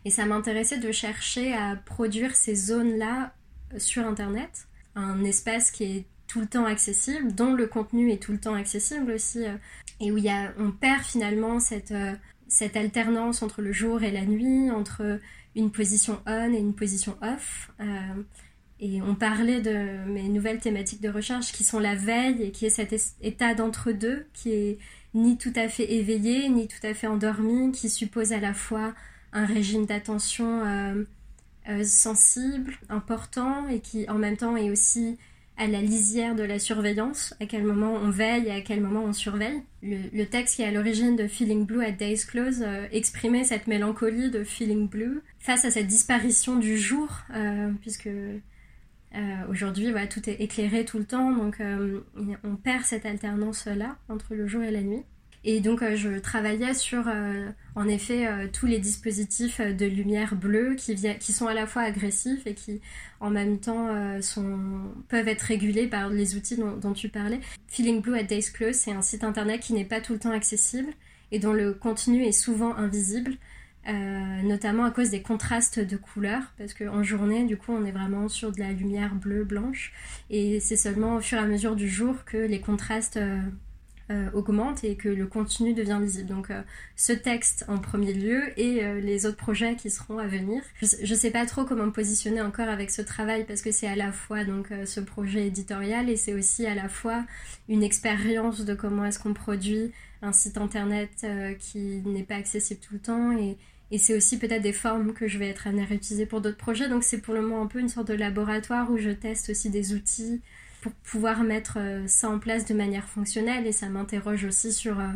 Et 0.06 0.10
ça 0.10 0.26
m'intéressait 0.26 0.78
de 0.78 0.92
chercher 0.92 1.54
à 1.54 1.76
produire 1.76 2.36
ces 2.36 2.56
zones-là 2.56 3.34
sur 3.78 4.06
Internet, 4.06 4.68
un 4.96 5.24
espace 5.24 5.72
qui 5.72 5.84
est 5.84 6.06
tout 6.34 6.40
le 6.40 6.48
temps 6.48 6.66
accessible, 6.66 7.36
dont 7.36 7.54
le 7.54 7.68
contenu 7.68 8.12
est 8.12 8.18
tout 8.18 8.32
le 8.32 8.40
temps 8.40 8.56
accessible 8.56 9.12
aussi 9.12 9.46
et 10.00 10.12
où 10.12 10.18
y 10.18 10.30
a, 10.30 10.52
on 10.58 10.72
perd 10.72 11.04
finalement 11.04 11.60
cette, 11.60 11.92
euh, 11.92 12.14
cette 12.48 12.76
alternance 12.76 13.44
entre 13.44 13.62
le 13.62 13.72
jour 13.72 14.02
et 14.02 14.10
la 14.10 14.26
nuit, 14.26 14.72
entre 14.72 15.20
une 15.56 15.72
position 15.72 16.20
on 16.26 16.52
et 16.52 16.58
une 16.58 16.74
position 16.74 17.16
off. 17.22 17.72
Euh, 17.80 18.24
et 18.80 19.00
on 19.04 19.14
parlait 19.14 19.62
de 19.62 20.04
mes 20.08 20.28
nouvelles 20.28 20.60
thématiques 20.60 21.02
de 21.02 21.10
recherche 21.10 21.52
qui 21.52 21.64
sont 21.64 21.80
la 21.80 21.94
veille 21.94 22.42
et 22.42 22.52
qui 22.52 22.66
est 22.66 22.72
cet 22.72 22.96
état 23.22 23.54
d'entre-deux 23.54 24.26
qui 24.34 24.52
est 24.52 24.80
ni 25.14 25.38
tout 25.38 25.54
à 25.56 25.70
fait 25.70 25.94
éveillé, 25.94 26.50
ni 26.50 26.68
tout 26.68 26.82
à 26.82 26.96
fait 26.96 27.06
endormi, 27.06 27.72
qui 27.72 27.90
suppose 27.90 28.34
à 28.34 28.40
la 28.40 28.56
fois 28.56 28.96
un 29.34 29.46
régime 29.46 29.86
d'attention 29.86 30.66
euh, 30.66 31.84
sensible, 31.84 32.74
important, 32.90 33.68
et 33.70 33.80
qui 33.80 34.10
en 34.10 34.18
même 34.18 34.38
temps 34.38 34.58
est 34.58 34.72
aussi 34.72 35.20
à 35.58 35.68
la 35.68 35.82
lisière 35.82 36.36
de 36.36 36.44
la 36.44 36.58
surveillance, 36.58 37.36
à 37.40 37.46
quel 37.46 37.64
moment 37.64 37.94
on 37.94 38.10
veille 38.10 38.48
et 38.48 38.52
à 38.52 38.62
quel 38.62 38.82
moment 38.82 39.04
on 39.04 39.14
surveille. 39.14 39.62
Le, 39.84 40.24
texte 40.26 40.56
qui 40.56 40.62
est 40.64 40.66
à 40.66 40.72
l'origine 40.72 41.16
de 41.16 41.28
Feeling 41.28 41.66
Blue 41.66 41.84
at 41.84 41.92
Days 41.92 42.26
Close 42.28 42.64
euh, 42.66 42.88
exprimait 42.92 43.44
cette 43.44 43.68
mélancolie 43.68 44.32
de 44.32 44.44
Feeling 44.44 44.88
Blue 44.88 45.22
face 45.40 45.66
à 45.66 45.72
cette 45.72 45.88
disparition 45.88 46.58
du 46.58 46.78
jour, 46.78 47.10
euh, 47.36 47.72
puisque 47.82 48.08
euh, 48.08 48.38
aujourd'hui 49.50 49.92
voilà, 49.92 50.08
tout 50.08 50.28
est 50.28 50.42
éclairé 50.42 50.86
tout 50.86 50.98
le 50.98 51.06
temps, 51.06 51.32
donc 51.32 51.62
on 52.44 52.56
perd 52.56 52.84
cette 52.84 53.06
alternance-là 53.06 53.98
entre 54.10 54.34
le 54.34 54.48
jour 54.48 54.64
et 54.64 54.72
la 54.72 54.82
nuit. 54.82 55.04
Et 55.46 55.60
donc 55.60 55.82
euh, 55.82 55.96
je 55.96 56.20
travaillais 56.20 56.74
sur 56.74 57.08
euh, 57.08 57.50
en 57.76 57.88
effet 57.88 58.28
euh, 58.28 58.48
tous 58.52 58.66
les 58.66 58.80
dispositifs 58.80 59.60
de 59.60 59.86
lumière 59.86 60.36
bleue 60.36 60.76
qui, 60.76 60.96
sont 61.34 61.48
à 61.48 61.54
la 61.54 61.68
fois 61.68 61.82
agressifs 61.82 62.48
et 62.48 62.54
qui 62.54 62.80
en 63.20 63.30
même 63.30 63.60
temps 63.60 63.90
peuvent 65.10 65.28
être 65.28 65.42
régulés 65.42 65.88
par 65.88 66.10
les 66.10 66.36
outils 66.36 66.58
dont, 66.58 66.94
tu 66.94 67.10
parlais. 67.10 67.40
Feeling 67.68 68.02
Blue 68.02 68.18
at 68.18 68.24
Days 68.24 68.52
Close, 68.54 68.76
c'est 68.76 68.92
un 68.92 69.02
site 69.02 69.24
internet 69.24 69.62
qui 69.62 69.74
n'est 69.74 69.86
pas 69.86 70.02
tout 70.02 70.14
le 70.14 70.20
temps 70.20 70.32
accessible 70.32 70.92
et 71.32 71.40
dont 71.40 71.54
le 71.54 71.74
contenu 71.74 72.24
est 72.26 72.34
souvent 72.34 72.76
invisible. 72.76 73.38
notamment 74.44 74.86
à 74.86 74.92
cause 74.92 75.10
des 75.10 75.22
contrastes 75.22 75.80
de 75.80 75.98
couleurs, 75.98 76.54
parce 76.58 76.74
qu'en 76.74 77.04
journée, 77.04 77.44
du 77.46 77.58
coup, 77.58 77.74
on 77.74 77.86
est 77.86 77.92
vraiment 77.92 78.30
sur 78.30 78.52
de 78.52 78.60
la 78.60 78.72
lumière 78.72 79.16
bleue, 79.16 79.44
blanche, 79.44 79.94
et 80.30 80.60
c'est 80.60 80.78
seulement 80.78 81.16
au 81.16 81.22
fur 81.22 81.38
et 81.38 81.42
à 81.42 81.46
mesure 81.46 81.76
du 81.76 81.90
jour 81.90 82.26
que 82.26 82.38
les 82.38 82.62
contrastes 82.62 83.20
augmente 84.34 84.84
et 84.84 84.96
que 84.96 85.10
le 85.10 85.26
contenu 85.28 85.74
devient 85.74 86.00
lisible. 86.02 86.28
Donc 86.28 86.52
euh, 86.52 86.62
ce 86.96 87.14
texte 87.14 87.66
en 87.68 87.78
premier 87.78 88.14
lieu 88.14 88.42
et 88.60 88.84
euh, 88.84 89.00
les 89.00 89.26
autres 89.26 89.38
projets 89.38 89.76
qui 89.76 89.90
seront 89.90 90.18
à 90.18 90.28
venir. 90.28 90.62
Je 90.82 91.14
ne 91.14 91.18
sais 91.18 91.32
pas 91.32 91.46
trop 91.46 91.64
comment 91.64 91.86
me 91.86 91.92
positionner 91.92 92.42
encore 92.42 92.70
avec 92.70 92.92
ce 92.92 93.02
travail 93.02 93.46
parce 93.46 93.62
que 93.62 93.72
c'est 93.72 93.88
à 93.88 93.96
la 93.96 94.12
fois 94.12 94.44
donc 94.44 94.68
ce 94.86 95.00
projet 95.00 95.48
éditorial 95.48 96.10
et 96.10 96.16
c'est 96.16 96.34
aussi 96.34 96.66
à 96.66 96.76
la 96.76 96.90
fois 96.90 97.24
une 97.70 97.84
expérience 97.84 98.66
de 98.66 98.74
comment 98.74 99.06
est-ce 99.06 99.20
qu'on 99.20 99.34
produit 99.34 99.92
un 100.22 100.34
site 100.34 100.58
internet 100.58 101.26
qui 101.60 102.02
n'est 102.06 102.24
pas 102.24 102.36
accessible 102.36 102.80
tout 102.82 102.94
le 102.94 103.00
temps 103.00 103.32
et, 103.38 103.58
et 103.92 103.98
c'est 103.98 104.16
aussi 104.16 104.40
peut-être 104.40 104.64
des 104.64 104.74
formes 104.74 105.14
que 105.14 105.28
je 105.28 105.38
vais 105.38 105.50
être 105.50 105.68
amenée 105.68 105.84
à 105.84 105.86
réutiliser 105.86 106.26
pour 106.26 106.42
d'autres 106.42 106.58
projets. 106.58 106.90
Donc 106.90 107.04
c'est 107.04 107.20
pour 107.20 107.34
le 107.34 107.42
moment 107.42 107.62
un 107.62 107.68
peu 107.68 107.80
une 107.80 107.90
sorte 107.90 108.08
de 108.08 108.16
laboratoire 108.16 108.90
où 108.90 108.98
je 108.98 109.12
teste 109.12 109.50
aussi 109.50 109.70
des 109.70 109.94
outils 109.94 110.42
pour 110.84 110.92
pouvoir 110.92 111.44
mettre 111.44 111.78
euh, 111.80 112.04
ça 112.08 112.30
en 112.30 112.40
place 112.40 112.66
de 112.66 112.74
manière 112.74 113.08
fonctionnelle 113.08 113.66
et 113.66 113.72
ça 113.72 113.88
m'interroge 113.88 114.44
aussi 114.44 114.74
sur 114.74 115.00
euh, 115.00 115.08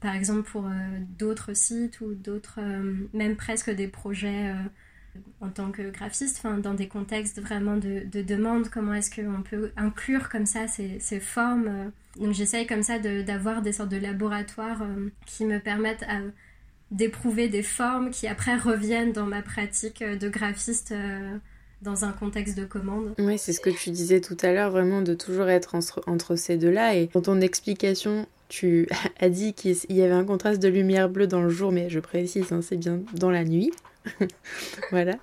par 0.00 0.14
exemple 0.14 0.42
pour 0.42 0.66
euh, 0.66 0.70
d'autres 1.18 1.54
sites 1.54 2.02
ou 2.02 2.12
d'autres 2.12 2.60
même 3.14 3.34
presque 3.34 3.70
des 3.70 3.88
projets 3.88 4.54
en 5.40 5.48
tant 5.48 5.70
que 5.70 5.90
graphiste 5.90 6.36
enfin 6.38 6.58
dans 6.58 6.74
des 6.74 6.86
contextes 6.86 7.40
vraiment 7.40 7.78
de, 7.78 8.02
de 8.12 8.20
demande 8.20 8.68
comment 8.68 8.92
est-ce 8.92 9.10
qu'on 9.10 9.40
peut 9.40 9.72
inclure 9.78 10.28
comme 10.28 10.44
ça 10.44 10.68
ces, 10.68 11.00
ces 11.00 11.18
formes 11.18 11.90
donc 12.20 12.34
j'essaye 12.34 12.66
comme 12.66 12.82
ça 12.82 12.98
d'avoir 12.98 13.62
des 13.62 13.72
sortes 13.72 13.88
de 13.88 13.96
laboratoires 13.96 14.82
qui 15.24 15.46
me 15.46 15.58
permettent 15.58 16.04
d'éprouver 16.90 17.48
des 17.48 17.62
formes 17.62 18.10
qui 18.10 18.28
après 18.28 18.56
reviennent 18.56 19.12
dans 19.12 19.26
ma 19.26 19.40
pratique 19.40 20.04
de 20.04 20.28
graphiste 20.28 20.94
dans 21.82 22.04
un 22.04 22.12
contexte 22.12 22.56
de 22.58 22.64
commande. 22.64 23.14
Oui, 23.18 23.38
c'est 23.38 23.52
ce 23.52 23.60
que 23.60 23.70
tu 23.70 23.90
disais 23.90 24.20
tout 24.20 24.36
à 24.42 24.52
l'heure, 24.52 24.70
vraiment 24.70 25.02
de 25.02 25.14
toujours 25.14 25.48
être 25.48 25.74
entre, 26.06 26.36
ces 26.36 26.56
deux-là. 26.56 26.94
Et 26.96 27.08
dans 27.12 27.22
ton 27.22 27.40
explication, 27.40 28.26
tu 28.48 28.88
as 29.20 29.28
dit 29.28 29.54
qu'il 29.54 29.76
y 29.90 30.02
avait 30.02 30.12
un 30.12 30.24
contraste 30.24 30.62
de 30.62 30.68
lumière 30.68 31.08
bleue 31.08 31.26
dans 31.26 31.42
le 31.42 31.50
jour, 31.50 31.72
mais 31.72 31.90
je 31.90 32.00
précise, 32.00 32.52
hein, 32.52 32.60
c'est 32.62 32.76
bien 32.76 33.00
dans 33.14 33.30
la 33.30 33.44
nuit. 33.44 33.72
voilà. 34.90 35.16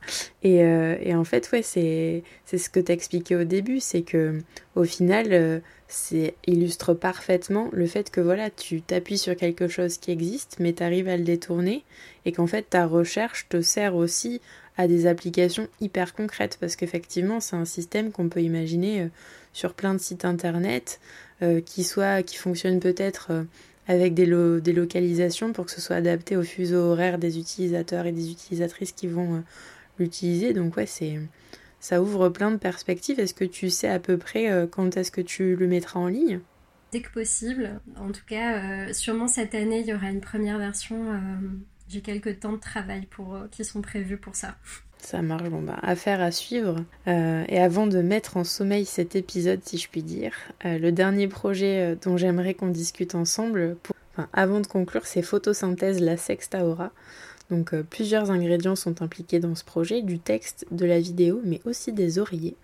Et, 0.43 0.64
euh, 0.64 0.97
et, 1.01 1.16
en 1.16 1.24
fait, 1.24 1.49
ouais, 1.51 1.62
c'est 1.62 2.24
ce 2.45 2.70
que 2.70 2.91
expliqué 2.91 3.36
au 3.36 3.45
début, 3.45 3.80
c'est 3.80 4.01
que 4.01 4.41
au 4.76 4.84
final, 4.84 5.28
euh, 5.32 5.60
c'est 5.88 6.36
illustre 6.47 6.93
parfaitement 6.93 7.70
le 7.72 7.86
fait 7.86 8.10
que 8.10 8.20
voilà, 8.20 8.49
tu 8.49 8.82
t'appuies 8.82 9.18
sur 9.18 9.36
quelque 9.36 9.68
chose 9.68 9.97
qui 9.97 10.12
existe, 10.12 10.58
mais 10.60 10.74
tu 10.74 10.84
arrives 10.84 11.08
à 11.08 11.18
le 11.18 11.24
détourner, 11.24 11.84
et 12.26 12.32
qu'en 12.32 12.47
fait, 12.47 12.64
ta 12.70 12.86
recherche 12.86 13.47
te 13.47 13.62
sert 13.62 13.95
aussi 13.95 14.41
à 14.78 14.88
des 14.88 15.06
applications 15.06 15.68
hyper 15.82 16.14
concrètes 16.14 16.58
parce 16.60 16.76
qu'effectivement 16.76 17.40
c'est 17.40 17.56
un 17.56 17.66
système 17.66 18.12
qu'on 18.12 18.30
peut 18.30 18.42
imaginer 18.42 19.02
euh, 19.02 19.08
sur 19.54 19.74
plein 19.74 19.94
de 19.94 20.00
sites 20.00 20.26
internet 20.26 21.00
qui 21.66 21.84
soit 21.84 22.24
qui 22.24 22.38
fonctionne 22.38 22.80
peut-être 22.80 23.46
avec 23.88 24.14
des, 24.14 24.26
des, 24.62 24.74
localisations 24.74 25.52
pour 25.52 25.66
que 25.66 25.72
ce 25.72 25.82
soit 25.82 25.98
adapté 25.98 26.38
au 26.38 26.44
fuseau 26.44 26.78
horaire 26.78 27.18
des 27.18 27.38
utilisateurs 27.38 28.06
et 28.06 28.12
des 28.12 28.32
utilisatrices 28.32 28.94
qui 28.94 29.08
vont 29.08 29.36
euh, 29.36 29.40
l'utiliser. 30.00 30.54
Donc 30.54 30.78
ouais, 30.78 30.86
c'est 30.86 31.20
ça 31.80 32.02
ouvre 32.02 32.30
plein 32.30 32.52
de 32.52 32.58
perspectives. 32.58 33.20
Est-ce 33.20 33.34
que 33.34 33.44
tu 33.44 33.70
sais 33.70 33.90
à 33.90 34.00
peu 34.00 34.18
près 34.18 34.50
euh, 34.50 34.68
quand 34.68 34.96
est-ce 34.96 35.12
que 35.12 35.22
tu 35.22 35.56
le 35.56 35.68
mettras 35.68 36.00
en 36.00 36.08
ligne? 36.08 36.40
Dès 36.94 37.02
que 37.02 37.12
possible. 37.12 37.82
En 37.98 38.12
tout 38.12 38.26
cas, 38.26 38.88
euh, 38.88 38.94
sûrement 38.94 39.28
cette 39.28 39.56
année, 39.56 39.80
il 39.82 39.88
y 39.88 39.94
aura 39.94 40.10
une 40.10 40.22
première 40.22 40.60
version. 40.60 40.98
J'ai 41.94 42.02
quelques 42.02 42.39
temps 42.39 42.54
de 42.54 42.58
travail 42.58 43.06
pour, 43.06 43.38
qui 43.52 43.64
sont 43.64 43.84
prévus 43.84 44.18
pour 44.18 44.36
ça. 44.36 44.56
Ça 44.98 45.22
marche, 45.22 45.48
bon 45.50 45.62
bah, 45.62 45.78
affaire 45.84 46.22
à 46.22 46.32
suivre. 46.32 46.84
et 47.06 47.60
avant 47.60 47.86
de 47.86 48.02
mettre 48.02 48.36
en 48.36 48.44
sommeil 48.44 48.86
cet 48.86 49.16
épisode, 49.16 49.60
si 49.64 49.78
je 49.78 49.88
puis 49.88 50.02
dire, 50.02 50.34
le 50.64 50.89
dernier 50.89 51.28
projet 51.28 51.96
dont 52.02 52.18
j'aimerais 52.18 52.56
qu'on 52.56 52.70
discute 52.70 53.14
ensemble, 53.14 53.78
avant 54.32 54.60
de 54.60 54.66
conclure, 54.66 55.06
c'est 55.06 55.22
Photosynthèse 55.22 56.00
la 56.00 56.18
Sextaora. 56.18 56.91
Donc 57.52 57.76
plusieurs 57.91 58.32
ingrédients 58.32 58.76
sont 58.76 59.04
impliqués 59.04 59.39
dans 59.39 59.54
ce 59.54 59.64
projet, 59.64 60.02
du 60.02 60.18
texte, 60.18 60.66
de 60.72 60.86
la 60.86 61.00
vidéo, 61.00 61.41
mais 61.44 61.62
aussi 61.66 61.94
des 61.94 62.18
oreillers. 62.18 62.56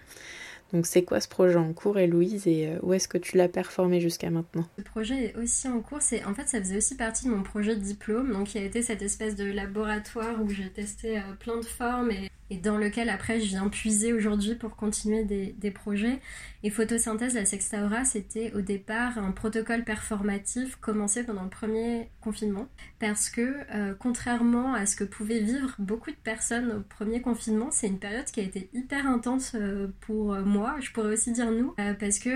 Donc 0.73 0.85
c'est 0.85 1.03
quoi 1.03 1.19
ce 1.19 1.27
projet 1.27 1.55
en 1.55 1.73
cours, 1.73 1.97
Héloïse, 1.97 2.47
et 2.47 2.67
euh, 2.67 2.79
où 2.83 2.93
est-ce 2.93 3.07
que 3.07 3.17
tu 3.17 3.37
l'as 3.37 3.47
performé 3.47 3.99
jusqu'à 3.99 4.29
maintenant? 4.29 4.65
Le 4.77 4.83
projet 4.83 5.25
est 5.25 5.35
aussi 5.35 5.67
en 5.67 5.79
cours, 5.81 6.01
c'est 6.01 6.23
en 6.25 6.33
fait 6.33 6.47
ça 6.47 6.59
faisait 6.59 6.77
aussi 6.77 6.95
partie 6.95 7.25
de 7.25 7.31
mon 7.31 7.41
projet 7.41 7.75
de 7.75 7.81
diplôme, 7.81 8.31
donc 8.31 8.53
il 8.53 8.61
a 8.61 8.65
été 8.65 8.81
cette 8.81 9.01
espèce 9.01 9.35
de 9.35 9.45
laboratoire 9.45 10.41
où 10.43 10.49
j'ai 10.49 10.69
testé 10.69 11.17
euh, 11.17 11.21
plein 11.39 11.57
de 11.57 11.65
formes 11.65 12.11
et 12.11 12.29
et 12.49 12.57
dans 12.57 12.77
lequel 12.77 13.09
après 13.09 13.39
je 13.39 13.47
viens 13.47 13.69
puiser 13.69 14.13
aujourd'hui 14.13 14.55
pour 14.55 14.75
continuer 14.75 15.23
des, 15.23 15.71
projets. 15.71 16.19
Et 16.63 16.71
photosynthèse, 16.71 17.35
la 17.35 17.45
Sextaura, 17.45 18.03
c'était 18.03 18.51
au 18.53 18.61
départ 18.61 19.19
un 19.19 19.31
protocole 19.31 19.83
performatif 19.83 20.75
commencé 20.77 21.23
pendant 21.23 21.43
le 21.43 21.49
premier 21.49 22.09
confinement. 22.21 22.67
Parce 22.99 23.29
que 23.29 23.55
euh, 23.73 23.93
contrairement 23.97 24.73
à 24.73 24.85
ce 24.87 24.95
que 24.95 25.03
pouvaient 25.03 25.39
vivre 25.39 25.75
beaucoup 25.77 26.09
de 26.09 26.15
personnes 26.15 26.71
au 26.71 26.81
premier 26.81 27.21
confinement, 27.21 27.69
c'est 27.71 27.87
une 27.87 27.99
période 27.99 28.25
qui 28.25 28.39
a 28.39 28.43
été 28.43 28.69
hyper 28.73 29.05
intense 29.07 29.53
euh, 29.55 29.87
pour 30.01 30.35
moi, 30.35 30.75
je 30.79 30.91
pourrais 30.91 31.13
aussi 31.13 31.31
dire 31.31 31.51
nous, 31.51 31.75
euh, 31.79 31.93
parce 31.93 32.19
que 32.19 32.29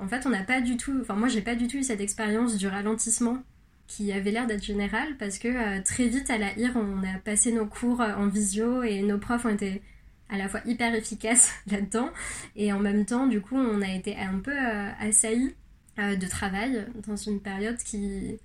en 0.00 0.08
fait 0.08 0.26
on 0.26 0.30
n'a 0.30 0.42
pas 0.42 0.60
du 0.60 0.76
tout, 0.76 0.98
enfin 1.00 1.14
moi 1.14 1.28
j'ai 1.28 1.40
pas 1.40 1.54
du 1.54 1.68
tout 1.68 1.76
eu 1.76 1.82
cette 1.82 2.00
expérience 2.00 2.56
du 2.56 2.66
ralentissement 2.66 3.42
qui 3.86 4.12
avait 4.12 4.30
l'air 4.30 4.46
d'être 4.46 4.64
général 4.64 5.16
parce 5.18 5.38
que 5.38 5.48
euh, 5.48 5.82
très 5.82 6.08
vite 6.08 6.30
à 6.30 6.38
la 6.38 6.56
IR 6.58 6.72
on 6.76 7.02
a 7.02 7.18
passé 7.18 7.52
nos 7.52 7.66
cours 7.66 8.00
euh, 8.00 8.14
en 8.14 8.26
visio 8.28 8.82
et 8.82 9.02
nos 9.02 9.18
profs 9.18 9.44
ont 9.44 9.50
été 9.50 9.82
à 10.30 10.38
la 10.38 10.48
fois 10.48 10.60
hyper 10.64 10.94
efficaces 10.94 11.52
là-dedans. 11.70 12.10
Et 12.56 12.72
en 12.72 12.78
même 12.78 13.04
temps 13.04 13.26
du 13.26 13.40
coup 13.40 13.56
on 13.56 13.82
a 13.82 13.92
été 13.92 14.16
un 14.16 14.38
peu 14.38 14.56
euh, 14.56 14.90
assaillis 15.00 15.54
de 15.96 16.26
travail 16.26 16.84
dans 17.06 17.14
une 17.14 17.38
période 17.38 17.76
qui 17.76 18.40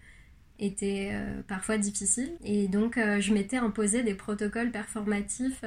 était 0.59 1.11
parfois 1.47 1.79
difficile. 1.79 2.31
Et 2.43 2.67
donc 2.67 2.99
je 2.99 3.33
m'étais 3.33 3.57
imposé 3.57 4.03
des 4.03 4.13
protocoles 4.13 4.69
performatifs 4.69 5.63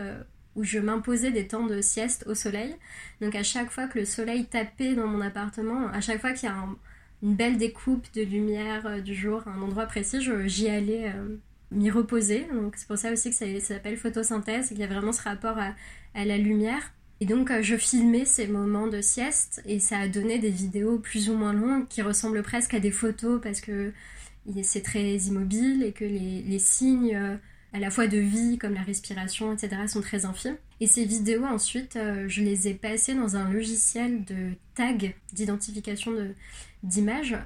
où 0.54 0.62
je 0.62 0.78
m'imposais 0.78 1.32
des 1.32 1.48
temps 1.48 1.66
de 1.66 1.80
sieste 1.80 2.22
au 2.28 2.36
soleil. 2.36 2.76
Donc 3.20 3.34
à 3.34 3.42
chaque 3.42 3.68
fois 3.68 3.88
que 3.88 3.98
le 3.98 4.04
soleil 4.04 4.46
tapait 4.46 4.94
dans 4.94 5.08
mon 5.08 5.20
appartement 5.20 5.88
à 5.88 6.00
chaque 6.00 6.20
fois 6.20 6.34
qu'il 6.34 6.48
y 6.48 6.52
a 6.52 6.54
un 6.54 6.76
une 7.22 7.34
belle 7.34 7.56
découpe 7.56 8.06
de 8.14 8.22
lumière 8.22 8.86
euh, 8.86 9.00
du 9.00 9.14
jour 9.14 9.42
à 9.46 9.50
un 9.50 9.62
endroit 9.62 9.86
précis, 9.86 10.18
j'y 10.46 10.68
allais 10.68 11.12
euh, 11.14 11.36
m'y 11.70 11.90
reposer. 11.90 12.46
Donc 12.52 12.74
c'est 12.76 12.88
pour 12.88 12.98
ça 12.98 13.12
aussi 13.12 13.30
que 13.30 13.36
ça, 13.36 13.46
s'appelle 13.60 13.96
photosynthèse, 13.96 14.68
qu'il 14.68 14.78
y 14.78 14.82
a 14.84 14.88
vraiment 14.88 15.12
ce 15.12 15.22
rapport 15.22 15.56
à, 15.58 15.74
la 16.24 16.36
lumière. 16.36 16.92
Et 17.20 17.26
donc 17.26 17.50
euh, 17.50 17.62
je 17.62 17.76
filmais 17.76 18.24
ces 18.24 18.48
moments 18.48 18.88
de 18.88 19.00
sieste 19.00 19.62
et 19.64 19.78
ça 19.78 19.98
a 19.98 20.08
donné 20.08 20.38
des 20.38 20.50
vidéos 20.50 20.98
plus 20.98 21.30
ou 21.30 21.34
moins 21.34 21.52
longues 21.52 21.86
qui 21.88 22.02
ressemblent 22.02 22.42
presque 22.42 22.74
à 22.74 22.80
des 22.80 22.90
photos 22.90 23.40
parce 23.40 23.60
que 23.60 23.92
c'est 24.64 24.82
très 24.82 25.14
immobile 25.14 25.84
et 25.84 25.92
que 25.92 26.04
les, 26.04 26.58
signes 26.58 27.16
à 27.72 27.78
la 27.78 27.90
fois 27.90 28.08
de 28.08 28.18
vie 28.18 28.58
comme 28.58 28.74
la 28.74 28.82
respiration, 28.82 29.52
etc. 29.52 29.82
sont 29.86 30.00
très 30.00 30.24
infimes. 30.24 30.56
Et 30.80 30.88
ces 30.88 31.04
vidéos 31.04 31.44
ensuite, 31.44 31.96
je 32.26 32.42
les 32.42 32.66
ai 32.66 32.74
passées 32.74 33.14
dans 33.14 33.36
un 33.36 33.48
logiciel 33.48 34.24
de 34.24 34.50
tag, 34.74 35.14
d'identification 35.32 36.10
de, 36.10 36.34
d'images, 36.82 37.36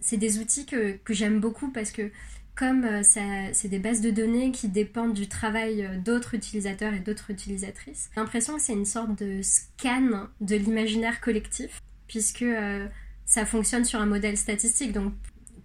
c'est 0.00 0.16
des 0.16 0.38
outils 0.38 0.66
que, 0.66 0.98
j'aime 1.08 1.40
beaucoup 1.40 1.70
parce 1.70 1.90
que 1.90 2.10
comme 2.54 2.84
euh, 2.84 3.02
c'est 3.02 3.68
des 3.68 3.78
bases 3.78 4.02
de 4.02 4.10
données 4.10 4.52
qui 4.52 4.68
dépendent 4.68 5.14
du 5.14 5.28
travail 5.28 5.84
euh, 5.84 5.98
d'autres 5.98 6.34
utilisateurs 6.34 6.92
et 6.92 6.98
d'autres 6.98 7.30
utilisatrices, 7.30 8.10
j'ai 8.14 8.20
l'impression 8.20 8.56
que 8.56 8.62
c'est 8.62 8.74
une 8.74 8.84
sorte 8.84 9.18
de 9.18 9.40
scan 9.42 10.28
de 10.40 10.56
l'imaginaire 10.56 11.20
collectif, 11.20 11.80
puisque 12.06 12.42
euh, 12.42 12.86
ça 13.24 13.46
fonctionne 13.46 13.84
sur 13.84 14.00
un 14.00 14.06
modèle 14.06 14.36
statistique. 14.36 14.92
Donc 14.92 15.14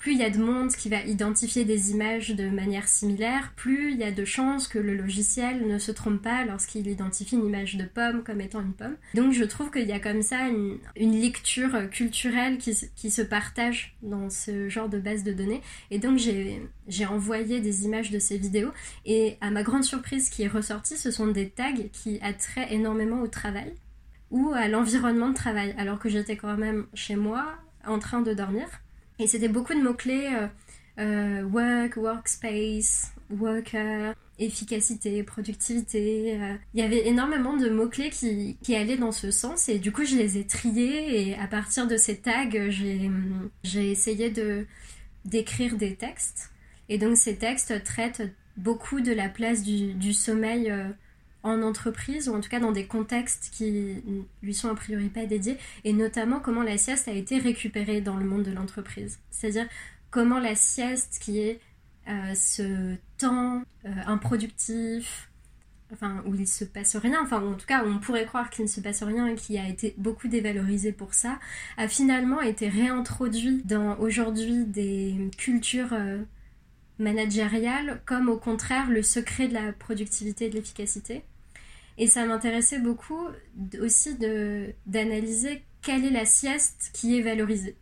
plus 0.06 0.14
il 0.14 0.20
y 0.20 0.24
a 0.24 0.30
de 0.30 0.38
monde 0.38 0.70
qui 0.70 0.88
va 0.88 1.02
identifier 1.02 1.66
des 1.66 1.90
images 1.90 2.30
de 2.30 2.48
manière 2.48 2.88
similaire, 2.88 3.54
plus 3.56 3.94
il 3.94 3.98
y 3.98 4.04
a 4.04 4.12
de 4.12 4.24
chances 4.24 4.68
que 4.68 4.78
le 4.78 4.96
logiciel 4.96 5.68
ne 5.68 5.80
se 5.80 5.92
trompe 5.92 6.22
pas 6.22 6.46
lorsqu'il 6.46 6.86
identifie 6.86 7.36
une 7.36 7.48
image 7.48 7.76
de 7.76 7.86
pomme 7.86 8.22
comme 8.24 8.40
étant 8.40 8.62
une 8.62 8.74
pomme. 8.74 8.98
Donc 9.16 9.34
je 9.34 9.44
trouve 9.44 9.72
qu'il 9.72 9.88
y 9.88 9.92
a 9.92 10.00
comme 10.00 10.22
ça 10.22 10.48
une, 10.48 10.80
lecture 10.96 11.90
culturelle 11.90 12.60
qui, 12.60 12.76
se 13.10 13.22
partage 13.24 13.98
dans 14.04 14.30
ce 14.30 14.70
genre 14.70 14.90
de 14.90 15.00
base 15.00 15.24
de 15.24 15.34
données. 15.34 15.64
Et 15.90 15.98
donc 15.98 16.20
j'ai 16.20 17.06
envoyé 17.08 17.60
des 17.60 17.86
images 17.86 18.12
de 18.12 18.20
ces 18.20 18.38
vidéos 18.38 18.70
et 19.08 19.38
à 19.42 19.50
ma 19.50 19.64
grande 19.64 19.86
surprise 19.86 20.28
ce 20.28 20.32
qui 20.32 20.44
est 20.44 20.48
ressorti, 20.48 20.98
ce 20.98 21.10
sont 21.10 21.26
des 21.26 21.50
tags 21.50 21.74
qui 21.92 22.20
attraient 22.22 22.72
énormément 22.72 23.24
au 23.24 23.28
travail 23.28 23.74
ou 24.30 24.52
à 24.54 24.68
l'environnement 24.68 25.30
de 25.30 25.36
travail, 25.36 25.74
alors 25.80 25.98
que 25.98 26.10
j'étais 26.10 26.38
quand 26.38 26.58
même 26.58 26.86
chez 26.94 27.16
moi 27.16 27.56
en 27.88 27.98
train 27.98 28.22
de 28.22 28.36
dormir. 28.36 28.68
Et 29.20 29.28
c'était 29.28 29.48
beaucoup 29.48 29.74
de 29.74 29.82
mots-clés 29.82 30.30
euh, 30.34 30.48
euh, 31.00 31.44
work, 31.44 31.98
workspace, 31.98 33.14
worker, 33.30 34.14
efficacité, 34.40 35.24
productivité. 35.24 36.38
Euh. 36.40 36.56
Il 36.74 36.82
y 36.82 36.84
avait 36.84 37.08
énormément 37.08 37.56
de 37.56 37.70
mots-clés 37.70 38.10
qui, 38.10 38.58
qui, 38.62 38.76
allaient 38.76 38.98
dans 38.98 39.12
ce 39.12 39.32
sens 39.32 39.70
et 39.70 39.80
du 39.80 39.92
coup 39.92 40.06
je 40.06 40.16
les 40.16 40.38
ai 40.38 40.46
triés 40.46 41.30
et 41.30 41.36
à 41.36 41.48
partir 41.48 41.88
de 41.88 41.98
ces 41.98 42.18
tags 42.18 42.50
j'ai 43.64 43.92
essayé 43.92 44.30
de 44.30 44.66
d'écrire 45.24 45.76
des 45.78 45.96
textes. 45.96 46.52
Et 46.90 46.98
donc 46.98 47.18
ces 47.18 47.38
textes 47.38 47.84
traitent 47.84 48.30
beaucoup 48.58 49.02
de 49.02 49.12
la 49.12 49.28
place 49.28 49.64
du, 49.64 49.94
du 49.94 50.14
sommeil 50.14 50.72
en 51.46 51.62
entreprise, 51.62 52.28
ou 52.28 52.36
en 52.36 52.42
tout 52.42 52.50
cas 52.50 52.60
dans 52.60 52.72
des 52.72 52.88
contextes 52.88 53.52
qui 53.54 54.04
lui 54.42 54.54
sont 54.54 54.70
a 54.70 54.76
priori 54.76 55.10
pas 55.10 55.26
dédiés, 55.26 55.58
et 55.84 55.94
notamment 55.94 56.40
comment 56.40 56.64
la 56.64 56.78
sieste 56.78 57.08
a 57.08 57.14
été 57.14 57.38
récupérée 57.38 58.02
dans 58.02 58.18
le 58.18 58.26
monde 58.26 58.44
de 58.44 58.52
l'entreprise. 58.52 59.20
C'est-à-dire 59.30 59.68
comment 60.10 60.40
la 60.40 60.56
sieste, 60.56 61.20
qui 61.22 61.40
est 61.40 61.60
euh, 62.08 62.34
ce 62.34 62.96
temps 63.18 63.62
euh, 63.86 63.90
improductif, 64.08 65.30
enfin 65.94 66.24
où 66.26 66.34
il 66.34 66.48
se 66.48 66.66
passe 66.66 66.96
rien, 66.96 67.22
enfin 67.22 67.42
en 67.44 67.54
tout 67.54 67.68
cas 67.68 67.84
on 67.86 68.00
pourrait 68.00 68.26
croire 68.26 68.50
qu'il 68.50 68.66
ne 68.66 68.70
se 68.70 68.82
passe 68.82 69.04
rien 69.04 69.28
et 69.28 69.36
qui 69.36 69.58
a 69.60 69.68
été 69.68 69.94
beaucoup 69.98 70.28
dévalorisé 70.28 70.92
pour 70.92 71.14
ça, 71.14 71.40
a 71.78 71.88
finalement 71.88 72.42
été 72.42 72.70
réintroduit 72.70 73.62
dans 73.66 73.98
aujourd'hui 74.00 74.66
des 74.66 75.30
cultures 75.38 75.94
euh, 75.94 76.24
managériales 76.98 78.02
comme 78.06 78.30
au 78.30 78.38
contraire 78.38 78.90
le 78.90 79.04
secret 79.04 79.48
de 79.48 79.54
la 79.54 79.74
productivité 79.74 80.46
et 80.46 80.50
de 80.50 80.56
l'efficacité. 80.56 81.24
Et 81.98 82.08
ça 82.08 82.26
m'intéressait 82.26 82.80
beaucoup 82.80 83.28
aussi 83.82 84.18
d'analyser 84.86 85.64
quelle 85.82 86.06
est 86.06 86.12
la 86.12 86.26
sieste 86.26 86.90
qui 86.94 87.18
est 87.18 87.22
valorisée. 87.22 87.78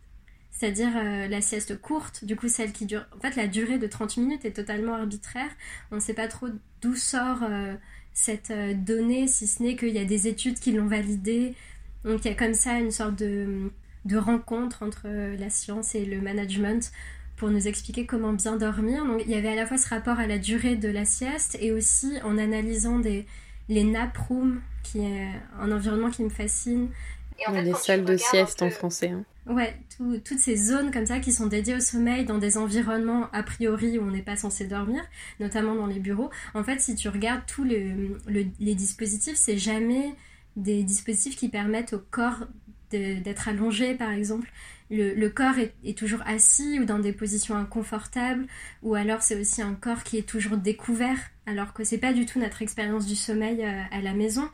C'est-à-dire 0.50 0.92
euh, 0.96 1.26
la 1.26 1.40
sieste 1.40 1.80
courte, 1.80 2.24
du 2.24 2.36
coup 2.36 2.48
celle 2.48 2.72
qui 2.72 2.86
dure... 2.86 3.04
En 3.16 3.20
fait 3.20 3.34
la 3.34 3.48
durée 3.48 3.78
de 3.78 3.86
30 3.88 4.18
minutes 4.18 4.44
est 4.44 4.52
totalement 4.52 4.94
arbitraire. 4.94 5.50
On 5.90 5.96
ne 5.96 6.00
sait 6.00 6.14
pas 6.14 6.28
trop 6.28 6.46
d'où 6.80 6.94
sort 6.94 7.42
euh, 7.42 7.74
cette 8.12 8.52
euh, 8.52 8.72
donnée, 8.74 9.26
si 9.26 9.48
ce 9.48 9.62
n'est 9.62 9.74
qu'il 9.74 9.90
y 9.90 9.98
a 9.98 10.04
des 10.04 10.28
études 10.28 10.60
qui 10.60 10.70
l'ont 10.70 10.86
validée. 10.86 11.54
Donc 12.04 12.24
il 12.24 12.28
y 12.28 12.30
a 12.30 12.34
comme 12.34 12.54
ça 12.54 12.78
une 12.78 12.92
sorte 12.92 13.16
de, 13.16 13.72
de 14.04 14.16
rencontre 14.16 14.84
entre 14.84 15.08
la 15.08 15.50
science 15.50 15.96
et 15.96 16.04
le 16.04 16.20
management 16.20 16.92
pour 17.36 17.50
nous 17.50 17.66
expliquer 17.66 18.06
comment 18.06 18.32
bien 18.32 18.56
dormir. 18.56 19.04
Donc 19.06 19.22
il 19.24 19.32
y 19.32 19.34
avait 19.34 19.48
à 19.48 19.56
la 19.56 19.66
fois 19.66 19.76
ce 19.76 19.88
rapport 19.88 20.20
à 20.20 20.28
la 20.28 20.38
durée 20.38 20.76
de 20.76 20.88
la 20.88 21.04
sieste 21.04 21.58
et 21.60 21.72
aussi 21.72 22.12
en 22.22 22.38
analysant 22.38 23.00
des, 23.00 23.26
les 23.68 23.84
nap 23.84 24.16
rooms, 24.28 24.60
qui 24.82 25.00
est 25.00 25.28
un 25.58 25.72
environnement 25.72 26.10
qui 26.10 26.22
me 26.22 26.28
fascine. 26.28 26.88
Et 27.38 27.48
en 27.48 27.52
les 27.52 27.74
salles 27.74 28.04
de 28.04 28.16
sieste 28.16 28.62
en 28.62 28.70
français. 28.70 29.10
Hein. 29.10 29.24
Ouais, 29.46 29.76
toutes 29.98 30.38
ces 30.38 30.56
zones 30.56 30.90
comme 30.90 31.04
ça 31.04 31.18
qui 31.18 31.32
sont 31.32 31.46
dédiées 31.46 31.74
au 31.74 31.80
sommeil 31.80 32.24
dans 32.24 32.38
des 32.38 32.56
environnements 32.56 33.28
a 33.32 33.42
priori 33.42 33.98
où 33.98 34.02
on 34.02 34.10
n'est 34.10 34.22
pas 34.22 34.36
censé 34.36 34.66
dormir, 34.66 35.02
notamment 35.40 35.74
dans 35.74 35.86
les 35.86 35.98
bureaux. 35.98 36.30
En 36.54 36.64
fait, 36.64 36.80
si 36.80 36.94
tu 36.94 37.08
regardes 37.08 37.44
tous 37.46 37.64
les 37.64 38.74
dispositifs, 38.74 39.36
c'est 39.36 39.58
jamais 39.58 40.14
des 40.56 40.82
dispositifs 40.84 41.36
qui 41.36 41.48
permettent 41.48 41.92
au 41.92 41.98
corps 41.98 42.44
d'être 42.90 43.48
allongé, 43.48 43.94
par 43.94 44.12
exemple 44.12 44.48
le, 44.90 45.28
corps 45.28 45.54
est, 45.58 45.96
toujours 45.96 46.22
assis 46.26 46.78
ou 46.80 46.84
dans 46.84 46.98
des 46.98 47.12
positions 47.12 47.56
inconfortables, 47.56 48.46
ou 48.82 48.94
alors 48.94 49.22
c'est 49.22 49.38
aussi 49.38 49.62
un 49.62 49.74
corps 49.74 50.02
qui 50.02 50.18
est 50.18 50.28
toujours 50.28 50.56
découvert, 50.56 51.18
alors 51.46 51.72
que 51.72 51.84
c'est 51.84 51.98
pas 51.98 52.12
du 52.12 52.26
tout 52.26 52.38
notre 52.38 52.62
expérience 52.62 53.06
du 53.06 53.16
sommeil 53.16 53.64
euh, 53.64 53.82
à 53.90 54.00
la 54.00 54.12
maison. 54.14 54.48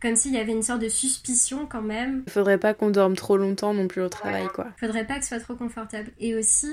comme 0.00 0.16
s'il 0.16 0.32
y 0.32 0.38
avait 0.38 0.52
une 0.52 0.62
sorte 0.62 0.80
de 0.80 0.88
suspicion 0.88 1.66
quand 1.66 1.82
même. 1.82 2.22
Il 2.26 2.32
faudrait 2.32 2.58
pas 2.58 2.74
qu'on 2.74 2.90
dorme 2.90 3.16
trop 3.16 3.36
longtemps 3.36 3.74
non 3.74 3.88
plus 3.88 4.02
au 4.02 4.08
travail, 4.08 4.46
quoi. 4.54 4.68
Il 4.76 4.86
faudrait 4.86 5.06
pas 5.06 5.16
que 5.18 5.22
ce 5.22 5.28
soit 5.28 5.40
trop 5.40 5.56
confortable. 5.56 6.12
Et 6.20 6.34
aussi, 6.34 6.72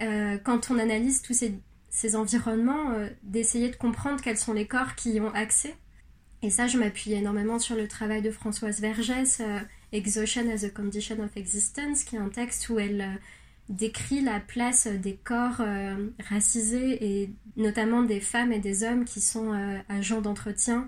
euh, 0.00 0.38
quand 0.42 0.70
on 0.70 0.78
analyse 0.78 1.22
tous 1.22 1.34
ces, 1.34 1.54
ces 1.90 2.16
environnements, 2.16 2.92
euh, 2.92 3.08
d'essayer 3.22 3.68
de 3.68 3.76
comprendre 3.76 4.22
quels 4.22 4.38
sont 4.38 4.54
les 4.54 4.66
corps 4.66 4.94
qui 4.94 5.12
y 5.12 5.20
ont 5.20 5.32
accès. 5.34 5.74
Et 6.40 6.50
ça, 6.50 6.66
je 6.66 6.78
m'appuie 6.78 7.12
énormément 7.12 7.58
sur 7.58 7.76
le 7.76 7.86
travail 7.86 8.22
de 8.22 8.30
Françoise 8.30 8.80
Vergès, 8.80 9.40
euh, 9.40 9.60
Exhaustion 9.92 10.50
as 10.50 10.64
a 10.64 10.70
Condition 10.70 11.20
of 11.22 11.36
Existence, 11.36 12.02
qui 12.04 12.16
est 12.16 12.20
un 12.20 12.30
texte 12.30 12.68
où 12.70 12.78
elle 12.78 13.20
décrit 13.68 14.20
la 14.20 14.40
place 14.40 14.86
des 14.86 15.14
corps 15.14 15.62
racisés 16.28 17.22
et 17.22 17.30
notamment 17.56 18.02
des 18.02 18.20
femmes 18.20 18.52
et 18.52 18.58
des 18.58 18.84
hommes 18.84 19.04
qui 19.04 19.20
sont 19.20 19.52
agents 19.88 20.20
d'entretien 20.20 20.86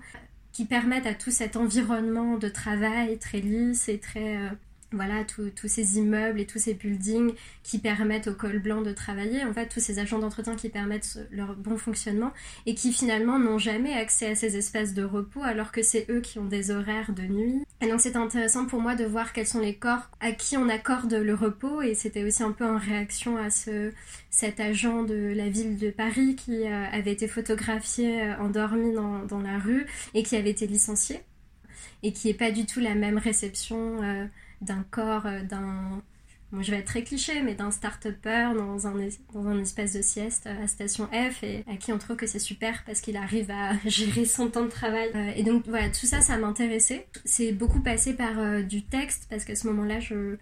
qui 0.55 0.63
permettent 0.63 1.05
à 1.05 1.13
tout 1.13 1.31
cet 1.31 1.57
environnement 1.57 2.37
de 2.37 2.47
travail 2.47 3.19
très 3.19 3.41
lisse 3.41 3.89
et 3.89 3.99
très 3.99 4.37
euh, 4.37 4.49
voilà 4.95 5.23
tous 5.23 5.67
ces 5.67 5.97
immeubles 5.97 6.39
et 6.39 6.45
tous 6.45 6.59
ces 6.59 6.73
buildings 6.73 7.33
qui 7.63 7.79
permettent 7.79 8.27
au 8.27 8.33
col 8.33 8.59
blanc 8.59 8.81
de 8.81 8.91
travailler, 8.91 9.43
en 9.43 9.53
fait 9.53 9.67
tous 9.67 9.79
ces 9.79 9.99
agents 9.99 10.19
d'entretien 10.19 10.55
qui 10.55 10.69
permettent 10.69 11.19
leur 11.31 11.55
bon 11.55 11.77
fonctionnement 11.77 12.31
et 12.65 12.75
qui 12.75 12.91
finalement 12.91 13.39
n'ont 13.39 13.59
jamais 13.59 13.93
accès 13.93 14.27
à 14.27 14.35
ces 14.35 14.57
espaces 14.57 14.93
de 14.93 15.03
repos 15.03 15.43
alors 15.43 15.71
que 15.71 15.81
c'est 15.81 16.05
eux 16.09 16.21
qui 16.21 16.39
ont 16.39 16.45
des 16.45 16.71
horaires 16.71 17.11
de 17.13 17.23
nuit. 17.23 17.63
Et 17.81 17.87
donc 17.87 17.99
c'est 17.99 18.15
intéressant 18.15 18.65
pour 18.65 18.81
moi 18.81 18.95
de 18.95 19.05
voir 19.05 19.33
quels 19.33 19.47
sont 19.47 19.59
les 19.59 19.75
corps 19.75 20.09
à 20.19 20.31
qui 20.31 20.57
on 20.57 20.69
accorde 20.69 21.13
le 21.13 21.33
repos 21.33 21.81
et 21.81 21.93
c'était 21.93 22.23
aussi 22.23 22.43
un 22.43 22.51
peu 22.51 22.65
en 22.65 22.77
réaction 22.77 23.37
à 23.37 23.49
ce 23.49 23.91
cet 24.29 24.59
agent 24.59 25.03
de 25.03 25.33
la 25.33 25.47
ville 25.47 25.77
de 25.77 25.89
Paris 25.89 26.35
qui 26.35 26.65
euh, 26.65 26.85
avait 26.91 27.13
été 27.13 27.25
photographié 27.27 28.21
euh, 28.21 28.37
endormi 28.39 28.93
dans, 28.93 29.19
dans, 29.19 29.39
la 29.39 29.57
rue 29.57 29.85
et 30.13 30.23
qui 30.23 30.35
avait 30.35 30.49
été 30.49 30.67
licencié 30.67 31.21
et 32.03 32.11
qui 32.11 32.27
n'est 32.27 32.33
pas 32.33 32.51
du 32.51 32.65
tout 32.65 32.81
la 32.81 32.95
même 32.95 33.17
réception 33.17 34.03
euh, 34.03 34.25
d'un 34.65 34.83
corps, 34.91 35.27
d'un... 35.49 36.01
je 36.59 36.71
vais 36.71 36.77
être 36.77 36.85
très 36.85 37.03
cliché, 37.03 37.41
mais 37.41 37.55
d'un 37.55 37.71
start-upper 37.71 38.51
dans 38.55 38.87
un, 38.87 38.93
dans 39.33 39.47
un 39.47 39.59
espace 39.59 39.93
de 39.93 40.01
sieste 40.01 40.47
à 40.47 40.67
Station 40.67 41.07
F 41.07 41.43
et 41.43 41.63
à 41.67 41.77
qui 41.77 41.91
on 41.93 41.97
trouve 41.97 42.15
que 42.15 42.27
c'est 42.27 42.39
super 42.39 42.83
parce 42.85 43.01
qu'il 43.01 43.17
arrive 43.17 43.51
à 43.51 43.73
gérer 43.85 44.25
son 44.25 44.49
temps 44.49 44.65
de 44.65 44.69
travail. 44.69 45.11
et 45.35 45.43
donc 45.43 45.67
voilà, 45.67 45.89
tout 45.89 46.05
ça, 46.05 46.21
ça 46.21 46.37
m'intéressait. 46.37 47.07
C'est 47.25 47.51
beaucoup 47.51 47.81
passé 47.81 48.13
par 48.13 48.63
du 48.63 48.83
texte 48.83 49.27
parce 49.29 49.45
qu'à 49.45 49.55
ce 49.55 49.67
moment-là, 49.67 49.99
je 49.99 50.37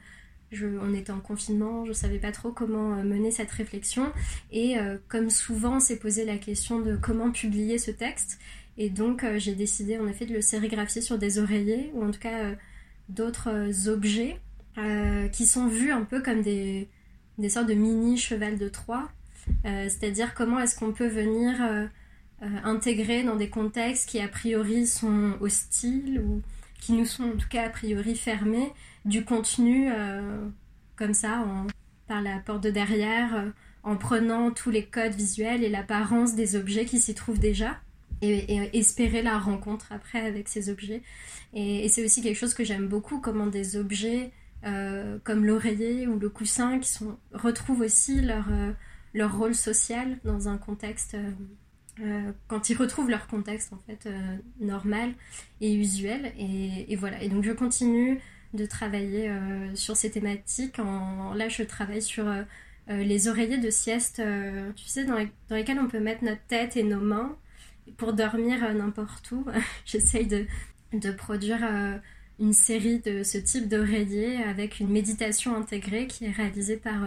on 0.82 0.94
était 0.94 1.12
en 1.12 1.20
confinement, 1.20 1.86
je 1.86 1.94
savais 1.94 2.20
pas 2.20 2.32
trop 2.32 2.52
comment 2.52 2.94
euh, 2.94 3.04
mener 3.04 3.32
cette 3.32 3.52
réflexion. 3.52 4.12
Et 4.52 4.78
euh, 4.78 4.98
comme 5.08 5.30
souvent, 5.30 5.80
s'est 5.80 6.00
posé 6.00 6.26
la 6.26 6.38
question 6.38 6.80
de 6.80 6.96
comment 6.96 7.32
publier 7.32 7.78
ce 7.78 7.92
texte. 7.92 8.40
Et 8.78 8.90
donc, 8.90 9.24
euh, 9.24 9.38
j'ai 9.40 9.56
décidé 9.56 9.98
en 9.98 10.08
effet 10.08 10.26
de 10.26 10.34
le 10.34 10.42
sérigraphier 10.42 11.02
sur 11.02 11.18
des 11.18 11.40
oreillers, 11.40 11.92
ou 11.94 12.04
en 12.04 12.12
tout 12.12 12.20
cas 12.20 12.56
d'autres 13.14 13.88
objets, 13.90 14.40
qui 15.32 15.46
sont 15.46 15.68
vus 15.68 15.92
un 15.92 16.04
peu 16.04 16.22
comme 16.22 16.42
des, 16.42 16.88
des 17.38 17.50
sortes 17.50 17.68
de 17.68 17.76
mini 17.76 18.18
cheval 18.18 18.58
de 18.58 18.70
Troie. 18.70 19.10
C'est-à-dire 19.64 20.34
comment 20.34 20.60
est-ce 20.60 20.78
qu'on 20.78 20.94
peut 20.94 21.08
venir 21.08 21.56
intégrer 22.42 23.24
dans 23.24 23.36
des 23.36 23.50
contextes 23.50 24.10
qui 24.10 24.20
a 24.20 24.28
priori 24.28 24.88
sont 24.88 25.34
hostiles 25.42 26.22
ou 26.26 26.42
qui 26.84 26.92
nous 26.92 27.06
sont 27.06 27.24
en 27.24 27.38
tout 27.38 27.48
cas 27.48 27.68
a 27.68 27.70
priori 27.70 28.16
fermés 28.16 28.74
du 29.06 29.24
contenu 29.24 29.90
euh, 29.90 30.48
comme 30.98 31.14
ça, 31.14 31.46
par 32.08 32.22
la 32.22 32.40
porte 32.40 32.64
de 32.64 32.70
derrière, 32.70 33.36
euh, 33.36 33.50
en 33.84 33.96
prenant 33.96 34.52
tous 34.52 34.70
les 34.70 34.86
codes 34.86 35.14
visuels 35.14 35.64
et 35.64 35.70
l'apparence 35.70 36.36
des 36.36 36.56
objets 36.56 36.86
qui 36.86 37.00
s'y 37.00 37.14
trouvent 37.14 37.40
déjà. 37.40 37.80
Et, 38.24 38.78
espérer 38.78 39.22
la 39.22 39.38
rencontre 39.38 39.92
après 39.92 40.22
avec 40.22 40.48
ces 40.48 40.70
objets. 40.70 41.02
Et, 41.54 41.88
c'est 41.90 42.04
aussi 42.04 42.22
quelque 42.22 42.38
chose 42.38 42.54
que 42.54 42.64
j'aime 42.64 42.88
beaucoup, 42.88 43.20
comment 43.20 43.48
des 43.48 43.76
objets 43.78 44.32
euh, 44.66 45.18
comme 45.24 45.46
l'oreiller 45.46 46.08
ou 46.08 46.18
le 46.18 46.30
coussin 46.30 46.80
qui 46.80 47.04
retrouvent 47.34 47.82
aussi 47.82 48.22
leur, 48.22 48.46
leur 49.14 49.38
rôle 49.38 49.56
social 49.56 50.20
dans 50.24 50.48
un 50.48 50.58
contexte 50.58 51.18
quand 52.48 52.70
ils 52.70 52.76
retrouvent 52.76 53.10
leur 53.10 53.28
contexte 53.28 53.72
en 53.72 53.78
fait 53.78 54.10
normal 54.60 55.14
et 55.62 55.76
usuel 55.76 56.34
et, 56.40 56.96
voilà 56.96 57.22
et 57.22 57.30
donc 57.30 57.44
je 57.44 57.52
continue 57.52 58.20
de 58.54 58.66
travailler 58.66 59.30
euh, 59.30 59.76
sur 59.76 59.96
ces 59.96 60.12
thématiques. 60.12 60.78
Là, 60.78 61.50
je 61.50 61.64
travaille 61.64 62.02
sur 62.02 62.28
euh, 62.28 62.44
euh, 62.90 63.04
les 63.04 63.28
oreillers 63.28 63.58
de 63.58 63.70
sieste, 63.70 64.22
tu 64.76 64.86
sais, 64.86 65.06
dans, 65.06 65.18
lesquels 65.50 65.80
on 65.80 65.88
peut 65.88 66.00
mettre 66.00 66.24
notre 66.24 66.44
tête 66.48 66.78
et 66.78 66.84
nos 66.84 67.00
mains 67.00 67.36
pour 67.98 68.14
dormir 68.14 68.74
n'importe 68.74 69.32
où. 69.32 69.46
J'essaye 69.86 70.28
de, 70.28 70.46
de, 70.94 71.12
produire 71.12 71.60
une 72.40 72.54
série 72.54 73.00
de 73.00 73.24
ce 73.24 73.38
type 73.38 73.68
d'oreiller 73.68 74.38
avec 74.44 74.80
une 74.80 74.90
méditation 74.90 75.56
intégrée 75.56 76.08
qui 76.08 76.26
est 76.26 76.32
réalisée 76.32 76.78
par 76.78 77.02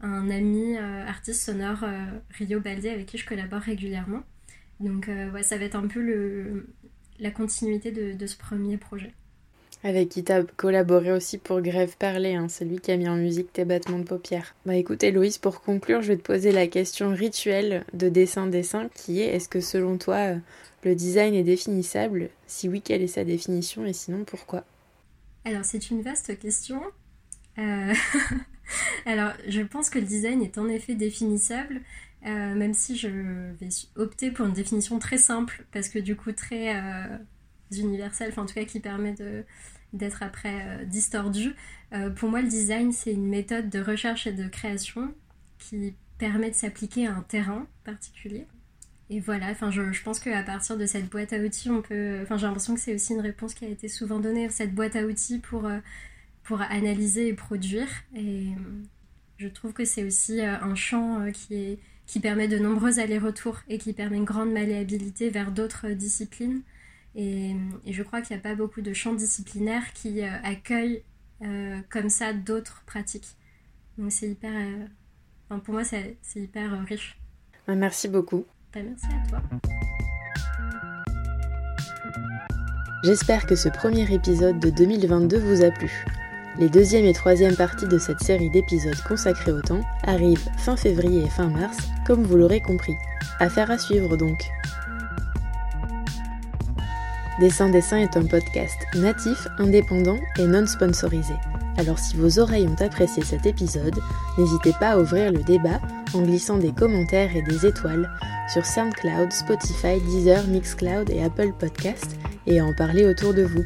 un 0.00 0.30
ami 0.30 0.76
artiste 0.76 1.42
sonore, 1.42 1.84
Rio 2.30 2.60
Baldé, 2.60 2.90
avec 2.90 3.06
qui 3.06 3.18
je 3.18 3.26
collabore 3.26 3.60
régulièrement. 3.60 4.22
Donc 4.80 5.10
ça 5.42 5.58
va 5.58 5.64
être 5.64 5.76
un 5.76 5.86
peu 5.86 6.00
le, 6.00 6.66
la 7.18 7.30
continuité 7.30 7.90
de, 7.90 8.12
de 8.12 8.26
ce 8.26 8.36
premier 8.36 8.76
projet. 8.76 9.12
Avec 9.84 10.08
qui 10.08 10.24
t'as 10.24 10.42
collaboré 10.42 11.12
aussi 11.12 11.36
pour 11.36 11.60
Grève 11.60 11.94
Parler, 11.98 12.34
hein, 12.34 12.48
celui 12.48 12.80
qui 12.80 12.90
a 12.90 12.96
mis 12.96 13.06
en 13.06 13.16
musique 13.16 13.52
tes 13.52 13.66
battements 13.66 13.98
de 13.98 14.04
paupières. 14.04 14.54
Bah 14.64 14.76
écoute 14.76 15.04
Héloïse, 15.04 15.36
pour 15.36 15.60
conclure, 15.60 16.00
je 16.00 16.08
vais 16.08 16.16
te 16.16 16.22
poser 16.22 16.52
la 16.52 16.66
question 16.68 17.14
rituelle 17.14 17.84
de 17.92 18.08
dessin-dessin 18.08 18.88
qui 18.94 19.20
est 19.20 19.26
est-ce 19.26 19.46
que 19.46 19.60
selon 19.60 19.98
toi 19.98 20.16
euh, 20.16 20.36
le 20.84 20.94
design 20.94 21.34
est 21.34 21.42
définissable? 21.42 22.30
Si 22.46 22.66
oui, 22.66 22.80
quelle 22.80 23.02
est 23.02 23.08
sa 23.08 23.24
définition? 23.24 23.84
Et 23.84 23.92
sinon 23.92 24.24
pourquoi? 24.24 24.64
Alors 25.44 25.66
c'est 25.66 25.90
une 25.90 26.00
vaste 26.00 26.38
question. 26.38 26.80
Euh, 27.58 27.92
alors 29.04 29.32
je 29.46 29.60
pense 29.60 29.90
que 29.90 29.98
le 29.98 30.06
design 30.06 30.40
est 30.40 30.56
en 30.56 30.66
effet 30.66 30.94
définissable, 30.94 31.82
euh, 32.24 32.54
même 32.54 32.72
si 32.72 32.96
je 32.96 33.08
vais 33.08 33.68
opter 33.96 34.30
pour 34.30 34.46
une 34.46 34.54
définition 34.54 34.98
très 34.98 35.18
simple 35.18 35.66
parce 35.72 35.90
que 35.90 35.98
du 35.98 36.16
coup 36.16 36.32
très 36.32 36.74
universelle, 37.80 38.30
enfin 38.30 38.42
en 38.42 38.46
tout 38.46 38.54
cas 38.54 38.64
qui 38.64 38.80
permet 38.80 39.14
d'être 39.92 40.22
après 40.22 40.62
euh, 40.66 40.84
distordu. 40.84 41.54
Euh, 41.92 42.10
pour 42.10 42.28
moi, 42.28 42.42
le 42.42 42.48
design, 42.48 42.92
c'est 42.92 43.12
une 43.12 43.28
méthode 43.28 43.70
de 43.70 43.80
recherche 43.80 44.26
et 44.26 44.32
de 44.32 44.48
création 44.48 45.14
qui 45.58 45.94
permet 46.18 46.50
de 46.50 46.54
s'appliquer 46.54 47.06
à 47.06 47.14
un 47.14 47.22
terrain 47.22 47.66
particulier. 47.84 48.46
Et 49.10 49.20
voilà, 49.20 49.50
enfin, 49.50 49.70
je, 49.70 49.92
je 49.92 50.02
pense 50.02 50.18
qu'à 50.18 50.42
partir 50.42 50.76
de 50.76 50.86
cette 50.86 51.08
boîte 51.10 51.32
à 51.32 51.38
outils, 51.38 51.70
on 51.70 51.82
peut. 51.82 52.20
Enfin, 52.22 52.36
j'ai 52.36 52.46
l'impression 52.46 52.74
que 52.74 52.80
c'est 52.80 52.94
aussi 52.94 53.12
une 53.12 53.20
réponse 53.20 53.54
qui 53.54 53.64
a 53.64 53.68
été 53.68 53.88
souvent 53.88 54.18
donnée, 54.18 54.48
cette 54.48 54.74
boîte 54.74 54.96
à 54.96 55.04
outils 55.04 55.38
pour, 55.38 55.66
euh, 55.66 55.78
pour 56.42 56.60
analyser 56.62 57.28
et 57.28 57.34
produire. 57.34 57.88
Et 58.16 58.46
je 59.38 59.48
trouve 59.48 59.72
que 59.72 59.84
c'est 59.84 60.04
aussi 60.04 60.40
un 60.40 60.74
champ 60.74 61.30
qui, 61.32 61.54
est, 61.54 61.78
qui 62.06 62.20
permet 62.20 62.48
de 62.48 62.58
nombreux 62.58 62.98
allers-retours 62.98 63.60
et 63.68 63.78
qui 63.78 63.92
permet 63.92 64.16
une 64.16 64.24
grande 64.24 64.52
malléabilité 64.52 65.30
vers 65.30 65.50
d'autres 65.50 65.90
disciplines. 65.90 66.62
Et, 67.16 67.54
je 67.86 68.02
crois 68.02 68.20
qu'il 68.20 68.36
n'y 68.36 68.40
a 68.40 68.42
pas 68.42 68.54
beaucoup 68.54 68.80
de 68.80 68.92
champs 68.92 69.14
disciplinaires 69.14 69.92
qui 69.92 70.22
euh, 70.22 70.30
accueillent 70.42 71.02
euh, 71.42 71.80
comme 71.90 72.08
ça 72.08 72.32
d'autres 72.32 72.82
pratiques. 72.86 73.36
Donc 73.98 74.10
c'est 74.10 74.28
hyper... 74.28 74.52
Euh, 74.52 74.86
enfin, 75.48 75.60
pour 75.60 75.74
moi, 75.74 75.84
c'est 75.84 76.16
hyper 76.34 76.84
riche. 76.86 77.18
Bah, 77.66 77.74
merci 77.74 78.08
beaucoup. 78.08 78.44
Bah, 78.72 78.80
merci 78.82 79.06
à 79.06 79.28
toi. 79.28 79.42
J'espère 83.04 83.46
que 83.46 83.54
ce 83.54 83.68
premier 83.68 84.10
épisode 84.12 84.58
de 84.58 84.70
2022 84.70 85.38
vous 85.38 85.62
a 85.62 85.70
plu. 85.70 86.04
Les 86.58 86.68
deuxième 86.68 87.04
et 87.04 87.12
troisième 87.12 87.56
parties 87.56 87.86
de 87.86 87.98
cette 87.98 88.20
série 88.20 88.48
d'épisodes 88.48 89.00
consacrés 89.06 89.52
au 89.52 89.60
temps 89.60 89.82
arrivent 90.04 90.48
fin 90.56 90.76
février 90.76 91.24
et 91.24 91.28
fin 91.28 91.48
mars, 91.48 91.76
comme 92.06 92.22
vous 92.22 92.36
l'aurez 92.36 92.60
compris. 92.60 92.94
Affaire 93.40 93.70
à 93.70 93.78
suivre 93.78 94.16
donc. 94.16 94.38
Dessin 97.40 97.68
Dessin 97.68 97.98
est 97.98 98.16
un 98.16 98.26
podcast 98.26 98.78
natif, 98.94 99.48
indépendant 99.58 100.18
et 100.38 100.46
non 100.46 100.66
sponsorisé. 100.66 101.34
Alors 101.76 101.98
si 101.98 102.16
vos 102.16 102.38
oreilles 102.38 102.68
ont 102.68 102.84
apprécié 102.84 103.24
cet 103.24 103.44
épisode, 103.44 103.98
n'hésitez 104.38 104.72
pas 104.78 104.90
à 104.90 104.98
ouvrir 104.98 105.32
le 105.32 105.42
débat 105.42 105.80
en 106.14 106.22
glissant 106.22 106.58
des 106.58 106.70
commentaires 106.70 107.34
et 107.34 107.42
des 107.42 107.66
étoiles 107.66 108.08
sur 108.52 108.64
SoundCloud, 108.64 109.32
Spotify, 109.32 110.00
Deezer, 110.00 110.46
Mixcloud 110.46 111.10
et 111.10 111.24
Apple 111.24 111.52
Podcast 111.58 112.16
et 112.46 112.60
à 112.60 112.64
en 112.64 112.72
parler 112.72 113.04
autour 113.04 113.34
de 113.34 113.42
vous. 113.42 113.64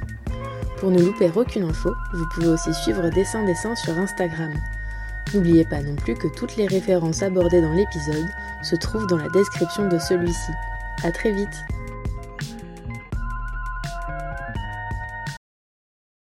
Pour 0.79 0.91
ne 0.91 1.03
louper 1.03 1.31
aucune 1.37 1.65
info, 1.65 1.93
vous 2.15 2.27
pouvez 2.33 2.49
aussi 2.49 2.73
suivre 2.73 3.11
Dessin 3.11 3.45
Dessin 3.45 3.75
sur 3.75 3.99
Instagram. 3.99 4.55
N'oubliez 5.35 5.67
pas 5.67 5.83
non 5.83 5.95
plus 5.95 6.15
que 6.15 6.29
toutes 6.29 6.57
les 6.57 6.67
références 6.67 7.23
abordées 7.23 7.61
dans 7.61 7.75
l'épisode 7.75 8.29
se 8.63 8.77
trouvent 8.77 9.07
dans 9.09 9.19
la 9.19 9.29
description 9.29 9.89
de 9.89 9.99
celui-ci. 9.99 10.53
A 11.05 11.13
très 11.13 11.33
vite 11.33 11.65